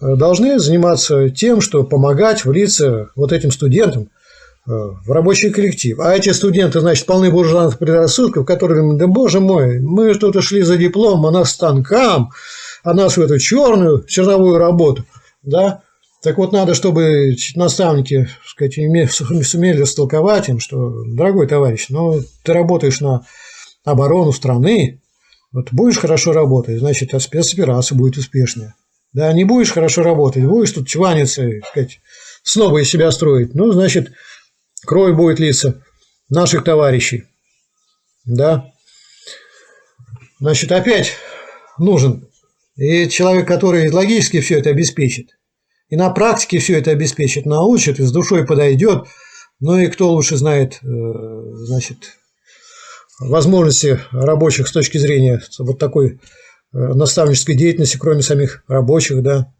э, 0.00 0.14
должны 0.14 0.60
заниматься 0.60 1.30
тем, 1.30 1.60
что 1.60 1.82
помогать 1.82 2.44
влиться 2.44 3.08
вот 3.16 3.32
этим 3.32 3.50
студентам, 3.50 4.08
Э, 4.08 4.17
в 4.68 5.10
рабочий 5.10 5.50
коллектив. 5.50 5.98
А 5.98 6.14
эти 6.14 6.30
студенты, 6.30 6.80
значит, 6.80 7.06
полны 7.06 7.30
буржуазных 7.30 7.78
предрассудков, 7.78 8.44
которые 8.44 8.96
да 8.96 9.06
боже 9.06 9.40
мой, 9.40 9.80
мы 9.80 10.12
что-то 10.12 10.42
шли 10.42 10.62
за 10.62 10.76
диплом, 10.76 11.24
а 11.24 11.30
нас 11.30 11.52
станкам, 11.52 12.30
а 12.84 12.92
нас 12.92 13.16
в 13.16 13.20
эту 13.20 13.38
черную, 13.38 14.04
черновую 14.06 14.58
работу, 14.58 15.04
да, 15.42 15.82
так 16.22 16.36
вот, 16.36 16.52
надо, 16.52 16.74
чтобы 16.74 17.34
наставники 17.54 18.28
сказать, 18.44 18.74
сумели 19.46 19.80
растолковать 19.80 20.48
им, 20.48 20.58
что, 20.58 21.04
дорогой 21.06 21.46
товарищ, 21.46 21.86
ну, 21.88 22.20
ты 22.42 22.52
работаешь 22.52 23.00
на 23.00 23.24
оборону 23.84 24.32
страны, 24.32 25.00
вот 25.52 25.68
будешь 25.72 25.98
хорошо 25.98 26.32
работать, 26.32 26.80
значит, 26.80 27.14
а 27.14 27.20
спецоперация 27.20 27.96
будет 27.96 28.18
успешная. 28.18 28.74
Да, 29.14 29.32
не 29.32 29.44
будешь 29.44 29.72
хорошо 29.72 30.02
работать, 30.02 30.44
будешь 30.44 30.72
тут 30.72 30.88
чваниться, 30.88 31.48
сказать, 31.70 32.00
снова 32.42 32.78
из 32.78 32.90
себя 32.90 33.10
строить, 33.12 33.54
ну, 33.54 33.72
значит, 33.72 34.12
Кровь 34.88 35.14
будет 35.14 35.38
литься 35.38 35.82
наших 36.30 36.64
товарищей. 36.64 37.24
Да? 38.24 38.72
Значит, 40.40 40.72
опять 40.72 41.12
нужен 41.78 42.26
и 42.76 43.06
человек, 43.10 43.46
который 43.46 43.90
логически 43.90 44.40
все 44.40 44.60
это 44.60 44.70
обеспечит, 44.70 45.38
и 45.90 45.96
на 45.96 46.08
практике 46.08 46.58
все 46.58 46.78
это 46.78 46.90
обеспечит, 46.90 47.44
научит, 47.44 48.00
и 48.00 48.02
с 48.02 48.10
душой 48.10 48.46
подойдет, 48.46 49.06
Ну 49.60 49.76
и 49.76 49.88
кто 49.88 50.12
лучше 50.12 50.36
знает, 50.36 50.78
значит, 50.82 52.16
возможности 53.18 54.00
рабочих 54.12 54.68
с 54.68 54.72
точки 54.72 54.98
зрения 54.98 55.42
вот 55.58 55.78
такой 55.78 56.20
наставнической 56.72 57.56
деятельности, 57.56 57.98
кроме 57.98 58.22
самих 58.22 58.62
рабочих, 58.68 59.22
да. 59.22 59.52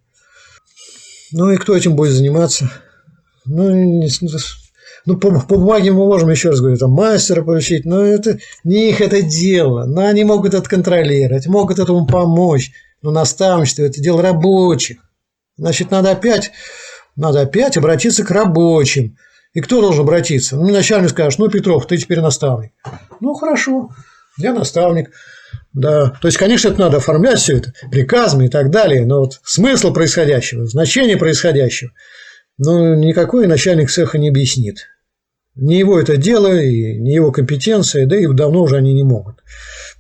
Ну 1.33 1.51
и 1.51 1.57
кто 1.57 1.76
этим 1.76 1.97
будет 1.97 2.12
заниматься? 2.12 2.70
Ну, 3.45 4.07
ну, 5.09 5.16
по, 5.16 5.30
по 5.40 5.56
бумаге 5.56 5.90
мы 5.90 6.04
можем, 6.04 6.28
еще 6.28 6.50
раз 6.50 6.61
говорю, 6.61 6.76
там, 6.76 6.90
мастера 6.90 7.42
получить, 7.42 7.86
но 7.86 8.04
это 8.04 8.38
не 8.62 8.90
их 8.90 9.00
это 9.00 9.22
дело. 9.22 9.86
Но 9.86 10.04
они 10.04 10.22
могут 10.22 10.52
это 10.52 10.68
контролировать, 10.68 11.46
могут 11.46 11.78
этому 11.78 12.06
помочь. 12.06 12.72
Но 13.00 13.11
наставничество– 13.11 13.82
это 13.84 14.02
дело 14.02 14.20
рабочих. 14.20 14.98
Значит, 15.56 15.90
надо 15.90 16.11
опять, 16.11 16.50
надо 17.16 17.40
опять 17.40 17.78
обратиться 17.78 18.22
к 18.22 18.30
рабочим. 18.30 19.16
И 19.54 19.62
кто 19.62 19.80
должен 19.80 20.02
обратиться? 20.02 20.56
Ну, 20.56 20.68
начальник 20.70 21.09
скажет, 21.09 21.38
ну, 21.38 21.48
Петров, 21.48 21.86
ты 21.86 21.96
теперь 21.96 22.20
наставник. 22.20 22.72
Ну, 23.20 23.32
хорошо, 23.32 23.88
я 24.36 24.52
наставник. 24.52 25.11
Да, 25.72 26.11
то 26.20 26.28
есть, 26.28 26.36
конечно, 26.36 26.68
это 26.68 26.80
надо 26.80 26.98
оформлять 26.98 27.38
все 27.38 27.56
это 27.56 27.72
приказами 27.90 28.44
и 28.44 28.50
так 28.50 28.70
далее, 28.70 29.06
но 29.06 29.20
вот 29.20 29.40
смысл 29.42 29.90
происходящего, 29.90 30.66
значение 30.66 31.16
происходящего, 31.16 31.92
ну, 32.59 32.94
никакой 32.94 33.46
начальник 33.46 33.90
цеха 33.90 34.18
не 34.18 34.28
объяснит. 34.28 34.88
Не 35.59 35.76
его 35.80 35.98
это 35.98 36.16
дело, 36.16 36.56
и 36.56 36.96
не 36.98 37.14
его 37.14 37.32
компетенция, 37.32 38.06
да 38.06 38.16
и 38.16 38.28
давно 38.28 38.62
уже 38.62 38.76
они 38.76 38.94
не 38.94 39.02
могут. 39.02 39.42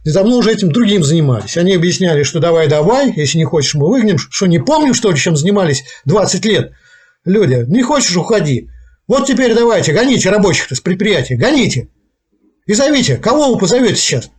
И 0.04 0.12
давно 0.12 0.36
уже 0.36 0.52
этим 0.52 0.70
другим 0.70 1.02
занимались. 1.02 1.56
Они 1.56 1.74
объясняли, 1.74 2.22
что 2.22 2.38
давай-давай, 2.38 3.12
если 3.16 3.38
не 3.38 3.44
хочешь, 3.44 3.74
мы 3.74 3.88
выгнем. 3.88 4.18
Что, 4.18 4.46
не 4.46 4.60
помним, 4.60 4.94
что 4.94 5.10
ли, 5.10 5.16
чем 5.16 5.36
занимались 5.36 5.82
20 6.04 6.44
лет? 6.44 6.72
Люди, 7.24 7.64
не 7.66 7.82
хочешь, 7.82 8.16
уходи. 8.16 8.70
Вот 9.08 9.26
теперь 9.26 9.52
давайте, 9.52 9.92
гоните 9.92 10.30
рабочих-то 10.30 10.76
с 10.76 10.80
предприятия, 10.80 11.34
гоните. 11.34 11.88
И 12.66 12.74
зовите, 12.74 13.16
кого 13.16 13.52
вы 13.52 13.58
позовете 13.58 13.96
сейчас? 13.96 14.30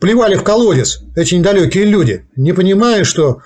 Плевали 0.00 0.34
в 0.34 0.42
колодец 0.42 1.00
эти 1.14 1.36
недалекие 1.36 1.84
люди, 1.84 2.26
не 2.34 2.52
понимая, 2.52 3.04
что 3.04 3.42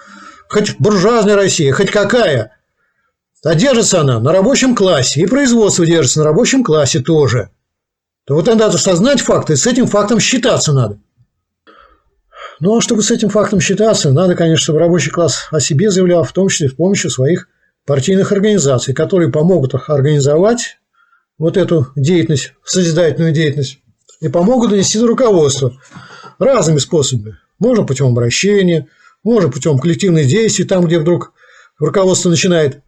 хоть 0.48 0.76
буржуазная 0.78 1.36
Россия, 1.36 1.74
хоть 1.74 1.90
какая– 1.90 2.56
а 3.44 3.54
держится 3.54 4.00
она 4.00 4.20
на 4.20 4.32
рабочем 4.32 4.74
классе, 4.74 5.20
и 5.20 5.26
производство 5.26 5.86
держится 5.86 6.20
на 6.20 6.26
рабочем 6.26 6.62
классе 6.62 7.00
тоже. 7.00 7.50
То 8.24 8.34
вот 8.34 8.46
надо 8.46 8.66
осознать 8.66 9.20
факты, 9.20 9.56
с 9.56 9.66
этим 9.66 9.86
фактом 9.86 10.20
считаться 10.20 10.72
надо. 10.72 10.98
Ну, 12.60 12.76
а 12.76 12.80
чтобы 12.82 13.02
с 13.02 13.10
этим 13.10 13.30
фактом 13.30 13.58
считаться, 13.58 14.12
надо, 14.12 14.34
конечно, 14.34 14.62
чтобы 14.62 14.80
рабочий 14.80 15.10
класс 15.10 15.48
о 15.50 15.60
себе 15.60 15.90
заявлял, 15.90 16.24
в 16.24 16.32
том 16.32 16.48
числе 16.48 16.68
с 16.68 16.74
помощью 16.74 17.10
своих 17.10 17.48
партийных 17.86 18.32
организаций, 18.32 18.92
которые 18.92 19.32
помогут 19.32 19.74
организовать 19.88 20.78
вот 21.38 21.56
эту 21.56 21.88
деятельность, 21.96 22.52
созидательную 22.62 23.32
деятельность, 23.32 23.78
и 24.20 24.28
помогут 24.28 24.70
донести 24.70 24.98
до 24.98 25.06
руководства 25.06 25.72
разными 26.38 26.78
способами. 26.78 27.38
Можно 27.58 27.84
путем 27.84 28.08
обращения, 28.08 28.88
можно 29.24 29.50
путем 29.50 29.78
коллективных 29.78 30.26
действий, 30.26 30.66
там, 30.66 30.84
где 30.84 30.98
вдруг 30.98 31.32
руководство 31.78 32.28
начинает 32.28 32.82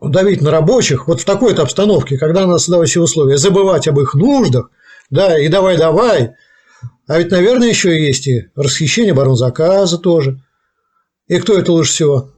давить 0.00 0.40
на 0.40 0.50
рабочих 0.50 1.06
вот 1.06 1.20
в 1.20 1.24
такой-то 1.24 1.62
обстановке, 1.62 2.18
когда 2.18 2.46
надо 2.46 2.58
создавать 2.58 2.88
все 2.88 3.00
условия, 3.00 3.36
забывать 3.36 3.88
об 3.88 4.00
их 4.00 4.14
нуждах, 4.14 4.70
да, 5.10 5.38
и 5.38 5.48
давай-давай. 5.48 6.34
А 7.06 7.18
ведь, 7.18 7.30
наверное, 7.30 7.68
еще 7.68 8.04
есть 8.04 8.26
и 8.26 8.48
расхищение 8.54 9.12
оборонзаказа 9.12 9.98
тоже. 9.98 10.40
И 11.28 11.38
кто 11.38 11.58
это 11.58 11.72
лучше 11.72 11.92
всего 11.92 12.30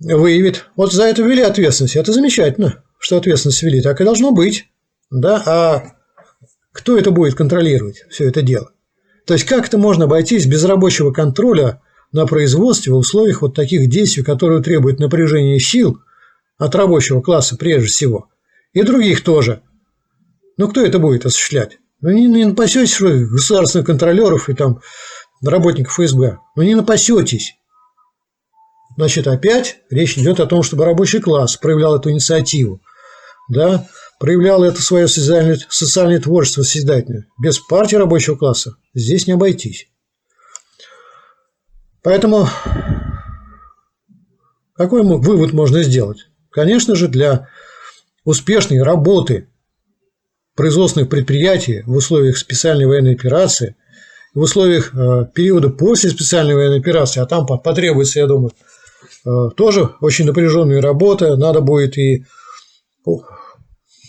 выявит? 0.00 0.66
Вот 0.76 0.92
за 0.92 1.04
это 1.04 1.22
ввели 1.22 1.42
ответственность. 1.42 1.96
Это 1.96 2.12
замечательно, 2.12 2.82
что 2.98 3.16
ответственность 3.16 3.62
ввели. 3.62 3.80
Так 3.80 4.00
и 4.00 4.04
должно 4.04 4.32
быть. 4.32 4.66
Да? 5.10 5.42
А 5.46 5.82
кто 6.72 6.96
это 6.96 7.10
будет 7.10 7.34
контролировать, 7.34 8.04
все 8.10 8.28
это 8.28 8.42
дело? 8.42 8.72
То 9.26 9.34
есть, 9.34 9.44
как 9.44 9.66
это 9.66 9.76
можно 9.76 10.04
обойтись 10.04 10.46
без 10.46 10.64
рабочего 10.64 11.12
контроля 11.12 11.82
на 12.12 12.26
производстве 12.26 12.92
в 12.92 12.96
условиях 12.96 13.42
вот 13.42 13.54
таких 13.54 13.88
действий, 13.88 14.22
которые 14.22 14.62
требуют 14.62 14.98
напряжения 14.98 15.58
сил 15.58 16.00
от 16.58 16.74
рабочего 16.74 17.20
класса 17.20 17.56
прежде 17.56 17.88
всего, 17.88 18.28
и 18.72 18.82
других 18.82 19.22
тоже. 19.22 19.62
Но 20.56 20.68
кто 20.68 20.84
это 20.84 20.98
будет 20.98 21.26
осуществлять? 21.26 21.78
Ну, 22.00 22.10
не, 22.10 22.26
не 22.26 22.44
напасетесь 22.44 23.00
вы 23.00 23.26
государственных 23.26 23.86
контролеров 23.86 24.48
и 24.48 24.54
там 24.54 24.80
работников 25.42 25.94
ФСБ. 25.94 26.38
Ну, 26.56 26.62
не 26.62 26.74
напасетесь. 26.74 27.54
Значит, 28.96 29.28
опять 29.28 29.78
речь 29.90 30.18
идет 30.18 30.40
о 30.40 30.46
том, 30.46 30.62
чтобы 30.62 30.84
рабочий 30.84 31.20
класс 31.20 31.56
проявлял 31.56 31.96
эту 31.96 32.10
инициативу, 32.10 32.80
да, 33.48 33.86
проявлял 34.18 34.64
это 34.64 34.82
свое 34.82 35.06
социальное, 35.06 35.58
социальное 35.68 36.20
творчество 36.20 36.62
созидательное. 36.62 37.26
Без 37.40 37.60
партии 37.60 37.96
рабочего 37.96 38.36
класса 38.36 38.76
здесь 38.94 39.26
не 39.26 39.34
обойтись. 39.34 39.88
Поэтому 42.02 42.48
какой 44.76 45.02
вывод 45.02 45.52
можно 45.52 45.82
сделать? 45.82 46.28
Конечно 46.50 46.94
же, 46.94 47.08
для 47.08 47.48
успешной 48.24 48.82
работы 48.82 49.48
производственных 50.54 51.08
предприятий 51.08 51.82
в 51.86 51.92
условиях 51.96 52.36
специальной 52.36 52.86
военной 52.86 53.14
операции, 53.14 53.76
в 54.34 54.40
условиях 54.40 54.94
э, 54.94 55.26
периода 55.34 55.70
после 55.70 56.10
специальной 56.10 56.54
военной 56.54 56.78
операции, 56.78 57.20
а 57.20 57.26
там 57.26 57.46
потребуется, 57.46 58.20
я 58.20 58.26
думаю, 58.26 58.52
э, 59.24 59.30
тоже 59.56 59.90
очень 60.00 60.26
напряженная 60.26 60.82
работа, 60.82 61.36
надо 61.36 61.60
будет 61.60 61.96
и 61.96 62.24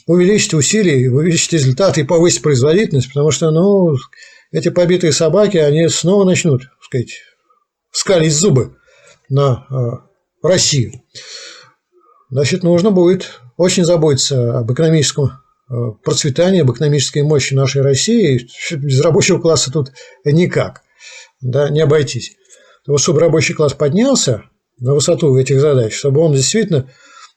увеличить 0.06 0.54
усилия, 0.54 1.10
увеличить 1.10 1.54
результаты 1.54 2.02
и 2.02 2.04
повысить 2.04 2.42
производительность, 2.42 3.10
потому 3.10 3.32
что, 3.32 3.52
ну, 3.52 3.96
эти 4.52 4.70
побитые 4.70 5.14
собаки, 5.14 5.58
они 5.58 5.88
снова 5.88 6.26
начнут, 6.26 6.64
так 6.64 6.84
сказать, 6.84 7.12
скалить 8.00 8.34
зубы 8.34 8.78
на 9.28 9.66
э, 9.70 10.48
Россию. 10.48 10.94
Значит, 12.30 12.64
нужно 12.64 12.92
будет 12.92 13.42
очень 13.58 13.84
заботиться 13.84 14.60
об 14.60 14.72
экономическом 14.72 15.32
э, 15.70 15.74
процветании, 16.02 16.62
об 16.62 16.72
экономической 16.72 17.24
мощи 17.24 17.54
нашей 17.54 17.82
России. 17.82 18.48
Без 18.72 19.02
рабочего 19.02 19.40
класса 19.40 19.70
тут 19.72 19.92
никак, 20.24 20.82
да, 21.42 21.70
не 21.70 21.82
обойтись. 21.82 22.38
Вот 22.88 23.02
чтобы 23.02 23.20
рабочий 23.20 23.54
класс 23.54 23.74
поднялся 23.74 24.44
на 24.80 24.94
высоту 24.94 25.36
этих 25.38 25.60
задач, 25.60 25.94
чтобы 25.94 26.22
он 26.22 26.34
действительно 26.34 26.90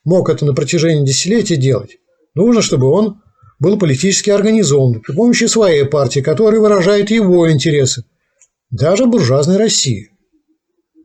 мог 0.05 0.29
это 0.29 0.45
на 0.45 0.53
протяжении 0.53 1.05
десятилетий 1.05 1.57
делать, 1.57 1.97
нужно, 2.35 2.61
чтобы 2.61 2.87
он 2.87 3.21
был 3.59 3.77
политически 3.77 4.29
организован 4.29 5.01
при 5.01 5.13
помощи 5.13 5.43
своей 5.45 5.83
партии, 5.83 6.21
которая 6.21 6.61
выражает 6.61 7.11
его 7.11 7.51
интересы, 7.51 8.05
даже 8.69 9.05
буржуазной 9.05 9.57
России. 9.57 10.12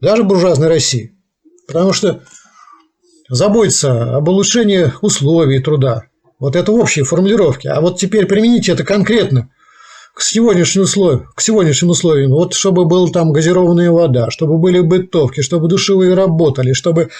Даже 0.01 0.24
буржуазной 0.24 0.68
России. 0.68 1.14
Потому 1.66 1.92
что 1.92 2.22
заботиться 3.28 4.16
об 4.16 4.28
улучшении 4.28 4.92
условий 5.03 5.61
труда. 5.61 6.05
Вот 6.38 6.57
это 6.57 6.72
общие 6.72 7.05
формулировки. 7.05 7.66
А 7.66 7.80
вот 7.80 7.99
теперь 7.99 8.26
примените 8.26 8.72
это 8.72 8.84
конкретно 8.84 9.51
к 10.14 10.22
сегодняшним 10.22 10.82
условиям, 10.82 11.28
к 11.34 11.40
сегодняшним 11.40 11.90
условиям. 11.90 12.30
Вот 12.30 12.55
чтобы 12.55 12.86
была 12.86 13.09
там 13.09 13.32
газированная 13.32 13.90
вода, 13.90 14.30
чтобы 14.30 14.59
были 14.59 14.80
бытовки, 14.80 15.42
чтобы 15.42 15.68
душевые 15.68 16.14
работали, 16.14 16.72
чтобы 16.72 17.11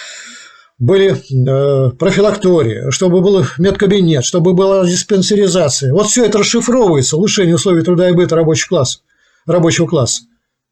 были 0.77 1.11
э, 1.11 1.91
профилактории, 1.91 2.89
чтобы 2.91 3.21
был 3.21 3.45
медкабинет, 3.57 4.23
чтобы 4.23 4.53
была 4.53 4.85
диспансеризация. 4.85 5.93
Вот 5.93 6.07
все 6.07 6.25
это 6.25 6.39
расшифровывается, 6.39 7.17
улучшение 7.17 7.55
условий 7.55 7.83
труда 7.83 8.09
и 8.09 8.13
быта 8.13 8.35
рабочего 8.35 8.69
класса. 8.69 8.99
Рабочего 9.45 9.87
класса. 9.87 10.23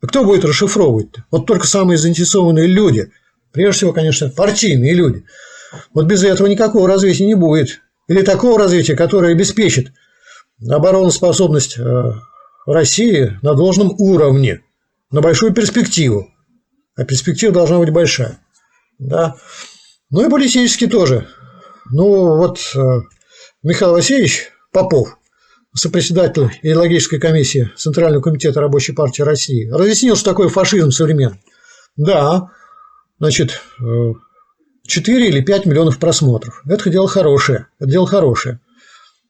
А 0.01 0.07
кто 0.07 0.23
будет 0.23 0.45
расшифровывать-то? 0.45 1.25
Вот 1.31 1.45
только 1.45 1.65
самые 1.67 1.97
заинтересованные 1.97 2.67
люди– 2.67 3.11
Прежде 3.57 3.77
всего, 3.77 3.93
конечно, 3.93 4.29
партийные 4.29 4.93
люди. 4.93 5.25
Вот 5.93 6.05
без 6.05 6.23
этого 6.23 6.47
никакого 6.47 6.87
развития 6.87 7.25
не 7.25 7.33
будет. 7.33 7.81
Или 8.07 8.21
такого 8.21 8.59
развития, 8.59 8.95
которое 8.95 9.31
обеспечит 9.33 9.91
обороноспособность 10.69 11.77
э, 11.79 12.11
России 12.67 13.37
на 13.41 13.55
должном 13.55 13.95
уровне, 13.97 14.61
на 15.09 15.21
большую 15.21 15.53
перспективу. 15.53 16.31
А 16.95 17.03
перспектива 17.03 17.51
должна 17.51 17.79
быть 17.79 17.89
большая. 17.89 18.39
Да. 18.99 19.37
Ну 20.11 20.27
и 20.27 20.29
политически 20.29 20.85
тоже. 20.85 21.27
Ну 21.91 22.37
вот 22.37 22.59
э, 22.75 22.79
Михаил 23.63 23.93
Васильевич 23.93 24.51
Попов, 24.71 25.17
сопредседатель 25.77 26.49
идеологической 26.61 27.19
комиссии 27.19 27.69
Центрального 27.75 28.21
комитета 28.21 28.59
Рабочей 28.59 28.93
партии 28.93 29.21
России, 29.21 29.69
разъяснил, 29.69 30.15
что 30.15 30.31
такое 30.31 30.49
фашизм 30.49 30.91
современный. 30.91 31.39
Да, 31.95 32.51
значит, 33.19 33.61
4 33.79 35.25
э, 35.25 35.27
или 35.27 35.41
5 35.41 35.65
миллионов 35.65 35.99
просмотров. 35.99 36.61
Это 36.67 36.89
дело 36.89 37.07
хорошее. 37.07 37.67
Это 37.79 37.89
дело 37.89 38.07
хорошее. 38.07 38.59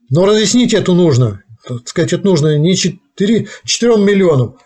Но 0.09 0.25
разъяснить 0.25 0.73
это 0.73 0.93
нужно. 0.93 1.43
Так 1.67 1.87
сказать, 1.87 2.13
это 2.13 2.25
нужно 2.25 2.57
не 2.57 2.75
4, 2.75 3.47
4 3.65 3.97
миллионам, 3.97 4.57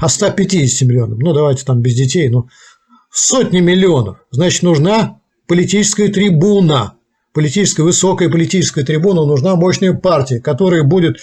а 0.00 0.08
150 0.08 0.88
миллионам. 0.88 1.18
Ну, 1.18 1.32
давайте 1.32 1.64
там 1.64 1.80
без 1.80 1.94
детей, 1.94 2.28
ну, 2.28 2.48
сотни 3.12 3.60
миллионов. 3.60 4.18
Значит, 4.30 4.62
нужна 4.62 5.20
политическая 5.46 6.08
трибуна. 6.08 6.94
Политическая, 7.32 7.84
высокая 7.84 8.28
политическая 8.28 8.84
трибуна 8.84 9.24
нужна 9.24 9.54
мощная 9.54 9.92
партия, 9.92 10.40
которая 10.40 10.82
будет 10.82 11.18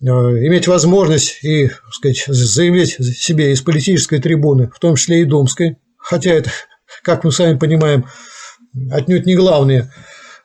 э, 0.00 0.06
иметь 0.06 0.68
возможность 0.68 1.42
и, 1.42 1.68
так 1.68 1.92
сказать, 1.92 2.24
заявлять 2.26 2.90
себе 2.90 3.52
из 3.52 3.60
политической 3.60 4.20
трибуны, 4.20 4.70
в 4.72 4.78
том 4.78 4.94
числе 4.94 5.22
и 5.22 5.24
думской, 5.24 5.78
хотя 5.98 6.30
это, 6.30 6.50
как 7.02 7.24
мы 7.24 7.32
сами 7.32 7.58
понимаем, 7.58 8.06
отнюдь 8.90 9.26
не 9.26 9.34
главное 9.34 9.92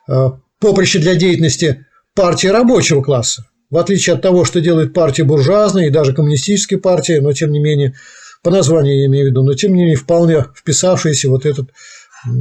э, 0.08 0.30
поприще 0.58 0.98
для 0.98 1.14
деятельности 1.14 1.86
партии 2.14 2.48
рабочего 2.48 3.02
класса. 3.02 3.46
В 3.70 3.76
отличие 3.76 4.14
от 4.14 4.22
того, 4.22 4.44
что 4.44 4.60
делает 4.60 4.92
партия 4.92 5.22
буржуазная 5.22 5.86
и 5.86 5.90
даже 5.90 6.12
коммунистические 6.12 6.80
партии, 6.80 7.20
но 7.20 7.32
тем 7.32 7.52
не 7.52 7.60
менее, 7.60 7.94
по 8.42 8.50
названию 8.50 8.98
я 8.98 9.06
имею 9.06 9.26
в 9.26 9.30
виду, 9.30 9.42
но 9.44 9.54
тем 9.54 9.72
не 9.72 9.82
менее 9.82 9.96
вполне 9.96 10.44
вписавшийся 10.56 11.28
вот 11.28 11.46
этот 11.46 11.70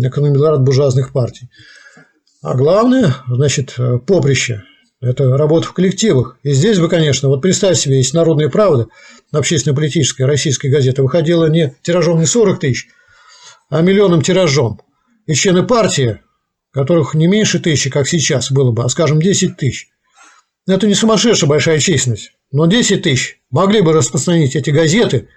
экономиклад 0.03 0.61
буржуазных 0.63 1.13
партий. 1.13 1.49
А 2.41 2.55
главное, 2.55 3.15
значит, 3.27 3.75
поприще– 4.07 4.63
это 5.01 5.37
работа 5.37 5.67
в 5.67 5.73
коллективах. 5.73 6.37
И 6.43 6.53
здесь 6.53 6.79
бы, 6.79 6.87
конечно, 6.87 7.27
вот 7.27 7.41
представь 7.41 7.77
себе, 7.77 7.97
если 7.97 8.15
«Народная 8.15 8.47
правда», 8.47 8.87
общественно-политическая 9.33 10.25
российская 10.25 10.69
газета, 10.69 11.03
выходила 11.03 11.47
не 11.47 11.75
тиражом 11.81 12.19
не 12.19 12.25
40 12.25 12.59
тысяч, 12.59 12.87
а 13.69 13.81
миллионным 13.81 14.21
тиражом. 14.21 14.79
И 15.25 15.33
члены 15.33 15.63
партии, 15.63 16.21
которых 16.71 17.13
не 17.13 17.27
меньше 17.27 17.59
тысячи, 17.59 17.89
как 17.89 18.07
сейчас 18.07 18.51
было 18.51 18.71
бы, 18.71 18.83
а, 18.83 18.89
скажем, 18.89 19.21
10 19.21 19.57
тысяч. 19.57 19.89
Это 20.65 20.87
не 20.87 20.93
сумасшедшая 20.93 21.49
большая 21.49 21.79
численность, 21.79 22.31
но 22.51 22.67
10 22.67 23.01
тысяч 23.01 23.41
могли 23.49 23.81
бы 23.81 23.91
распространить 23.91 24.55
эти 24.55 24.69
газеты 24.69 25.27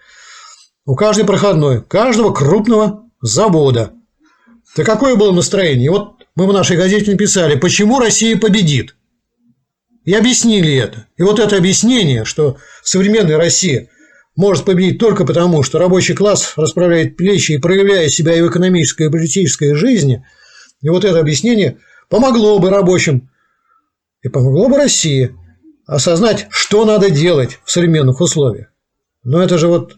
у 0.84 0.94
каждой 0.94 1.24
проходной, 1.24 1.82
каждого 1.82 2.32
крупного 2.32 3.04
завода. 3.20 3.92
Да 4.76 4.84
какое 4.84 5.16
было 5.16 5.32
настроение? 5.32 5.86
И 5.86 5.88
вот 5.88 6.21
мы 6.34 6.46
в 6.46 6.52
нашей 6.52 6.76
газете 6.76 7.10
написали, 7.10 7.56
почему 7.56 7.98
Россия 7.98 8.38
победит. 8.38 8.96
И 10.04 10.14
объяснили 10.14 10.74
это. 10.74 11.06
И 11.16 11.22
вот 11.22 11.38
это 11.38 11.56
объяснение, 11.56 12.24
что 12.24 12.56
современная 12.82 13.36
Россия 13.36 13.88
может 14.34 14.64
победить 14.64 14.98
только 14.98 15.24
потому, 15.24 15.62
что 15.62 15.78
рабочий 15.78 16.14
класс 16.14 16.54
расправляет 16.56 17.16
плечи 17.16 17.52
и 17.52 17.58
проявляет 17.58 18.12
себя 18.12 18.34
и 18.34 18.40
в 18.40 18.48
экономической, 18.48 19.06
и 19.06 19.08
в 19.08 19.12
политической 19.12 19.74
жизни, 19.74 20.24
и 20.80 20.88
вот 20.88 21.04
это 21.04 21.20
объяснение 21.20 21.78
помогло 22.08 22.58
бы 22.58 22.70
рабочим 22.70 23.30
и 24.22 24.28
помогло 24.28 24.68
бы 24.68 24.76
России 24.76 25.36
осознать, 25.86 26.46
что 26.50 26.84
надо 26.84 27.10
делать 27.10 27.60
в 27.64 27.70
современных 27.70 28.20
условиях. 28.20 28.68
Но 29.22 29.42
это 29.42 29.58
же 29.58 29.68
вот 29.68 29.96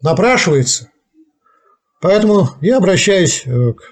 напрашивается. 0.00 0.90
Поэтому 2.00 2.50
я 2.60 2.76
обращаюсь 2.76 3.42
э, 3.46 3.72
к 3.72 3.82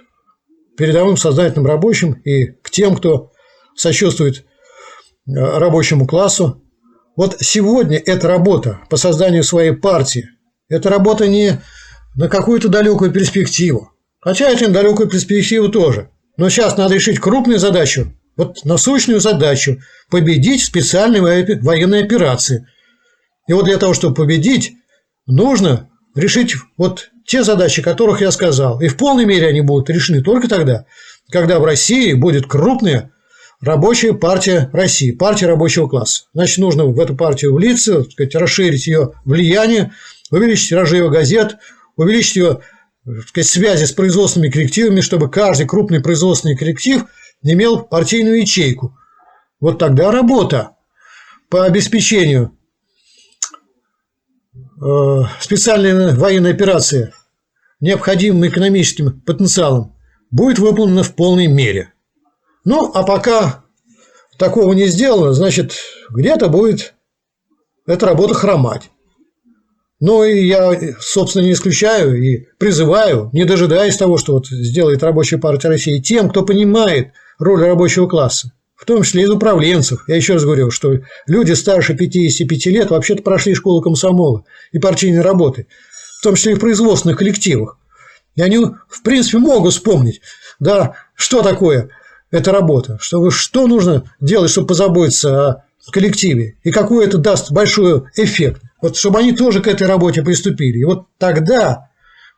передовым 0.81 1.19
сознательным 1.19 1.67
рабочим 1.67 2.15
и 2.25 2.47
к 2.47 2.71
тем, 2.71 2.97
кто 2.97 3.33
сочувствует 3.77 4.39
э, 4.39 4.43
рабочему 5.35 6.07
классу. 6.07 6.63
Вот 7.17 7.37
сегодня 7.41 7.99
эта 7.99 8.29
работа 8.29 8.81
по 8.89 8.97
созданию 8.97 9.45
своей 9.45 9.73
партии, 9.73 10.31
это 10.71 10.89
работа 10.89 11.29
не 11.29 11.61
на 12.17 12.29
какую-то 12.29 12.69
далекую 12.69 13.13
перспективу. 13.13 13.91
Хотя 14.21 14.49
это 14.49 14.71
далекую 14.71 15.11
перспективу 15.11 15.69
тоже. 15.69 16.09
Но 16.39 16.49
сейчас 16.49 16.79
надо 16.79 16.95
решить 16.95 17.21
крупную 17.21 17.59
задачу, 17.59 18.15
вот 18.39 18.65
насущную 18.65 19.21
задачу– 19.21 19.81
победить 20.11 20.63
в 20.63 20.67
специальной 20.67 21.21
военной 21.21 22.03
операции. 22.03 22.67
И 23.47 23.53
вот 23.53 23.67
для 23.67 23.77
того, 23.77 23.93
чтобы 23.93 24.15
победить, 24.15 24.73
нужно 25.27 25.91
решить 26.15 26.55
вот 26.79 27.11
те 27.31 27.45
задачи, 27.45 27.81
которых 27.81 28.23
я 28.23 28.33
сказал. 28.33 28.81
И 28.81 28.89
в 28.89 28.97
полной 28.97 29.25
мере 29.25 29.47
они 29.47 29.61
будут 29.61 29.89
решены 29.89 30.21
только 30.21 30.49
тогда, 30.49 30.87
когда 31.31 31.61
в 31.61 31.65
России 31.65 32.13
будет 32.13 32.49
крупная 32.49 33.13
рабочая 33.61 34.15
партия 34.15 34.69
России, 34.73 35.13
партия 35.13 35.47
рабочего 35.47 35.87
класса. 35.87 36.25
Значит, 36.35 36.59
нужно 36.59 36.87
в 36.87 36.99
эту 36.99 37.15
партию 37.15 37.55
влиться, 37.55 38.03
так 38.03 38.11
сказать, 38.11 38.35
расширить 38.35 38.89
ее 38.89 39.13
влияние, 39.25 39.93
увеличить 40.33 40.71
тиражи 40.71 40.97
ее 40.97 41.09
газет, 41.09 41.59
увеличить 41.95 42.35
ее 42.35 42.61
так 43.07 43.29
сказать, 43.29 43.49
связи 43.49 43.85
с 43.85 43.93
производственными 43.93 44.51
коллективами, 44.51 45.01
чтобы 45.01 45.31
каждый 45.31 45.69
крупный 45.69 46.01
производственный 46.01 46.57
коллектив 46.57 47.05
имел 47.45 47.79
партийную 47.79 48.41
ячейку. 48.41 48.99
Вот 49.61 49.79
тогда 49.79 50.11
работа 50.11 50.73
по 51.49 51.65
обеспечению 51.65 52.59
э, 54.83 55.21
специальной 55.41 56.13
военной 56.17 56.51
операции 56.51 57.13
необходимым 57.81 58.49
экономическим 58.49 59.21
потенциалом 59.21 59.97
будет 60.31 60.59
выполнена 60.59 61.03
в 61.03 61.15
полной 61.15 61.47
мере. 61.47 61.93
Ну, 62.65 62.91
а 62.95 63.03
пока 63.03 63.65
такого 64.39 64.73
не 64.73 64.87
сделано, 64.87 65.33
значит, 65.33 65.75
где-то 66.11 66.49
будет 66.49 66.95
эта 67.87 68.07
работа 68.07 68.35
хромать. 68.35 68.91
Ну, 70.01 70.25
и 70.25 70.47
я, 70.47 70.79
собственно, 70.99 71.45
не 71.45 71.53
исключаю 71.53 72.23
и 72.23 72.47
призываю, 72.59 73.29
не 73.35 73.45
дожидаясь 73.45 73.99
того, 73.99 74.17
что 74.17 74.33
вот 74.33 74.47
сделает 74.47 75.03
Рабочая 75.03 75.37
партия 75.37 75.69
России, 75.69 76.01
тем, 76.01 76.31
кто 76.31 76.43
понимает 76.43 77.13
роль 77.39 77.63
рабочего 77.63 78.07
класса, 78.09 78.53
в 78.77 78.87
том 78.87 79.03
числе 79.03 79.25
из 79.25 79.31
управленцев. 79.31 80.05
Я 80.09 80.17
еще 80.17 80.35
раз 80.35 80.45
говорю, 80.45 80.71
что 80.71 81.01
люди 81.27 81.53
старше 81.53 81.95
55 81.95 82.67
лет 82.67 82.91
вообще-то 82.91 83.23
прошли 83.23 83.55
школу 83.55 83.83
комсомола 83.83 84.45
и 84.73 84.79
партийной 84.79 85.21
работы, 85.21 85.67
в 86.21 86.23
том 86.23 86.35
числе 86.35 86.53
и 86.53 86.55
в 86.55 86.61
производственных 86.61 87.17
коллективах. 87.17 87.79
И 88.37 88.43
они, 88.43 88.59
в 88.59 89.03
принципе, 89.03 89.39
могут 89.39 89.73
вспомнить, 89.73 90.21
да, 90.59 90.95
что 91.15 91.41
такое 91.41 91.89
эта 92.31 92.53
работа, 92.53 92.99
что, 93.01 93.31
что 93.31 93.67
нужно 93.67 94.05
делать, 94.21 94.51
чтобы 94.51 94.67
позаботиться 94.67 95.49
о 95.49 95.65
коллективе, 95.91 96.59
и 96.63 96.71
какой 96.71 97.07
это 97.07 97.17
даст 97.17 97.51
большой 97.51 98.03
эффект. 98.17 98.61
Вот 98.83 98.99
чтобы 98.99 99.19
они 99.19 99.33
тоже 99.33 99.63
к 99.63 99.67
этой 99.67 99.87
работе 99.87 100.23
приступили. 100.23 100.81
И 100.81 100.85
вот 100.85 101.07
тогда, 101.17 101.89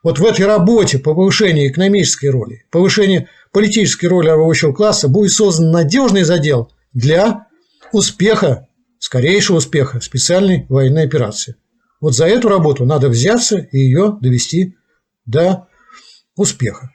вот 0.05 0.21
в 0.21 0.25
этой 0.25 0.47
работе 0.47 1.01
по 1.01 1.13
повышению 1.13 1.69
экономической 1.69 2.29
роли, 2.29 2.65
повышению 2.71 3.27
политической 3.51 4.07
роли 4.07 4.29
рабочего 4.29 4.73
класса 4.73 5.09
будет 5.09 5.33
создан 5.33 5.73
надежный 5.73 6.23
задел 6.23 6.71
для 6.93 7.47
успеха, 7.91 8.69
скорейшего 9.01 9.57
успеха 9.57 10.01
специальной 10.01 10.67
военной 10.69 11.03
операции. 11.03 11.57
Вот 12.03 12.17
за 12.17 12.27
эту 12.27 12.49
работу 12.49 12.85
надо 12.85 13.09
взяться 13.09 13.59
и 13.59 13.79
ее 13.79 14.19
довести 14.21 14.77
до 15.25 15.69
успеха. 16.35 16.91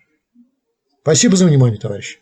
Спасибо 1.01 1.37
за 1.37 1.45
внимание, 1.45 1.79
товарищи. 1.79 2.19